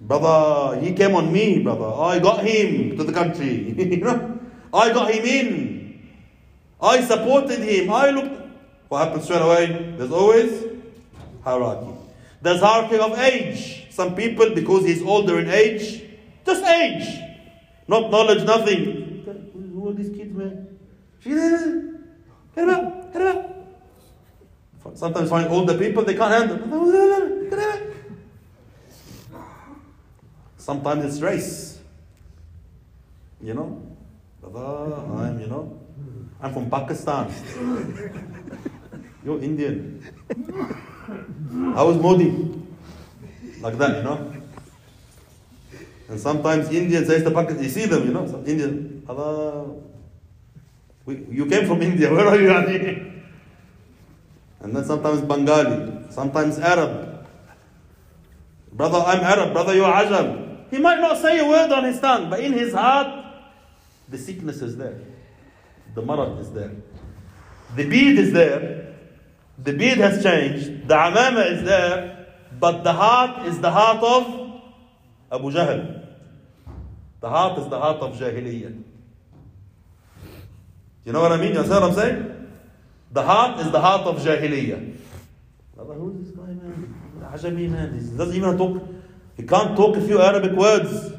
brother, 0.00 0.80
he 0.80 0.94
came 0.94 1.14
on 1.14 1.30
me, 1.30 1.62
brother. 1.62 1.92
I 1.92 2.18
got 2.20 2.42
him 2.42 2.96
to 2.96 3.04
the 3.04 3.12
country. 3.12 3.74
I 4.72 4.92
got 4.92 5.10
him 5.10 5.24
in. 5.24 6.08
I 6.80 7.02
supported 7.02 7.58
him. 7.58 7.90
I 7.92 8.10
looked. 8.10 8.40
What 8.88 9.06
happens 9.06 9.24
straight 9.24 9.42
away? 9.42 9.94
There's 9.98 10.12
always 10.12 10.64
hierarchy. 11.42 12.03
There's 12.44 12.60
hierarchy 12.60 12.98
of 12.98 13.18
age. 13.18 13.86
Some 13.88 14.14
people, 14.14 14.50
because 14.54 14.84
he's 14.84 15.00
older 15.02 15.38
in 15.38 15.48
age, 15.48 16.02
just 16.44 16.62
age. 16.62 17.08
Not 17.88 18.10
knowledge, 18.10 18.44
nothing. 18.44 19.24
Who 19.72 19.88
are 19.88 19.94
these 19.94 20.14
kids, 20.14 20.36
man? 20.36 20.68
Sometimes 24.94 25.30
find 25.30 25.48
older 25.48 25.78
people, 25.78 26.04
they 26.04 26.14
can't 26.14 26.34
handle. 26.36 26.58
Sometimes 30.58 31.04
it's 31.06 31.22
race. 31.22 31.78
You 33.40 33.54
know? 33.54 33.80
I'm, 34.44 35.40
you 35.40 35.46
know, 35.46 35.80
I'm 36.42 36.52
from 36.52 36.68
Pakistan. 36.68 37.32
You're 39.24 39.40
Indian. 39.40 40.04
How 41.74 41.86
was 41.86 41.96
Modi? 41.96 42.30
Like 43.60 43.78
that, 43.78 43.96
you 43.96 44.02
know? 44.02 44.32
And 46.08 46.20
sometimes 46.20 46.68
Indian 46.70 47.04
says 47.06 47.22
to 47.24 47.30
Pakistan, 47.30 47.62
you 47.62 47.70
see 47.70 47.86
them, 47.86 48.06
you 48.06 48.12
know, 48.12 48.26
some 48.26 48.44
Indian, 48.46 49.02
we, 51.06 51.24
you 51.30 51.46
came 51.46 51.66
from 51.66 51.82
India, 51.82 52.10
where 52.12 52.26
are 52.26 52.40
you? 52.40 52.50
And 54.60 54.74
then 54.74 54.84
sometimes 54.84 55.20
Bengali, 55.22 56.10
sometimes 56.10 56.58
Arab. 56.58 57.26
Brother, 58.72 58.98
I'm 58.98 59.20
Arab, 59.20 59.52
brother, 59.52 59.74
you're 59.74 59.92
Ajam. 59.92 60.70
He 60.70 60.78
might 60.78 61.00
not 61.00 61.18
say 61.18 61.38
a 61.38 61.46
word 61.46 61.70
on 61.70 61.84
his 61.84 62.00
tongue, 62.00 62.30
but 62.30 62.40
in 62.40 62.52
his 62.52 62.72
heart, 62.72 63.24
the 64.08 64.18
sickness 64.18 64.62
is 64.62 64.76
there. 64.76 64.98
The 65.94 66.02
marad 66.02 66.40
is 66.40 66.50
there. 66.50 66.72
The 67.76 67.88
bead 67.88 68.18
is 68.18 68.32
there. 68.32 68.93
The 69.58 69.72
bead 69.72 69.98
has 69.98 70.22
changed. 70.22 70.88
The 70.88 70.94
amama 70.94 71.52
is 71.52 71.64
there. 71.64 72.26
But 72.58 72.82
the 72.82 72.92
heart 72.92 73.46
is 73.46 73.60
the 73.60 73.70
heart 73.70 74.02
of 74.02 74.62
Abu 75.30 75.50
Jahl. 75.50 76.06
The 77.20 77.28
heart 77.28 77.58
is 77.58 77.68
the 77.68 77.78
heart 77.78 77.98
of 77.98 78.14
Jahiliyyah. 78.16 78.82
You 81.04 81.12
know 81.12 81.20
what 81.20 81.32
I 81.32 81.36
mean? 81.36 81.52
You 81.52 81.58
understand 81.58 81.82
what 81.82 81.90
I'm 81.90 81.96
saying? 81.96 82.50
The 83.12 83.22
heart 83.22 83.60
is 83.60 83.70
the 83.70 83.80
heart 83.80 84.02
of 84.02 84.16
Jahiliyyah. 84.16 84.96
Brother, 85.74 85.94
who 85.94 86.10
is 86.12 86.28
this 86.28 86.36
guy, 86.36 86.46
man? 86.46 86.94
Ajami, 87.32 87.68
man. 87.70 87.98
He 87.98 88.16
doesn't 88.16 88.36
even 88.36 88.56
talk. 88.56 88.82
He 89.36 89.42
can't 89.42 89.76
talk 89.76 89.96
a 89.96 90.00
few 90.00 90.20
Arabic 90.20 90.52
words. 90.52 91.12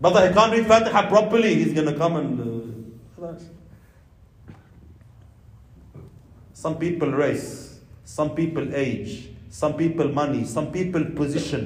Brother, 0.00 0.28
he 0.28 0.34
can't 0.34 0.52
read 0.52 0.66
Fatiha 0.66 1.08
properly. 1.08 1.54
He's 1.54 1.72
going 1.72 1.86
to 1.86 1.96
come 1.96 2.16
and. 2.16 2.40
Uh, 2.40 2.51
some 6.62 6.76
people 6.78 7.10
race, 7.10 7.80
some 8.04 8.30
people 8.38 8.66
age, 8.72 9.30
some 9.50 9.74
people 9.74 10.08
money, 10.20 10.44
some 10.44 10.70
people 10.70 11.04
position. 11.20 11.64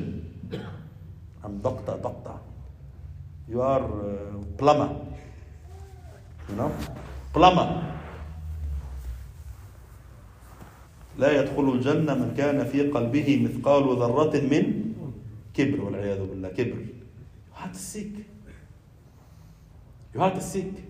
I'm 1.44 1.58
doctor, 1.58 1.98
doctor. 2.02 2.36
You 3.46 3.60
are 3.60 3.84
uh, 3.84 4.40
plumber. 4.56 4.88
You 6.48 6.56
know? 6.56 6.72
Plumber. 7.34 7.68
لا 11.18 11.32
يدخل 11.32 11.72
الجنة 11.72 12.14
من 12.14 12.34
كان 12.36 12.64
في 12.64 12.90
قلبه 12.90 13.28
مثقال 13.44 13.84
ذرة 14.00 14.34
من 14.52 14.64
كبر 15.54 15.80
والعياذ 15.80 16.20
بالله 16.26 16.48
كبر 16.48 16.76
You 16.76 17.54
have 17.54 17.72
to 17.72 17.78
seek. 17.78 18.12
You 20.14 20.20
have 20.20 20.34
to 20.34 20.40
seek. 20.40 20.85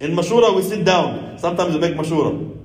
In 0.00 0.12
Mashura, 0.12 0.54
we 0.54 0.62
sit 0.62 0.84
down. 0.84 1.38
Sometimes 1.38 1.74
we 1.74 1.80
make 1.80 1.94
Mashura. 1.94 2.56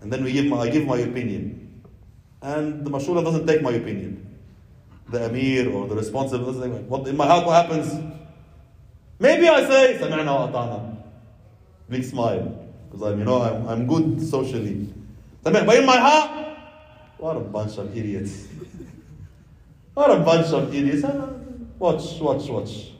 And 0.00 0.12
then 0.12 0.24
we 0.24 0.32
give 0.32 0.46
my, 0.46 0.58
I 0.60 0.70
give 0.70 0.86
my 0.86 0.98
opinion. 0.98 1.82
And 2.40 2.84
the 2.84 2.90
Mashura 2.90 3.22
doesn't 3.22 3.46
take 3.46 3.60
my 3.60 3.72
opinion. 3.72 4.26
The 5.10 5.26
Amir 5.26 5.70
or 5.70 5.86
the 5.88 5.96
responsible 5.96 6.46
doesn't 6.46 6.72
take 6.72 6.88
what, 6.88 7.06
In 7.06 7.16
my 7.16 7.26
heart 7.26 7.44
what 7.46 7.66
happens? 7.66 7.92
Maybe 9.18 9.48
I 9.48 9.68
say, 9.68 9.98
Sami'na 10.00 10.24
wa 10.26 10.48
ata'na. 10.48 10.96
Big 11.90 12.04
smile. 12.04 12.66
Because 12.90 13.12
I'm, 13.12 13.18
you 13.18 13.24
know, 13.24 13.42
I'm, 13.42 13.68
I'm 13.68 13.86
good 13.86 14.22
socially. 14.22 14.88
But 15.42 15.54
in 15.54 15.86
my 15.86 15.98
heart, 15.98 16.56
what 17.18 17.36
a 17.36 17.40
bunch 17.40 17.76
of 17.78 17.94
idiots. 17.96 18.46
What 19.92 20.12
a 20.12 20.20
bunch 20.20 20.46
of 20.52 20.72
idiots. 20.72 21.04
Watch, 21.78 22.20
watch, 22.20 22.48
watch. 22.48 22.92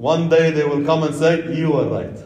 One 0.00 0.30
day 0.30 0.50
they 0.50 0.64
will 0.64 0.82
come 0.82 1.02
and 1.02 1.14
say, 1.14 1.54
You 1.54 1.74
are 1.74 1.84
right. 1.84 2.16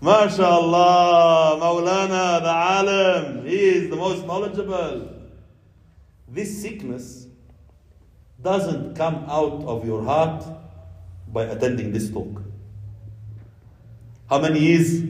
MashaAllah, 0.00 1.58
Maulana, 1.58 2.40
the 2.40 2.54
Alim, 2.54 3.44
he 3.44 3.56
is 3.56 3.90
the 3.90 3.96
most 3.96 4.24
knowledgeable. 4.24 5.12
This 6.28 6.62
sickness 6.62 7.26
doesn't 8.40 8.94
come 8.94 9.24
out 9.26 9.64
of 9.64 9.84
your 9.84 10.04
heart 10.04 10.44
by 11.32 11.46
attending 11.46 11.90
this 11.90 12.12
talk. 12.12 12.42
How 14.30 14.38
many 14.40 14.60
years? 14.60 15.02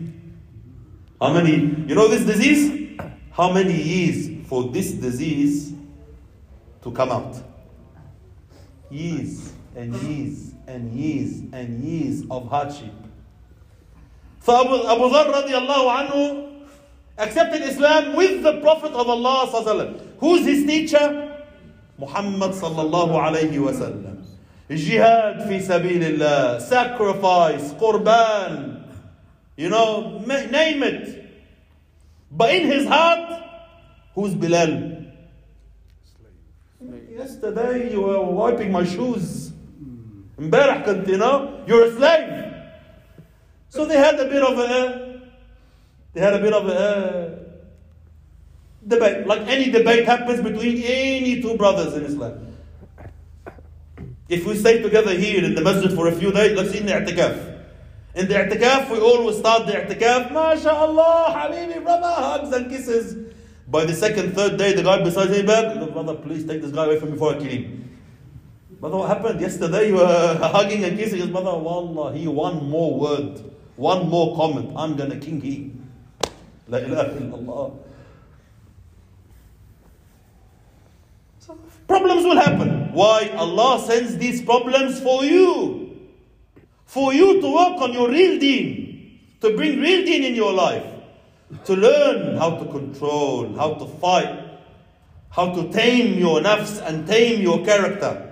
How 1.21 1.35
many? 1.35 1.53
You 1.87 1.95
know 1.95 2.09
this 2.09 2.25
disease? 2.25 2.99
How 3.31 3.53
many 3.53 3.75
years 3.75 4.49
for 4.49 4.71
this 4.71 4.93
disease 4.93 5.75
to 6.81 6.91
come 6.93 7.11
out? 7.11 7.37
Years 8.91 9.53
and 9.77 9.95
years 9.97 10.55
and 10.69 10.93
years 10.93 11.43
and 11.53 11.83
years 11.83 12.23
of 12.31 12.49
hardship. 12.49 12.93
So 14.45 14.55
Abu, 14.55 14.87
Abu 14.87 15.09
Dharr 15.09 15.33
radiallahu 15.33 15.87
anhu 15.99 16.49
accepted 17.17 17.63
Islam 17.63 18.15
with 18.15 18.43
the 18.43 18.61
Prophet 18.61 18.93
of 18.93 19.09
Allah 19.09 19.49
sallallahu 19.51 20.01
Who's 20.21 20.45
his 20.47 20.65
teacher? 20.67 21.35
Muhammad 21.99 22.53
sallallahu 22.53 23.17
alayhi 23.17 23.59
wasallam. 23.59 24.25
Jihad 24.71 25.49
fi 25.49 25.59
sabilillah, 25.59 26.61
sacrifice, 26.61 27.73
qurban, 27.75 28.85
you 29.57 29.71
know, 29.71 30.19
name 30.27 30.83
it. 30.83 31.25
But 32.31 32.55
in 32.55 32.67
his 32.71 32.87
heart, 32.87 33.43
who's 34.15 34.35
Bilal? 34.35 34.97
Yesterday 37.11 37.91
you 37.91 38.03
were 38.03 38.23
wiping 38.23 38.71
my 38.71 38.85
shoes. 38.85 39.51
Mbarah 40.39 40.85
could, 40.85 41.09
you 41.09 41.19
know, 41.19 41.65
you're 41.67 41.87
a 41.87 41.93
slave. 41.93 42.55
So 43.69 43.85
they 43.85 43.97
had 43.97 44.19
a 44.19 44.25
bit 44.25 44.43
of 44.43 44.59
a, 44.59 45.21
they 46.15 46.21
had 46.21 46.35
a 46.35 46.39
bit 46.39 46.53
of 46.53 46.69
a 46.69 47.39
debate. 48.87 49.27
Like 49.27 49.43
any 49.49 49.71
debate 49.71 50.07
happens 50.07 50.41
between 50.41 50.83
any 50.83 51.43
two 51.43 51.57
brothers 51.57 51.95
in 51.95 52.05
Islam. 52.05 52.57
If 54.29 54.47
we 54.47 54.57
stay 54.57 54.81
together 54.83 55.15
here 55.15 55.45
in 55.45 55.55
the 55.55 55.63
masjid 55.63 55.93
for 55.93 56.07
a 56.09 56.13
few 56.13 56.31
days, 56.33 56.57
let's 56.57 56.71
see 56.71 56.79
in 56.79 56.87
the 56.87 56.93
i'tikaf. 56.93 57.57
In 58.15 58.29
the 58.29 58.35
i'tikaf, 58.35 58.91
we 58.91 58.99
always 58.99 59.39
start 59.39 59.67
the 59.67 59.73
i'tikaf, 59.73 60.31
MashaAllah, 60.31 61.35
Habibi, 61.35 61.83
brother, 61.83 62.13
hugs 62.13 62.53
and 62.53 62.71
kisses. 62.71 63.35
By 63.67 63.85
the 63.85 63.95
second, 63.95 64.35
third 64.35 64.57
day, 64.57 64.75
the 64.75 64.83
guy 64.83 65.03
beside 65.03 65.31
him 65.31 65.47
back, 65.47 65.75
brother, 65.93 66.15
please 66.15 66.47
take 66.47 66.63
this 66.63 66.73
guy 66.73 66.85
away 66.85 66.99
from 66.99 67.09
me 67.09 67.15
before 67.15 67.35
I 67.35 67.39
kill 67.39 67.49
him. 67.49 67.88
Brother, 68.81 68.97
what 68.97 69.09
happened? 69.09 69.41
Yesterday 69.41 69.89
you 69.89 69.95
were 69.97 70.39
hugging 70.41 70.85
and 70.85 70.97
kissing 70.97 71.19
his 71.19 71.29
brother. 71.29 71.57
Wallah, 71.59 72.15
he 72.15 72.29
one 72.29 72.71
more 72.71 72.99
word, 72.99 73.41
one 73.75 74.09
more 74.09 74.37
comment. 74.37 74.73
I'm 74.77 74.97
gonna 74.97 75.19
king 75.19 75.41
him. 75.41 75.91
La 76.69 76.79
ilaha 76.79 77.11
illallah. 77.19 77.77
So, 81.41 81.59
problems 81.89 82.25
will 82.25 82.39
happen. 82.39 82.93
Why? 82.93 83.31
Allah 83.37 83.83
sends 83.85 84.17
these 84.17 84.43
problems 84.43 85.01
for 85.01 85.25
you. 85.25 85.97
For 86.87 87.13
you 87.13 87.41
to 87.41 87.51
work 87.53 87.81
on 87.83 87.93
your 87.93 88.09
real 88.09 88.39
deen. 88.39 89.19
To 89.41 89.57
bring 89.57 89.81
real 89.81 90.05
deen 90.05 90.23
in 90.23 90.35
your 90.37 90.53
life. 90.53 90.85
To 91.65 91.75
learn 91.75 92.37
how 92.37 92.51
to 92.59 92.65
control, 92.67 93.57
how 93.57 93.75
to 93.75 93.87
fight, 93.87 94.61
how 95.31 95.53
to 95.55 95.73
tame 95.73 96.19
your 96.19 96.41
nafs 96.41 96.81
and 96.87 97.07
tame 97.09 97.41
your 97.43 97.65
character. 97.65 98.28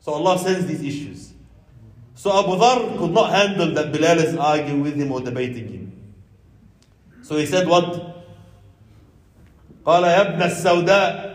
So 0.00 0.12
Allah 0.12 0.38
sends 0.38 0.66
these 0.66 0.82
issues. 0.82 1.32
So 2.14 2.30
Abu 2.38 2.56
Dhar 2.60 2.98
could 2.98 3.10
not 3.10 3.30
handle 3.30 3.74
that 3.74 3.92
Bilal 3.92 4.18
is 4.18 4.36
arguing 4.36 4.82
with 4.82 4.94
him 4.96 5.10
or 5.12 5.20
debating 5.20 5.68
him. 5.68 5.92
So 7.22 7.36
he 7.36 7.46
said 7.46 7.66
what? 7.66 8.12
قال 9.84 10.02
يا 10.02 10.20
ابن 10.20 10.42
السوداء 10.42 11.34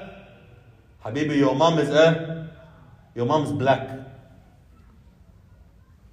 حبيبي 1.06 1.38
your 1.38 1.56
mom 1.56 1.78
is 1.80 1.90
eh? 1.90 2.46
Your 3.16 3.26
mom's 3.26 3.52
black. 3.52 3.90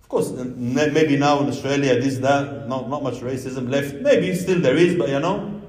Of 0.03 0.09
course, 0.09 0.31
maybe 0.31 1.17
now 1.17 1.41
in 1.41 1.49
Australia, 1.49 2.01
this, 2.01 2.19
that, 2.19 2.69
not, 2.69 2.89
not 2.89 3.03
much 3.03 3.17
racism 3.17 3.69
left. 3.69 3.97
Maybe 3.97 4.35
still 4.35 4.61
there 4.61 4.77
is, 4.77 4.95
but 4.95 5.09
you 5.09 5.19
know. 5.19 5.63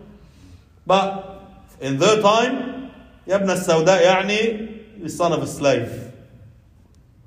But 0.86 1.41
in 1.82 1.98
their 1.98 2.22
time, 2.22 2.91
يا 3.28 3.36
ابن 3.36 3.50
السوداء 3.50 4.02
يعني 4.02 5.02
the 5.04 5.10
son 5.10 5.34
of 5.34 5.41
a 5.43 5.48
slave. 5.48 6.01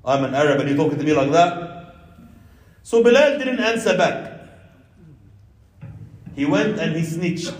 I'm 0.06 0.22
an 0.22 0.34
Arab 0.34 0.60
and 0.60 0.68
you're 0.68 0.78
talking 0.78 0.98
to 0.98 1.04
me 1.04 1.12
like 1.12 1.32
that. 1.32 1.94
So 2.84 3.02
Bilal 3.02 3.38
didn't 3.38 3.58
answer 3.58 3.98
back. 3.98 4.40
He 6.36 6.46
went 6.46 6.78
and 6.78 6.94
he 6.94 7.02
snitched. 7.02 7.52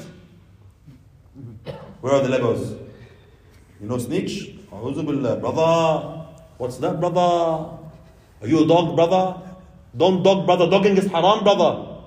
Where 2.00 2.14
are 2.14 2.22
the 2.22 2.28
Legos? 2.28 2.78
You 3.80 3.88
know 3.88 3.98
snitch? 3.98 4.54
Brother, 4.70 6.26
what's 6.58 6.76
that, 6.78 7.00
brother? 7.00 7.20
Are 8.40 8.46
you 8.46 8.62
a 8.62 8.66
dog, 8.66 8.94
brother? 8.94 9.42
Don't 9.96 10.22
dog, 10.22 10.46
brother. 10.46 10.70
Dogging 10.70 10.96
is 10.96 11.10
haram, 11.10 11.42
brother. 11.42 11.98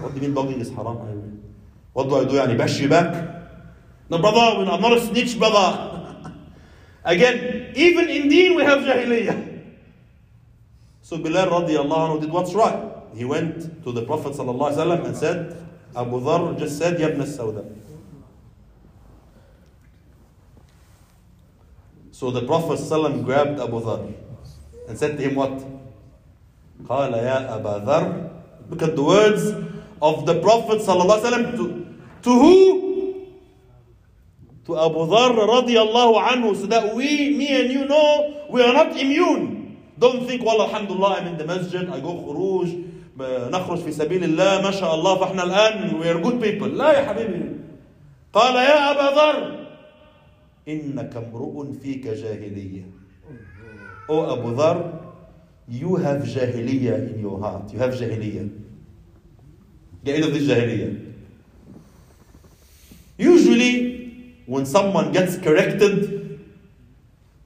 What 0.00 0.14
do 0.14 0.20
you 0.20 0.28
mean 0.28 0.34
dogging 0.34 0.60
is 0.60 0.70
haram? 0.70 1.42
What 1.94 2.08
do 2.08 2.16
I 2.16 2.24
do? 2.24 2.34
Yani 2.34 2.56
bash 2.56 2.78
you 2.78 2.88
back? 2.88 3.12
No, 4.08 4.18
brother, 4.18 4.70
I'm 4.70 4.80
not 4.80 4.92
a 4.92 5.00
snitch, 5.00 5.38
brother. 5.38 6.30
Again, 7.02 7.72
even 7.74 8.08
in 8.08 8.28
deen 8.28 8.54
we 8.54 8.62
have 8.62 8.80
jahiliyyah. 8.80 9.53
So 11.03 11.17
Bilal 11.17 11.47
radiallahu 11.49 11.89
anhu 12.09 12.21
did 12.21 12.31
what's 12.31 12.53
right. 12.53 12.79
He 13.15 13.25
went 13.25 13.83
to 13.83 13.91
the 13.91 14.03
Prophet 14.03 14.33
sallallahu 14.33 14.71
alaihi 14.71 14.77
wasallam 14.77 15.05
and 15.05 15.17
said, 15.17 15.57
Abu 15.95 16.19
Dhar 16.21 16.57
just 16.59 16.77
said, 16.77 16.99
Ya 16.99 17.07
ibn 17.07 17.21
al-Sawda. 17.21 17.65
So 22.19 22.31
the 22.31 22.41
Prophet 22.45 22.79
ﷺ 22.83 23.23
grabbed 23.23 23.61
Abu 23.61 23.79
Dhar 23.79 24.11
and 24.89 24.97
said 24.99 25.15
to 25.15 25.23
him 25.23 25.35
what? 25.35 25.55
قال 26.85 27.13
يا 27.15 27.47
أبا 27.55 27.85
ذر 27.87 28.29
Look 28.69 28.81
at 28.83 28.95
the 28.97 29.03
words 29.03 29.47
of 30.01 30.25
the 30.25 30.41
Prophet 30.41 30.79
ﷺ 30.81 31.55
to, 31.55 31.95
to 32.23 32.29
who? 32.29 33.25
To 34.65 34.77
Abu 34.77 34.99
Dhar 35.07 35.31
radiallahu 35.31 36.19
anhu 36.19 36.59
so 36.59 36.67
that 36.67 36.93
we, 36.93 37.37
me 37.37 37.55
and 37.61 37.71
you 37.71 37.85
know 37.87 38.45
we 38.49 38.61
are 38.63 38.73
not 38.73 38.99
immune. 38.99 39.52
Don't 40.04 40.26
think, 40.28 40.44
well, 40.44 40.60
alhamdulillah, 40.60 41.16
I'm 41.16 41.28
in 41.28 41.38
the 41.38 41.46
masjid, 41.46 41.88
I 41.88 41.98
go 42.00 42.12
khuruj, 42.12 42.68
نخرج 43.16 43.78
في 43.78 43.92
سبيل 43.92 44.24
الله 44.24 44.62
ما 44.62 44.70
شاء 44.70 44.94
الله 44.94 45.18
فاحنا 45.18 45.42
الآن 45.44 46.00
we 46.00 46.08
are 46.08 46.20
good 46.20 46.42
people. 46.42 46.68
لا 46.68 46.92
يا 46.92 47.04
حبيبي. 47.08 47.56
قال 48.32 48.54
يا 48.54 48.90
أبا 48.90 49.14
ذر 49.16 49.66
إنك 50.68 51.16
امرؤ 51.16 51.72
فيك 51.82 52.06
جاهلية. 52.06 52.84
Oh 54.08 54.32
Abu 54.34 54.54
Dhar, 54.54 55.00
you 55.68 55.96
have 55.96 56.22
jahiliyyah 56.22 57.14
in 57.14 57.20
your 57.20 57.40
heart. 57.40 57.72
You 57.72 57.78
have 57.78 57.94
jahiliyyah. 57.94 58.50
Get 60.04 60.16
rid 60.16 60.24
of 60.24 60.34
this 60.34 60.42
jahiliyyah. 60.42 61.14
Usually, 63.16 64.34
when 64.44 64.66
someone 64.66 65.12
gets 65.12 65.38
corrected, 65.38 66.40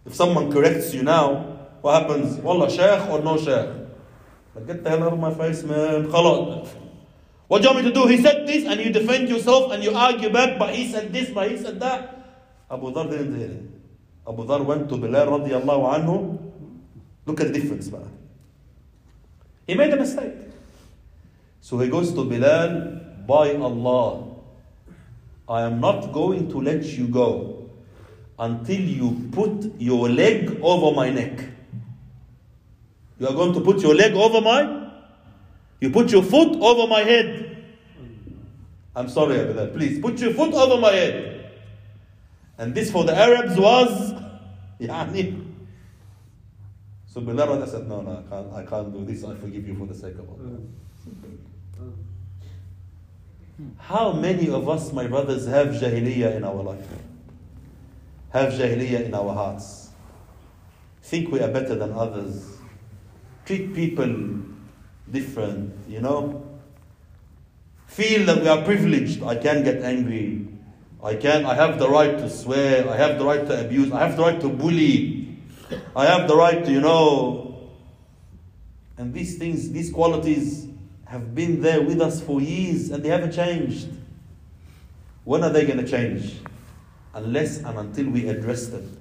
if 0.06 0.14
someone 0.14 0.50
corrects 0.50 0.94
you 0.94 1.02
now, 1.02 1.57
what 1.81 2.01
happens? 2.01 2.37
Wallah, 2.37 2.69
sheikh 2.69 3.09
or 3.09 3.21
no 3.21 3.37
sheikh? 3.37 3.69
Like, 4.55 4.67
get 4.67 4.83
the 4.83 4.89
hell 4.89 5.03
out 5.03 5.13
of 5.13 5.19
my 5.19 5.33
face, 5.33 5.63
man. 5.63 6.07
خلاص. 6.07 6.67
What 7.47 7.61
do 7.61 7.67
you 7.67 7.73
want 7.73 7.85
me 7.85 7.91
to 7.91 7.93
do? 7.93 8.07
He 8.07 8.17
said 8.21 8.47
this, 8.47 8.65
and 8.65 8.79
you 8.79 8.91
defend 8.91 9.29
yourself 9.29 9.71
and 9.71 9.83
you 9.83 9.93
argue 9.93 10.31
back, 10.31 10.57
but 10.57 10.73
he 10.73 10.91
said 10.91 11.11
this, 11.11 11.29
but 11.29 11.51
he 11.51 11.57
said 11.57 11.79
that. 11.79 12.17
Abu 12.71 12.91
Dhar 12.91 13.09
didn't 13.09 13.37
hear 13.37 13.47
it. 13.47 13.69
Abu 14.27 14.43
Dhar 14.45 14.65
went 14.65 14.89
to 14.89 14.97
Bilal 14.97 15.27
radiallahu 15.27 15.83
anhu. 15.93 16.39
Look 17.25 17.41
at 17.41 17.47
the 17.47 17.59
difference, 17.59 17.91
man. 17.91 18.09
He 19.67 19.75
made 19.75 19.93
a 19.93 19.97
mistake. 19.97 20.33
So 21.61 21.77
he 21.79 21.89
goes 21.89 22.13
to 22.13 22.23
Bilal, 22.23 23.01
by 23.27 23.55
Allah, 23.55 24.25
I 25.47 25.61
am 25.63 25.79
not 25.79 26.11
going 26.11 26.49
to 26.49 26.61
let 26.61 26.83
you 26.83 27.07
go 27.07 27.69
until 28.39 28.81
you 28.81 29.29
put 29.31 29.79
your 29.79 30.09
leg 30.09 30.59
over 30.61 30.95
my 30.95 31.09
neck. 31.09 31.39
You 33.19 33.27
are 33.27 33.33
going 33.33 33.53
to 33.53 33.61
put 33.61 33.79
your 33.81 33.95
leg 33.95 34.13
over 34.13 34.41
my, 34.41 34.89
you 35.79 35.89
put 35.89 36.11
your 36.11 36.23
foot 36.23 36.55
over 36.61 36.87
my 36.87 37.01
head. 37.01 37.65
I'm 38.95 39.09
sorry, 39.09 39.37
Bilal. 39.45 39.67
Please 39.67 39.99
put 39.99 40.19
your 40.19 40.33
foot 40.33 40.53
over 40.53 40.79
my 40.79 40.91
head. 40.91 41.51
And 42.57 42.75
this 42.75 42.91
for 42.91 43.03
the 43.03 43.15
Arabs 43.15 43.57
was, 43.57 44.13
يعني. 44.79 45.39
So 47.07 47.21
Bilal 47.21 47.67
said, 47.67 47.87
no, 47.87 48.01
no, 48.01 48.23
I 48.25 48.29
can't, 48.29 48.53
I 48.53 48.65
can't 48.65 48.93
do 48.93 49.05
this. 49.05 49.23
I 49.23 49.35
forgive 49.35 49.67
you 49.67 49.75
for 49.75 49.85
the 49.85 49.95
sake 49.95 50.15
of 50.15 50.29
Allah. 50.29 50.59
How 53.77 54.11
many 54.13 54.49
of 54.49 54.67
us, 54.67 54.91
my 54.91 55.07
brothers, 55.07 55.45
have 55.47 55.67
jahiliyyah 55.67 56.35
in 56.35 56.43
our 56.43 56.63
life? 56.63 56.87
Have 58.31 58.53
jahiliyyah 58.53 59.05
in 59.05 59.13
our 59.13 59.33
hearts? 59.33 59.89
Think 61.03 61.31
we 61.31 61.39
are 61.39 61.51
better 61.51 61.75
than 61.75 61.91
others? 61.93 62.56
Treat 63.48 63.74
people 63.74 64.44
different, 65.10 65.72
you 65.88 66.02
know? 66.02 66.44
Feel 67.86 68.26
that 68.26 68.42
we 68.42 68.46
are 68.46 68.62
privileged. 68.62 69.22
I 69.22 69.36
can 69.36 69.64
get 69.64 69.82
angry. 69.82 70.46
I 71.02 71.14
can, 71.14 71.46
I 71.46 71.54
have 71.54 71.78
the 71.78 71.88
right 71.88 72.18
to 72.18 72.28
swear. 72.28 72.86
I 72.86 72.98
have 72.98 73.18
the 73.18 73.24
right 73.24 73.46
to 73.46 73.64
abuse. 73.64 73.90
I 73.90 74.00
have 74.00 74.18
the 74.18 74.22
right 74.22 74.38
to 74.38 74.50
bully. 74.50 75.38
I 75.96 76.04
have 76.04 76.28
the 76.28 76.36
right 76.36 76.62
to, 76.62 76.70
you 76.70 76.82
know. 76.82 77.70
And 78.98 79.14
these 79.14 79.38
things, 79.38 79.70
these 79.70 79.90
qualities 79.90 80.68
have 81.06 81.34
been 81.34 81.62
there 81.62 81.80
with 81.80 82.02
us 82.02 82.20
for 82.20 82.42
years 82.42 82.90
and 82.90 83.02
they 83.02 83.08
haven't 83.08 83.32
changed. 83.32 83.88
When 85.24 85.42
are 85.42 85.48
they 85.48 85.64
going 85.64 85.82
to 85.82 85.88
change? 85.88 86.36
Unless 87.14 87.60
and 87.60 87.78
until 87.78 88.10
we 88.10 88.28
address 88.28 88.66
them. 88.66 88.94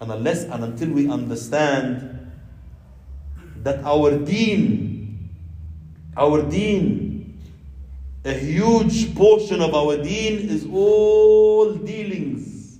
And 0.00 0.12
unless 0.12 0.42
and 0.44 0.62
until 0.62 0.90
we 0.90 1.08
understand 1.08 2.13
that 3.64 3.82
our 3.82 4.16
deen, 4.18 5.30
our 6.16 6.42
deen, 6.42 7.40
a 8.24 8.34
huge 8.34 9.14
portion 9.16 9.60
of 9.60 9.74
our 9.74 9.96
deen 9.96 10.48
is 10.48 10.66
all 10.70 11.74
dealings. 11.74 12.78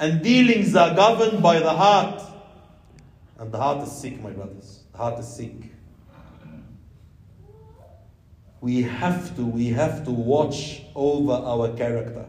And 0.00 0.22
dealings 0.22 0.74
are 0.74 0.94
governed 0.94 1.42
by 1.42 1.60
the 1.60 1.70
heart. 1.70 2.22
And 3.38 3.52
the 3.52 3.58
heart 3.58 3.86
is 3.86 3.92
sick, 3.92 4.20
my 4.22 4.30
brothers. 4.30 4.80
The 4.92 4.98
heart 4.98 5.20
is 5.20 5.28
sick. 5.28 5.54
We 8.60 8.82
have 8.82 9.36
to, 9.36 9.44
we 9.44 9.68
have 9.68 10.04
to 10.04 10.10
watch 10.10 10.82
over 10.94 11.32
our 11.32 11.76
character. 11.76 12.26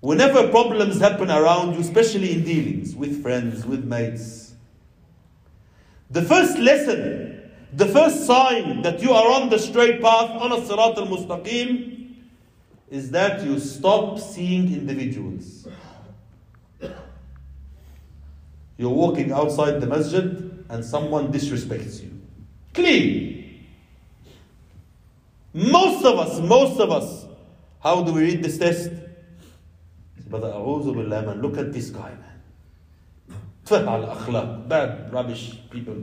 Whenever 0.00 0.48
problems 0.48 1.00
happen 1.00 1.30
around 1.30 1.74
you, 1.74 1.80
especially 1.80 2.32
in 2.32 2.44
dealings 2.44 2.94
with 2.94 3.22
friends, 3.22 3.66
with 3.66 3.84
mates, 3.84 4.45
the 6.10 6.22
first 6.22 6.58
lesson, 6.58 7.50
the 7.72 7.86
first 7.86 8.26
sign 8.26 8.82
that 8.82 9.02
you 9.02 9.12
are 9.12 9.32
on 9.32 9.48
the 9.48 9.58
straight 9.58 10.00
path, 10.00 10.30
on 10.30 10.52
a 10.52 10.56
Sirat 10.56 10.96
al 10.96 11.06
Mustaqim, 11.06 12.14
is 12.90 13.10
that 13.10 13.44
you 13.44 13.58
stop 13.58 14.18
seeing 14.18 14.72
individuals. 14.72 15.66
You're 18.78 18.90
walking 18.90 19.32
outside 19.32 19.80
the 19.80 19.86
masjid 19.86 20.64
and 20.68 20.84
someone 20.84 21.32
disrespects 21.32 22.02
you. 22.02 22.12
Clean. 22.74 23.66
Most 25.54 26.04
of 26.04 26.18
us, 26.18 26.38
most 26.40 26.78
of 26.80 26.90
us, 26.90 27.24
how 27.80 28.02
do 28.02 28.12
we 28.12 28.22
read 28.22 28.44
this 28.44 28.58
test? 28.58 28.90
Brother, 30.28 30.52
look 30.58 31.56
at 31.56 31.72
this 31.72 31.90
guy, 31.90 32.10
man. 32.10 32.35
Al 33.70 34.06
akhlaq, 34.14 34.68
bad, 34.68 35.12
rubbish 35.12 35.58
people. 35.70 35.96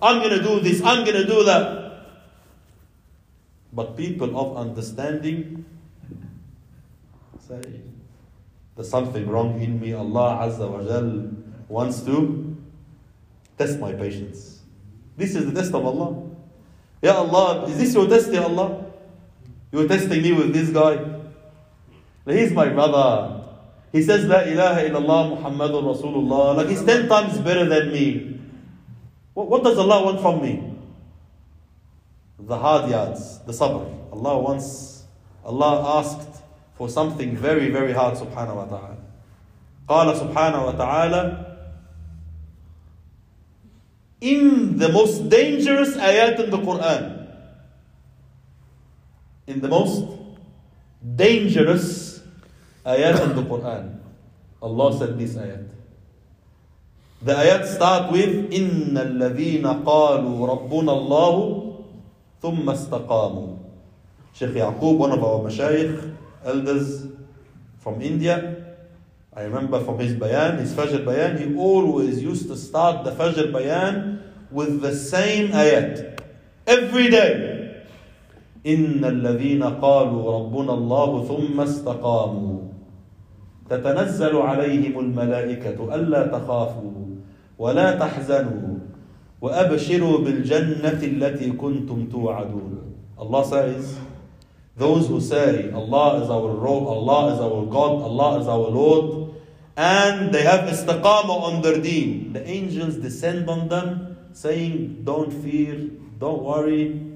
I'm 0.00 0.18
going 0.18 0.36
to 0.38 0.42
do 0.42 0.60
this, 0.60 0.82
I'm 0.82 1.04
going 1.04 1.16
to 1.16 1.26
do 1.26 1.44
that. 1.44 1.82
But 3.72 3.96
people 3.96 4.38
of 4.38 4.56
understanding 4.56 5.64
say, 7.40 7.80
There's 8.76 8.88
something 8.88 9.28
wrong 9.28 9.60
in 9.60 9.80
me. 9.80 9.92
Allah 9.92 10.48
Azza 10.48 10.68
wa 10.68 10.82
Jal 10.82 11.30
wants 11.68 12.00
to 12.02 12.56
test 13.58 13.78
my 13.78 13.92
patience. 13.92 14.60
This 15.16 15.34
is 15.34 15.46
the 15.46 15.52
test 15.52 15.74
of 15.74 15.84
Allah. 15.84 16.28
Ya 17.02 17.14
Allah, 17.14 17.66
is 17.68 17.78
this 17.78 17.94
your 17.94 18.06
test, 18.08 18.32
Ya 18.32 18.42
Allah? 18.42 18.86
You're 19.72 19.88
testing 19.88 20.22
me 20.22 20.32
with 20.32 20.52
this 20.52 20.70
guy. 20.70 21.00
He's 22.26 22.52
my 22.52 22.68
brother. 22.68 23.41
He 23.91 24.03
says, 24.03 24.25
La 24.25 24.41
ilaha 24.41 24.81
illallah 24.83 25.37
Muhammadun 25.37 25.95
Rasulullah. 25.95 26.57
Like 26.57 26.67
he's 26.67 26.83
ten 26.83 27.07
times 27.07 27.37
better 27.39 27.65
than 27.65 27.91
me. 27.91 28.39
What, 29.33 29.49
what 29.49 29.63
does 29.63 29.77
Allah 29.77 30.03
want 30.03 30.21
from 30.21 30.41
me? 30.41 30.73
The 32.39 32.57
hard 32.57 32.89
yards, 32.89 33.39
the 33.39 33.53
sabr. 33.53 33.85
Allah 34.11 34.39
wants, 34.39 35.03
Allah 35.43 35.99
asked 35.99 36.41
for 36.75 36.89
something 36.89 37.35
very, 37.35 37.69
very 37.69 37.93
hard, 37.93 38.15
subhanahu 38.15 38.55
wa 38.55 38.65
ta'ala. 38.65 38.97
قال 39.87 40.15
سبحانه 40.15 40.75
وتعالى 40.75 41.47
in 44.19 44.77
the 44.77 44.89
most 44.89 45.29
dangerous 45.29 45.95
ayat 45.95 46.43
in 46.43 46.49
the 46.49 46.57
Quran, 46.57 47.27
in 49.45 49.61
the 49.61 49.67
most 49.67 50.03
dangerous 51.15 52.00
ayat 52.85 53.21
in 53.23 53.35
the 53.35 53.43
Quran, 53.43 53.99
Allah 54.61 54.87
said 54.97 55.19
this 55.19 55.35
ayat. 55.35 55.67
The 57.21 57.33
ayat 57.33 57.65
start 57.65 58.11
with 58.11 58.53
إن 58.53 58.93
الذين 58.93 59.65
قالوا 59.83 60.37
ربنا 60.47 60.91
الله 60.93 61.35
ثم 62.41 62.65
استقاموا. 62.69 63.57
Sheikh 64.33 64.53
Yaqub, 64.53 64.97
one 64.97 65.11
of 65.11 65.23
our 65.23 65.39
mashayikh, 65.41 66.13
elders, 66.45 67.07
from 67.79 68.01
India. 68.01 68.77
I 69.33 69.43
remember 69.43 69.83
from 69.83 69.97
his 69.99 70.13
bayan, 70.13 70.57
his 70.57 70.73
Fajr 70.73 71.05
bayan, 71.05 71.37
he 71.37 71.57
always 71.57 72.21
used 72.21 72.47
to 72.49 72.55
start 72.55 73.03
the 73.03 73.11
Fajr 73.11 73.51
bayan 73.51 74.21
with 74.51 74.81
the 74.81 74.93
same 74.93 75.49
ayat. 75.49 76.21
Every 76.67 77.09
day. 77.09 77.57
إن 78.67 78.99
الذين 78.99 79.63
قالوا 79.63 80.23
ربنا 80.39 80.73
الله 80.73 81.23
ثم 81.23 81.61
استقاموا 81.61 82.59
تتنزل 83.72 84.36
عليهم 84.36 85.00
الملائكة 85.00 85.94
ألا 85.94 86.26
تخافوا 86.26 86.92
ولا 87.58 87.94
تحزنوا 87.98 88.78
وأبشروا 89.40 90.18
بالجنة 90.18 91.00
التي 91.02 91.50
كنتم 91.50 92.06
توعدون 92.12 92.78
Allah 93.18 93.44
says 93.44 93.98
those 94.76 95.06
who 95.06 95.20
say 95.20 95.70
Allah 95.70 96.22
is 96.22 96.28
our 96.28 96.52
Lord, 96.52 96.84
Allah 96.96 97.34
is 97.34 97.40
our 97.40 97.64
God, 97.66 98.02
Allah 98.02 98.40
is 98.40 98.48
our 98.48 98.68
Lord 98.68 99.34
and 99.76 100.34
they 100.34 100.42
have 100.42 100.68
istiqamah 100.68 101.42
on 101.48 101.62
their 101.62 101.80
deen 101.80 102.34
the 102.34 102.46
angels 102.46 102.96
descend 102.96 103.48
on 103.48 103.68
them 103.68 104.16
saying 104.32 105.00
don't 105.04 105.32
fear, 105.32 105.88
don't 106.18 106.42
worry 106.42 107.08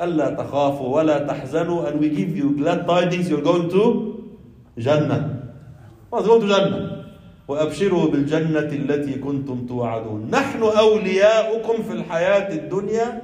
ألا 0.00 0.30
تخافوا 0.40 0.88
ولا 0.88 1.26
تحزنوا 1.26 1.88
and 1.90 2.00
we 2.00 2.08
give 2.08 2.34
you 2.36 2.56
glad 2.56 2.86
tidings 2.86 3.28
you're 3.28 3.42
going 3.42 3.68
to 3.68 4.38
Jannah 4.78 5.37
to 6.10 6.46
Jannah 6.48 6.98
وأبشروا 7.48 8.10
بالجنة 8.10 8.58
التي 8.72 9.14
كنتم 9.18 9.66
توعدون 9.66 10.28
نحن 10.30 10.62
أولياؤكم 10.62 11.82
في 11.82 11.92
الحياة 11.92 12.52
الدنيا 12.54 13.22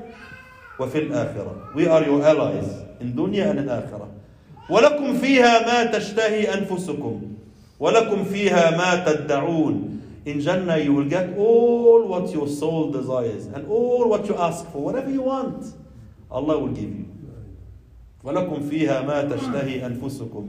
وفي 0.81 0.99
الآخرة 0.99 1.57
we 1.77 1.87
are 1.87 2.03
your 2.05 2.25
allies 2.25 2.69
in 3.01 3.13
dunya 3.13 3.51
and 3.51 3.59
in 3.61 3.69
آخرة 3.69 4.09
ولكم 4.71 5.15
فيها 5.15 5.67
ما 5.67 5.99
تشتهي 5.99 6.55
أنفسكم 6.55 7.23
ولكم 7.81 8.25
فيها 8.25 8.71
ما 8.77 9.13
تدعون 9.13 10.01
in 10.27 10.41
Jannah 10.41 10.79
you 10.79 10.95
will 10.95 11.05
get 11.09 11.37
all 11.37 12.09
what 12.09 12.33
your 12.33 12.49
soul 12.49 12.91
desires 12.91 13.45
and 13.55 13.67
all 13.69 14.09
what 14.09 14.27
you 14.27 14.35
ask 14.37 14.65
for 14.73 14.79
whatever 14.89 15.11
you 15.11 15.21
want 15.21 15.67
Allah 16.31 16.59
will 16.59 16.73
give 16.73 16.89
you 16.97 17.05
ولكم 18.25 18.61
فيها 18.71 19.03
ما 19.03 19.23
تشتهي 19.23 19.87
أنفسكم 19.87 20.49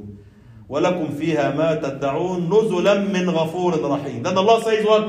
ولكم 0.70 1.07
فيها 1.20 1.51
ما 1.55 1.76
تدعون 1.76 2.49
نزلا 2.49 2.93
من 2.99 3.30
غفور 3.30 3.91
رحيم 3.91 4.24
then 4.24 4.38
Allah 4.38 4.57
says 4.63 4.86
what 4.86 5.05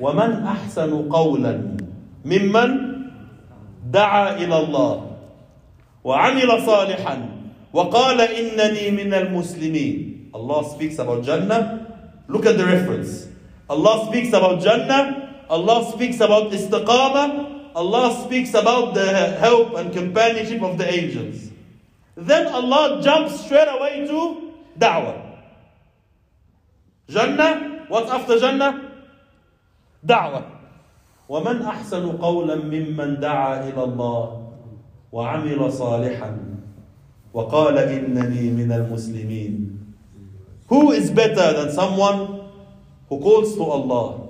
ومن 0.00 0.46
أحسن 0.46 1.08
قولا 1.12 1.76
ممن 2.24 2.70
دعا 3.90 4.36
إلى 4.36 4.56
الله 4.58 4.94
وعمل 6.04 6.50
صالحا 6.66 7.16
وقال 7.72 8.20
إنني 8.20 8.90
من 8.90 9.14
المسلمين 9.14 10.30
Allah 10.34 10.64
speaks 10.64 10.98
about 10.98 11.24
Jannah 11.24 11.86
look 12.28 12.46
at 12.46 12.56
the 12.56 12.64
reference 12.64 13.26
Allah 13.68 14.06
speaks 14.08 14.30
about 14.32 14.62
Jannah 14.62 15.42
Allah 15.50 15.90
speaks 15.92 16.20
about 16.22 16.52
istiqamah 16.54 17.74
Allah 17.74 18.14
speaks 18.24 18.54
about 18.54 18.94
the 18.94 19.36
help 19.42 19.74
and 19.76 19.92
companionship 19.92 20.62
of 20.62 20.78
the 20.78 20.86
angels 20.86 21.49
then 22.16 22.46
Allah 22.48 23.00
jumps 23.02 23.44
straight 23.44 23.68
away 23.68 24.06
to 24.06 24.52
da'wah. 24.78 25.38
Jannah, 27.08 27.86
what's 27.88 28.10
after 28.10 28.38
Jannah? 28.38 28.92
Da'wah. 30.04 30.60
ومن 31.30 31.62
أحسن 31.62 32.18
قولا 32.18 32.56
ممن 32.56 33.20
دعا 33.22 33.68
إلى 33.70 33.82
الله 33.84 34.50
وعمل 35.12 35.72
صالحا 35.72 36.30
وقال 37.32 37.78
إنني 37.78 38.50
من 38.50 38.72
المسلمين 38.72 39.78
Who 40.66 40.90
is 40.90 41.10
better 41.10 41.52
than 41.52 41.70
someone 41.72 42.50
who 43.08 43.18
calls 43.20 43.54
to 43.54 43.62
Allah 43.62 44.28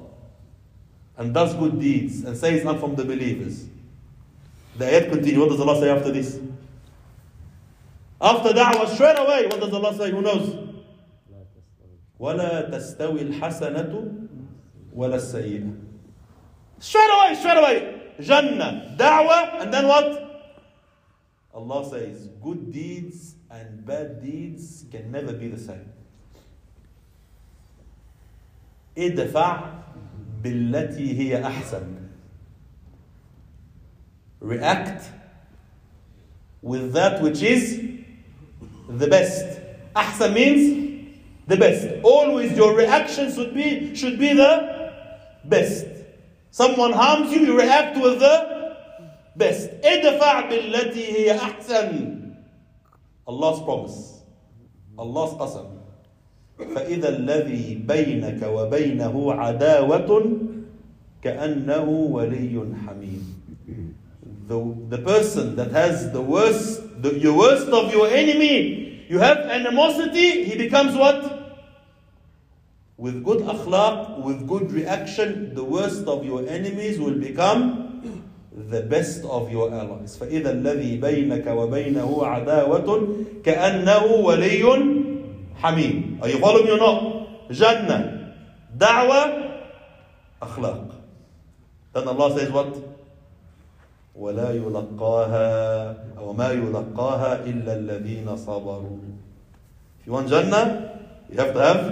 and 1.16 1.32
does 1.32 1.54
good 1.54 1.80
deeds 1.80 2.24
and 2.24 2.36
says 2.36 2.64
I'm 2.66 2.78
from 2.78 2.96
the 2.96 3.04
believers? 3.04 3.64
The 4.76 4.84
ayat 4.84 5.10
continues. 5.10 5.38
What 5.38 5.48
does 5.50 5.60
Allah 5.60 5.80
say 5.80 5.90
after 5.90 6.12
this? 6.12 6.38
After 8.20 8.50
da'wah, 8.50 8.88
straight 8.94 9.18
away, 9.18 9.46
what 9.46 9.60
does 9.60 9.72
Allah 9.72 9.94
say? 9.96 10.10
Who 10.10 10.20
knows? 10.20 10.56
ولا 12.20 12.70
تستوي 12.70 13.22
الحسنة 13.32 14.28
ولا 14.94 15.16
السيئة. 15.16 15.74
Straight 16.78 17.10
away, 17.10 17.34
straight 17.34 17.56
away. 17.56 18.00
Jannah, 18.20 18.94
da'wah, 18.98 19.62
and 19.62 19.72
then 19.72 19.88
what? 19.88 20.26
Allah 21.54 21.88
says, 21.88 22.28
good 22.42 22.70
deeds 22.70 23.36
and 23.50 23.84
bad 23.86 24.22
deeds 24.22 24.84
can 24.90 25.10
never 25.10 25.32
be 25.32 25.48
the 25.48 25.58
same. 25.58 25.92
ادفع 28.96 29.72
بالتي 30.42 31.16
هي 31.16 31.42
أحسن. 31.42 31.96
React 34.40 35.04
with 36.62 36.92
that 36.92 37.22
which 37.22 37.42
is 37.42 37.80
the 38.89 39.07
best. 39.07 39.59
Ahsan 39.95 40.33
means 40.33 40.63
the 41.47 41.57
best. 41.57 41.87
Always 42.03 42.55
your 42.57 42.75
reaction 42.75 43.31
should 43.33 43.53
be 43.53 43.95
should 43.95 44.19
be 44.19 44.33
the 44.33 44.91
best. 45.45 45.85
Someone 46.51 46.93
harms 46.93 47.31
you, 47.31 47.41
you 47.41 47.57
react 47.57 47.97
with 47.97 48.19
the 48.19 48.75
best. 49.35 49.69
ادفع 49.83 50.49
بالتي 50.49 51.05
هي 51.11 51.37
أحسن. 51.37 52.21
Allah's 53.27 53.59
promise. 53.61 54.21
Allah's 54.97 55.33
qasam. 55.33 55.67
فإذا 56.55 57.09
الذي 57.09 57.83
بينك 57.87 58.43
وبينه 58.43 59.33
عداوة 59.33 60.09
كأنه 61.21 61.89
ولي 61.89 62.55
حميم. 62.87 63.23
The, 64.47 64.75
the 64.89 64.99
person 64.99 65.55
that 65.55 65.71
has 65.71 66.11
the 66.11 66.21
worst, 66.21 66.88
the 67.00 67.18
your 67.18 67.36
worst 67.36 67.68
of 67.68 67.92
your 67.92 68.08
enemy, 68.08 69.06
you 69.08 69.18
have 69.18 69.38
animosity, 69.38 70.44
he 70.44 70.56
becomes 70.56 70.96
what? 70.96 71.38
With 72.96 73.24
good 73.24 73.40
akhlaq, 73.40 74.22
with 74.22 74.46
good 74.46 74.70
reaction, 74.72 75.54
the 75.54 75.64
worst 75.64 76.06
of 76.06 76.24
your 76.24 76.46
enemies 76.46 77.00
will 77.00 77.16
become 77.16 77.88
the 78.52 78.82
best 78.82 79.24
of 79.24 79.50
your 79.50 79.72
allies. 79.72 80.16
فإذا 80.18 80.60
الذي 80.60 81.00
بينك 81.00 81.46
وبينه 81.46 82.26
عداوة 82.26 82.88
كأنه 83.42 84.04
ولي 84.04 84.62
حميم. 85.62 86.18
Are 86.22 86.28
you 86.28 86.38
following 86.38 86.66
me 86.66 86.72
or 86.72 86.78
not? 86.78 87.50
Jannah, 87.50 88.34
da'wah, 88.76 89.64
akhlaq. 90.42 90.94
Then 91.92 92.06
Allah 92.06 92.38
says 92.38 92.50
what? 92.50 92.89
ولا 94.14 94.50
يلقاها 94.52 95.48
أو 96.18 96.32
ما 96.32 96.50
يلقاها 96.50 97.44
إلا 97.44 97.72
الذين 97.74 98.36
صبروا. 98.36 98.98
If 100.00 100.06
you 100.06 100.12
want 100.12 100.28
Jannah, 100.28 100.98
you 101.30 101.38
have 101.38 101.52
to 101.54 101.60
have 101.60 101.82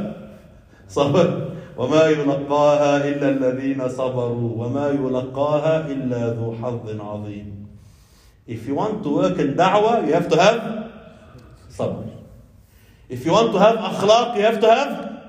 صبر. 0.89 1.55
وما 1.79 2.05
يلقاها 2.11 3.07
إلا 3.09 3.29
الذين 3.29 3.89
صبروا 3.89 4.51
وما 4.67 4.91
يلقاها 4.91 5.87
إلا 5.87 6.35
ذو 6.35 6.55
حظ 6.59 7.01
عظيم. 7.01 7.67
If 8.49 8.67
you 8.67 8.75
want 8.75 9.03
to 9.05 9.11
work 9.15 9.39
in 9.39 9.55
da'wah, 9.55 10.07
you 10.07 10.13
have 10.13 10.29
to 10.29 10.37
have 10.41 10.91
sabr. 11.71 12.11
If 13.09 13.25
you 13.25 13.33
want 13.33 13.53
to 13.53 13.59
have 13.61 13.77
akhlaq, 13.77 14.37
you 14.37 14.43
have 14.43 14.61
to 14.61 14.69
have 14.69 15.23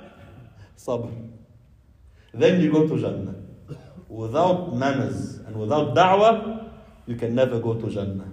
sabr. 0.76 1.12
Then 2.34 2.62
you 2.62 2.72
go 2.72 2.88
to 2.88 2.98
Jannah. 2.98 3.36
Without 4.08 4.74
manners 4.74 5.40
and 5.46 5.56
without 5.56 5.94
da'wah, 5.94 6.59
you 7.10 7.16
can 7.16 7.34
never 7.34 7.60
go 7.60 7.74
to 7.74 7.90
Jannah. 7.90 8.30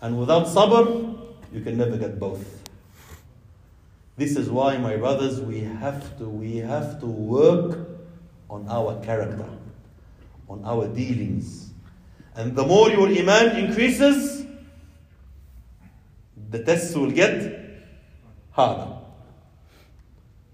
And 0.00 0.18
without 0.18 0.46
sabr, 0.46 1.18
you 1.52 1.60
can 1.60 1.76
never 1.76 1.98
get 1.98 2.18
both. 2.18 2.42
This 4.16 4.36
is 4.36 4.48
why, 4.48 4.78
my 4.78 4.96
brothers, 4.96 5.38
we 5.38 5.60
have 5.60 6.16
to 6.16 6.24
we 6.24 6.56
have 6.56 6.98
to 7.00 7.06
work 7.06 7.78
on 8.48 8.66
our 8.70 8.98
character, 9.04 9.44
on 10.48 10.64
our 10.64 10.88
dealings. 10.88 11.72
And 12.34 12.56
the 12.56 12.64
more 12.64 12.88
your 12.88 13.06
iman 13.06 13.56
increases, 13.66 14.46
the 16.48 16.64
tests 16.64 16.94
will 16.94 17.10
get 17.10 17.52
harder. 18.52 18.96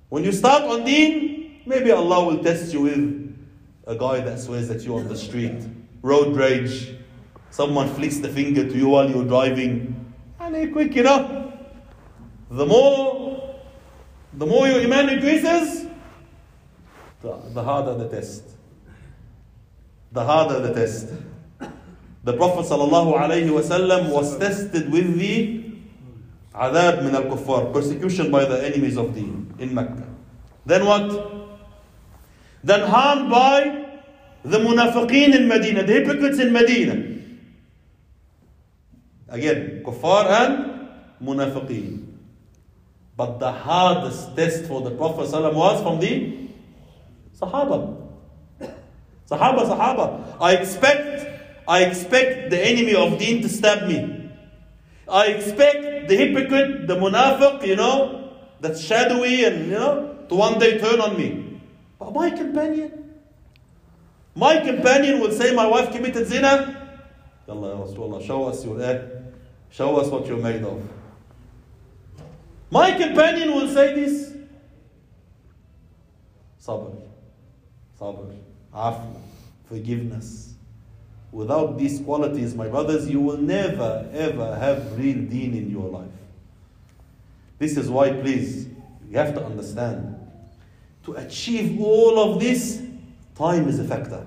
When 0.09 0.25
you 0.25 0.33
start 0.33 0.65
on 0.65 0.85
deen, 0.85 1.63
maybe 1.65 1.93
Allah 1.93 2.25
will 2.25 2.43
test 2.43 2.73
you 2.73 2.81
with 2.81 3.39
a 3.87 3.95
guy 3.95 4.19
that 4.21 4.41
swears 4.41 4.69
at 4.69 4.83
you 4.83 4.97
on 4.97 5.07
the 5.07 5.17
street, 5.17 5.63
road 6.03 6.35
rage, 6.35 6.97
Someone 7.57 7.89
flicks 7.95 8.19
the 8.19 8.29
finger 8.29 8.69
to 8.69 8.77
you 8.77 8.89
while 8.89 9.09
you're 9.09 9.25
driving. 9.25 10.15
And 10.39 10.55
you 10.55 10.71
quick 10.71 10.95
it 10.95 11.07
up. 11.07 11.27
The 12.51 12.67
more, 12.67 13.57
the 14.35 14.45
more 14.45 14.69
your 14.69 14.81
iman 14.81 15.09
increases, 15.09 15.87
the, 17.23 17.33
the 17.55 17.63
harder 17.63 17.95
the 17.95 18.11
test. 18.11 18.43
The 20.13 20.23
harder 20.23 20.61
the 20.61 20.75
test. 20.75 21.15
The 22.25 22.35
Prophet 22.35 22.67
sallallahu 22.67 23.17
alaihi 23.17 23.49
wasallam 23.49 24.11
was 24.11 24.37
tested 24.39 24.93
with 24.93 25.17
the 25.19 25.65
adhab 26.55 27.05
min 27.05 27.15
al-kuffar, 27.15 27.73
persecution 27.73 28.31
by 28.31 28.45
the 28.45 28.67
enemies 28.67 28.99
of 28.99 29.15
deen 29.15 29.55
in 29.59 29.75
Mecca. 29.75 30.07
Then 30.67 30.85
what? 30.85 31.09
Then 32.63 32.87
harmed 32.87 33.31
by 33.31 33.87
the 34.45 34.59
munafiqeen 34.59 35.35
in 35.35 35.49
Medina, 35.49 35.85
the 35.85 35.95
hypocrites 35.95 36.39
in 36.39 36.53
Medina 36.53 37.16
again 39.29 39.83
kuffar 39.85 40.27
and 40.31 40.89
munafiqeen 41.23 42.07
but 43.17 43.39
the 43.39 43.51
hardest 43.51 44.37
test 44.37 44.67
for 44.67 44.83
the 44.83 44.91
Prophet 44.91 45.29
ﷺ 45.31 45.55
was 45.55 45.83
from 45.83 45.99
the 46.01 46.37
Sahaba. 47.41 47.97
Sahaba, 49.29 49.67
Sahaba. 49.67 50.37
I 50.41 50.53
expect, 50.53 51.27
I 51.67 51.85
expect 51.85 52.51
the 52.51 52.61
enemy 52.61 52.95
of 52.95 53.19
deen 53.19 53.43
to 53.43 53.49
stab 53.49 53.89
me. 53.89 54.31
I 55.09 55.27
expect 55.29 56.09
the 56.09 56.17
hypocrite, 56.17 56.87
the 56.87 56.97
munafiq, 56.97 57.67
you 57.67 57.77
know, 57.77 58.33
that's 58.61 58.81
shadowy 58.83 59.45
and, 59.45 59.67
you 59.67 59.73
know, 59.73 60.19
to 60.29 60.35
one 60.35 60.59
day 60.59 60.79
turn 60.79 61.01
on 61.01 61.17
me. 61.17 61.61
But 61.99 62.13
my 62.13 62.31
companion, 62.31 63.15
my 64.35 64.59
companion 64.61 65.21
will 65.21 65.33
say, 65.33 65.55
my 65.55 65.67
wife 65.67 65.91
committed 65.91 66.27
zina. 66.27 66.99
Yalla, 67.49 67.77
Rasulullah, 67.77 68.27
show 68.27 68.45
us 68.45 68.65
your, 68.65 68.79
show 69.77 69.97
us 69.97 70.09
what 70.09 70.27
you're 70.27 70.39
made 70.39 70.63
of. 70.63 70.83
My 72.71 72.93
companion 72.93 73.55
will 73.55 73.69
say 73.69 73.95
this. 73.95 74.33
Sabr, 76.61 76.97
sabr, 78.01 78.37
afu, 78.75 79.21
forgiveness. 79.69 80.55
Without 81.31 81.77
these 81.77 82.01
qualities, 82.01 82.55
my 82.55 82.69
brothers, 82.69 83.09
you 83.09 83.21
will 83.21 83.37
never 83.37 84.09
ever 84.13 84.57
have 84.57 84.99
real 84.99 85.19
deen 85.29 85.55
in 85.55 85.71
your 85.71 85.89
life. 85.91 86.09
This 87.59 87.77
is 87.77 87.89
why, 87.89 88.11
please, 88.11 88.67
you 89.09 89.19
have 89.19 89.35
to 89.35 89.45
understand. 89.45 90.15
To 91.05 91.15
achieve 91.15 91.81
all 91.81 92.19
of 92.19 92.41
this, 92.41 92.83
time 93.37 93.69
is 93.69 93.79
a 93.79 93.85
factor. 93.85 94.27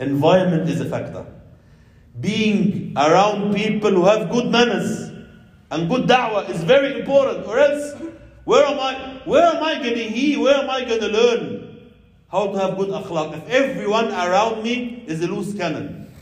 Environment 0.00 0.68
is 0.68 0.80
a 0.80 0.88
factor. 0.88 1.26
Being 2.20 2.92
around 2.96 3.54
people 3.54 3.90
who 3.90 4.04
have 4.04 4.30
good 4.30 4.46
manners 4.46 5.10
and 5.70 5.88
good 5.88 6.06
da'wah 6.06 6.50
is 6.50 6.62
very 6.62 7.00
important. 7.00 7.46
Or 7.46 7.58
else, 7.58 7.94
where 8.44 8.64
am 8.66 8.78
I? 8.78 9.22
Where 9.24 9.42
am 9.42 9.62
I 9.62 9.78
to 9.78 9.94
hear? 9.94 10.40
Where 10.40 10.56
am 10.56 10.68
I 10.68 10.84
going 10.84 11.00
to 11.00 11.08
learn 11.08 11.90
how 12.30 12.48
to 12.52 12.58
have 12.58 12.76
good 12.76 12.90
akhlaq? 12.90 13.38
If 13.38 13.48
everyone 13.48 14.08
around 14.08 14.62
me 14.62 15.04
is 15.06 15.22
a 15.22 15.26
loose 15.26 15.54
cannon, 15.54 16.12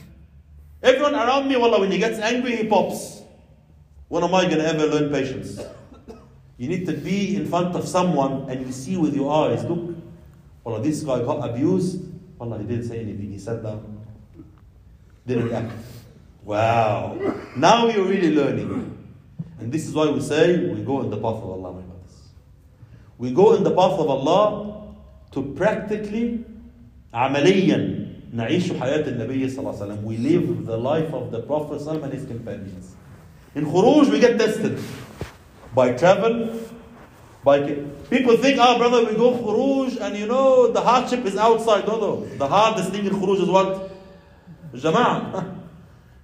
everyone 0.83 1.15
around 1.15 1.49
me, 1.49 1.57
wallah, 1.57 1.81
when 1.81 1.91
he 1.91 1.99
gets 1.99 2.19
angry, 2.21 2.57
he 2.57 2.69
pops. 2.69 3.23
When 4.09 4.23
am 4.23 4.35
I 4.35 4.47
to 4.47 4.59
ever 4.59 4.87
learn 4.87 5.11
patience? 5.11 5.61
You 6.57 6.69
need 6.69 6.87
to 6.87 6.93
be 6.93 7.37
in 7.37 7.47
front 7.47 7.75
of 7.75 7.89
someone 7.89 8.51
and 8.51 8.65
you 8.65 8.71
see 8.71 8.97
with 8.97 9.17
your 9.17 9.33
eyes, 9.33 9.65
look, 9.65 9.97
wallah, 10.63 10.83
this 10.83 11.03
guy 11.03 11.25
got 11.25 11.49
abused. 11.49 12.05
Wallah, 12.39 12.59
he 12.59 12.67
didn't 12.67 12.87
say 12.87 13.01
anything. 13.01 13.33
He 13.33 13.39
sat 13.39 13.63
down, 13.63 13.90
didn't 15.30 15.46
react. 15.46 15.72
Wow. 16.44 17.18
Now 17.58 17.88
you're 17.88 18.06
really 18.06 18.36
learning. 18.36 18.92
And 19.60 19.72
this 19.72 19.88
is 19.88 19.94
why 19.94 20.10
we 20.10 20.22
say 20.22 20.60
we 20.60 20.82
go 20.84 21.02
in 21.02 21.10
the 21.10 21.18
path 21.18 21.42
of 21.42 21.50
Allah, 21.50 21.74
my 21.74 21.82
brothers. 21.82 22.22
We 23.18 23.32
go 23.32 23.56
in 23.56 23.64
the 23.64 23.72
path 23.72 24.00
of 24.00 24.10
Allah 24.10 24.94
to 25.32 25.42
practically, 25.56 26.46
عمليا 27.14 28.06
نعيش 28.34 28.74
حياة 28.74 29.08
النبي 29.08 29.50
صلى 29.50 29.60
الله 29.60 29.74
عليه 29.74 29.86
وسلم. 29.86 30.04
We 30.04 30.18
live 30.18 30.66
the 30.66 30.78
life 30.78 31.14
of 31.14 31.32
the 31.32 31.42
Prophet 31.42 31.82
صلى 31.82 31.88
الله 31.88 31.94
عليه 31.94 32.00
وسلم 32.00 32.04
and 32.04 32.14
his 32.14 32.26
companions. 32.26 32.96
In 33.56 33.66
Khuruj, 33.66 34.12
we 34.12 34.20
get 34.20 34.38
tested 34.38 34.78
by 35.74 35.94
travel, 35.94 36.60
by 37.44 37.62
people 38.10 38.36
think, 38.38 38.60
ah, 38.60 38.78
brother, 38.78 39.06
we 39.06 39.16
go 39.16 39.32
Khuruj 39.32 40.02
and 40.02 40.18
you 40.18 40.28
know 40.28 40.72
the 40.72 40.82
hardship 40.82 41.26
is 41.26 41.38
outside. 41.38 41.88
No, 41.88 42.00
no. 42.00 42.26
The 42.38 42.48
hardest 42.48 42.92
thing 42.92 43.06
in 43.06 43.14
Khuruj 43.14 43.44
is 43.44 43.50
what? 43.50 43.89
Jama'ah. 44.75 45.59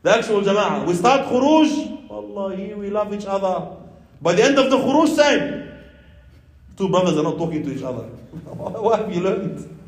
The 0.02 0.10
actual 0.10 0.42
Jama'ah. 0.42 0.86
We 0.86 0.94
start 0.94 1.26
Khuruj, 1.26 2.08
Wallahi, 2.08 2.74
we 2.74 2.90
love 2.90 3.12
each 3.12 3.26
other. 3.26 3.76
By 4.20 4.34
the 4.34 4.44
end 4.44 4.58
of 4.58 4.70
the 4.70 4.76
Khuruj, 4.76 5.16
same. 5.16 5.72
Two 6.76 6.88
brothers 6.88 7.16
are 7.16 7.22
not 7.22 7.38
talking 7.38 7.62
to 7.64 7.74
each 7.74 7.82
other. 7.82 8.02
what 8.44 9.00
have 9.00 9.12
you 9.14 9.20
learned? 9.22 9.78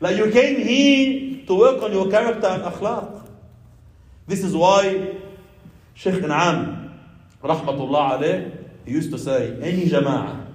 Like 0.00 0.16
you 0.16 0.30
came 0.30 0.60
here 0.60 1.46
to 1.46 1.54
work 1.54 1.82
on 1.82 1.92
your 1.92 2.10
character 2.10 2.46
and 2.46 2.62
akhlaq. 2.62 3.26
This 4.26 4.44
is 4.44 4.54
why 4.54 5.16
Sheikh 5.94 6.22
An'am, 6.22 6.98
rahmatullah 7.42 8.18
alayh, 8.18 8.64
he 8.84 8.92
used 8.92 9.10
to 9.10 9.18
say, 9.18 9.58
any 9.60 9.88
jama'ah 9.88 10.46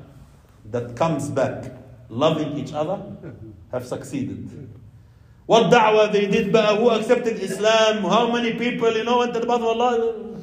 that 0.72 0.96
comes 0.96 1.30
back 1.30 1.66
loving 2.10 2.58
each 2.58 2.74
other 2.74 3.02
have 3.72 3.86
succeeded. 3.86 4.50
What 5.52 5.70
da'wah 5.70 6.14
they 6.14 6.28
did, 6.28 6.56
who 6.56 6.90
accepted 6.92 7.38
Islam, 7.44 8.04
how 8.04 8.32
many 8.32 8.54
people, 8.54 8.90
you 8.96 9.04
know, 9.04 9.18
went 9.18 9.34
to 9.34 9.42
the 9.42 9.46
path 9.46 9.60
of 9.60 9.66
Allah. 9.66 10.40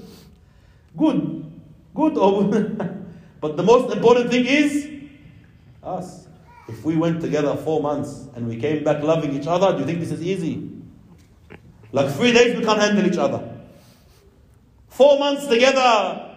Good. 0.95 1.51
Good. 1.95 2.13
Oh, 2.17 2.43
but 3.41 3.57
the 3.57 3.63
most 3.63 3.91
important 3.91 4.29
thing 4.29 4.45
is 4.45 4.87
us. 5.83 6.27
If 6.69 6.85
we 6.85 6.97
went 6.99 7.23
together 7.23 7.57
four 7.57 7.81
months 7.81 8.29
and 8.37 8.47
we 8.47 8.61
came 8.61 8.85
back 8.85 9.03
loving 9.03 9.33
each 9.33 9.47
other, 9.47 9.73
do 9.73 9.79
you 9.79 9.87
think 9.87 10.01
this 10.01 10.11
is 10.11 10.21
easy? 10.21 10.69
Like 11.91 12.13
three 12.13 12.35
days 12.35 12.59
we 12.59 12.63
can't 12.63 12.79
handle 12.79 13.07
each 13.07 13.17
other. 13.17 13.41
Four 14.89 15.19
months 15.19 15.47
together, 15.47 16.37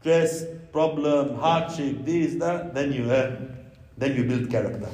stress, 0.00 0.44
problem, 0.72 1.36
hardship, 1.36 2.04
this, 2.04 2.34
that, 2.42 2.74
then 2.74 2.92
you, 2.92 3.04
uh, 3.08 3.36
then 3.96 4.16
you 4.16 4.24
build 4.24 4.50
character. 4.50 4.90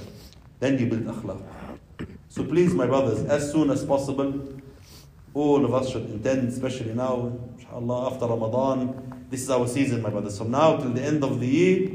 Then 0.59 0.79
you 0.79 0.85
build 0.85 1.07
akhlaq. 1.07 1.60
So 2.31 2.45
please, 2.45 2.73
my 2.75 2.87
brothers, 2.87 3.25
as 3.25 3.51
soon 3.51 3.71
as 3.71 3.85
possible, 3.85 4.33
all 5.35 5.65
of 5.65 5.75
us 5.75 5.91
should 5.91 6.05
intend, 6.05 6.47
especially 6.49 6.95
now, 6.95 7.37
inshallah, 7.59 8.13
after 8.13 8.27
Ramadan. 8.27 9.27
This 9.29 9.43
is 9.43 9.51
our 9.51 9.67
season, 9.67 10.01
my 10.01 10.11
brothers. 10.11 10.39
From 10.39 10.53
now 10.53 10.77
till 10.77 10.93
the 10.93 11.03
end 11.03 11.25
of 11.25 11.41
the 11.41 11.47
year, 11.49 11.91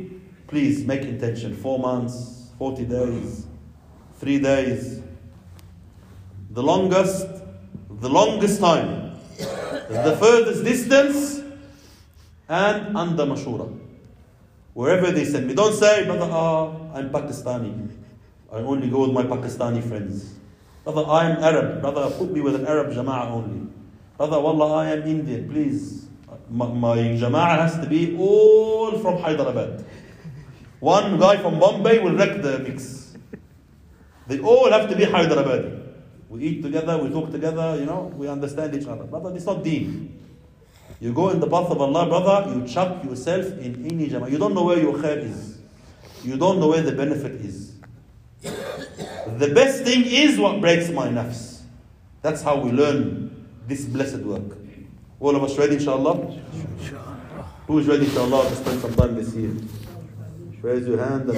please 0.48 0.86
make 0.86 1.04
intention. 1.04 1.56
Four 1.56 1.80
months, 1.80 2.50
40 2.58 2.84
days, 2.84 3.46
three 4.20 4.38
days. 4.40 5.02
The 6.49 6.62
longest, 6.62 7.28
the 7.90 8.10
longest 8.10 8.60
time, 8.60 9.18
the 9.88 10.18
furthest 10.20 10.66
distance, 10.66 11.44
and 12.49 12.98
under 12.98 13.24
Mashura. 13.26 13.72
Wherever 14.74 15.12
they 15.12 15.24
send 15.24 15.48
me. 15.48 15.53
Don't 15.53 15.74
say, 15.74 16.03
brother, 16.03 16.28
ah, 16.30 16.74
I'm 16.94 17.10
Pakistani. 17.10 17.94
I 18.56 18.60
only 18.60 18.90
go 18.90 19.02
with 19.02 19.11
my 19.11 19.23
Pakistani 19.23 19.84
friends. 19.84 20.34
Brother, 20.86 21.03
I 21.10 21.30
am 21.30 21.44
Arab. 21.44 21.82
Brother, 21.82 22.10
put 22.15 22.32
me 22.32 22.40
with 22.40 22.56
an 22.56 22.65
Arab 22.65 22.88
Jama'ah 22.88 23.30
only. 23.30 23.68
Brother, 24.15 24.40
Wallah, 24.40 24.76
I 24.76 24.91
am 24.91 25.03
Indian. 25.03 25.49
Please. 25.49 26.07
My, 26.49 26.68
my 26.68 26.95
Jama'ah 26.95 27.57
has 27.60 27.77
to 27.84 27.88
be 27.88 28.15
all 28.18 28.98
from 28.99 29.18
Hyderabad. 29.18 29.84
One 30.80 31.19
guy 31.19 31.36
from 31.36 31.60
Bombay 31.60 31.99
will 31.99 32.15
wreck 32.15 32.41
the 32.41 32.60
mix. 32.60 33.18
They 34.27 34.40
all 34.40 34.72
have 34.72 34.90
to 34.90 34.95
be 34.95 35.03
Hyderabadi. 35.03 35.82
We 36.30 36.41
eat 36.44 36.64
together, 36.64 36.98
we 36.98 37.10
talk 37.10 37.32
together, 37.32 37.76
you 37.77 37.86
know, 37.86 38.14
we 38.15 38.30
understand 38.30 38.73
each 38.73 38.88
other. 38.88 39.03
Brother, 39.03 39.36
it's 39.36 39.45
not 39.45 39.64
deen. 39.64 40.18
You 41.02 41.11
go 41.11 41.30
in 41.30 41.41
the 41.41 41.48
path 41.48 41.69
of 41.69 41.82
Allah, 41.82 42.07
brother, 42.07 42.56
you 42.56 42.65
chuck 42.65 43.03
yourself 43.03 43.45
in 43.60 43.86
any 43.86 44.07
jama'ah. 44.07 44.32
You 44.32 44.38
don't 44.38 44.53
know 44.53 44.64
where 44.64 44.80
your 44.80 44.94
khair 44.94 45.18
is. 45.18 45.57
You 46.23 46.38
don't 46.38 46.60
know 46.60 46.69
where 46.69 46.82
the 46.82 46.94
benefit 46.94 47.34
is. 47.34 47.74
The 49.26 49.52
best 49.53 49.84
thing 49.84 50.06
is 50.06 50.38
what 50.38 50.61
breaks 50.61 50.89
my 50.89 51.07
nafs. 51.07 51.61
That's 52.22 52.43
how 52.43 52.60
we 52.60 52.72
learn 52.72 53.47
this 53.68 53.85
blessed 53.85 54.19
work. 54.19 54.57
All 55.19 55.35
of 55.35 55.43
us 55.43 55.57
ready, 55.57 55.76
inshallah? 55.76 56.15
Who 57.65 57.80
is 57.80 57.88
ready, 57.88 58.06
inshallah, 58.06 58.49
to 58.49 58.56
spend 58.56 58.81
some 58.81 58.93
time 58.93 59.15
this 59.15 59.34
year? 59.34 59.52
Raise 60.61 60.88
your 60.88 61.03
hand. 61.03 61.30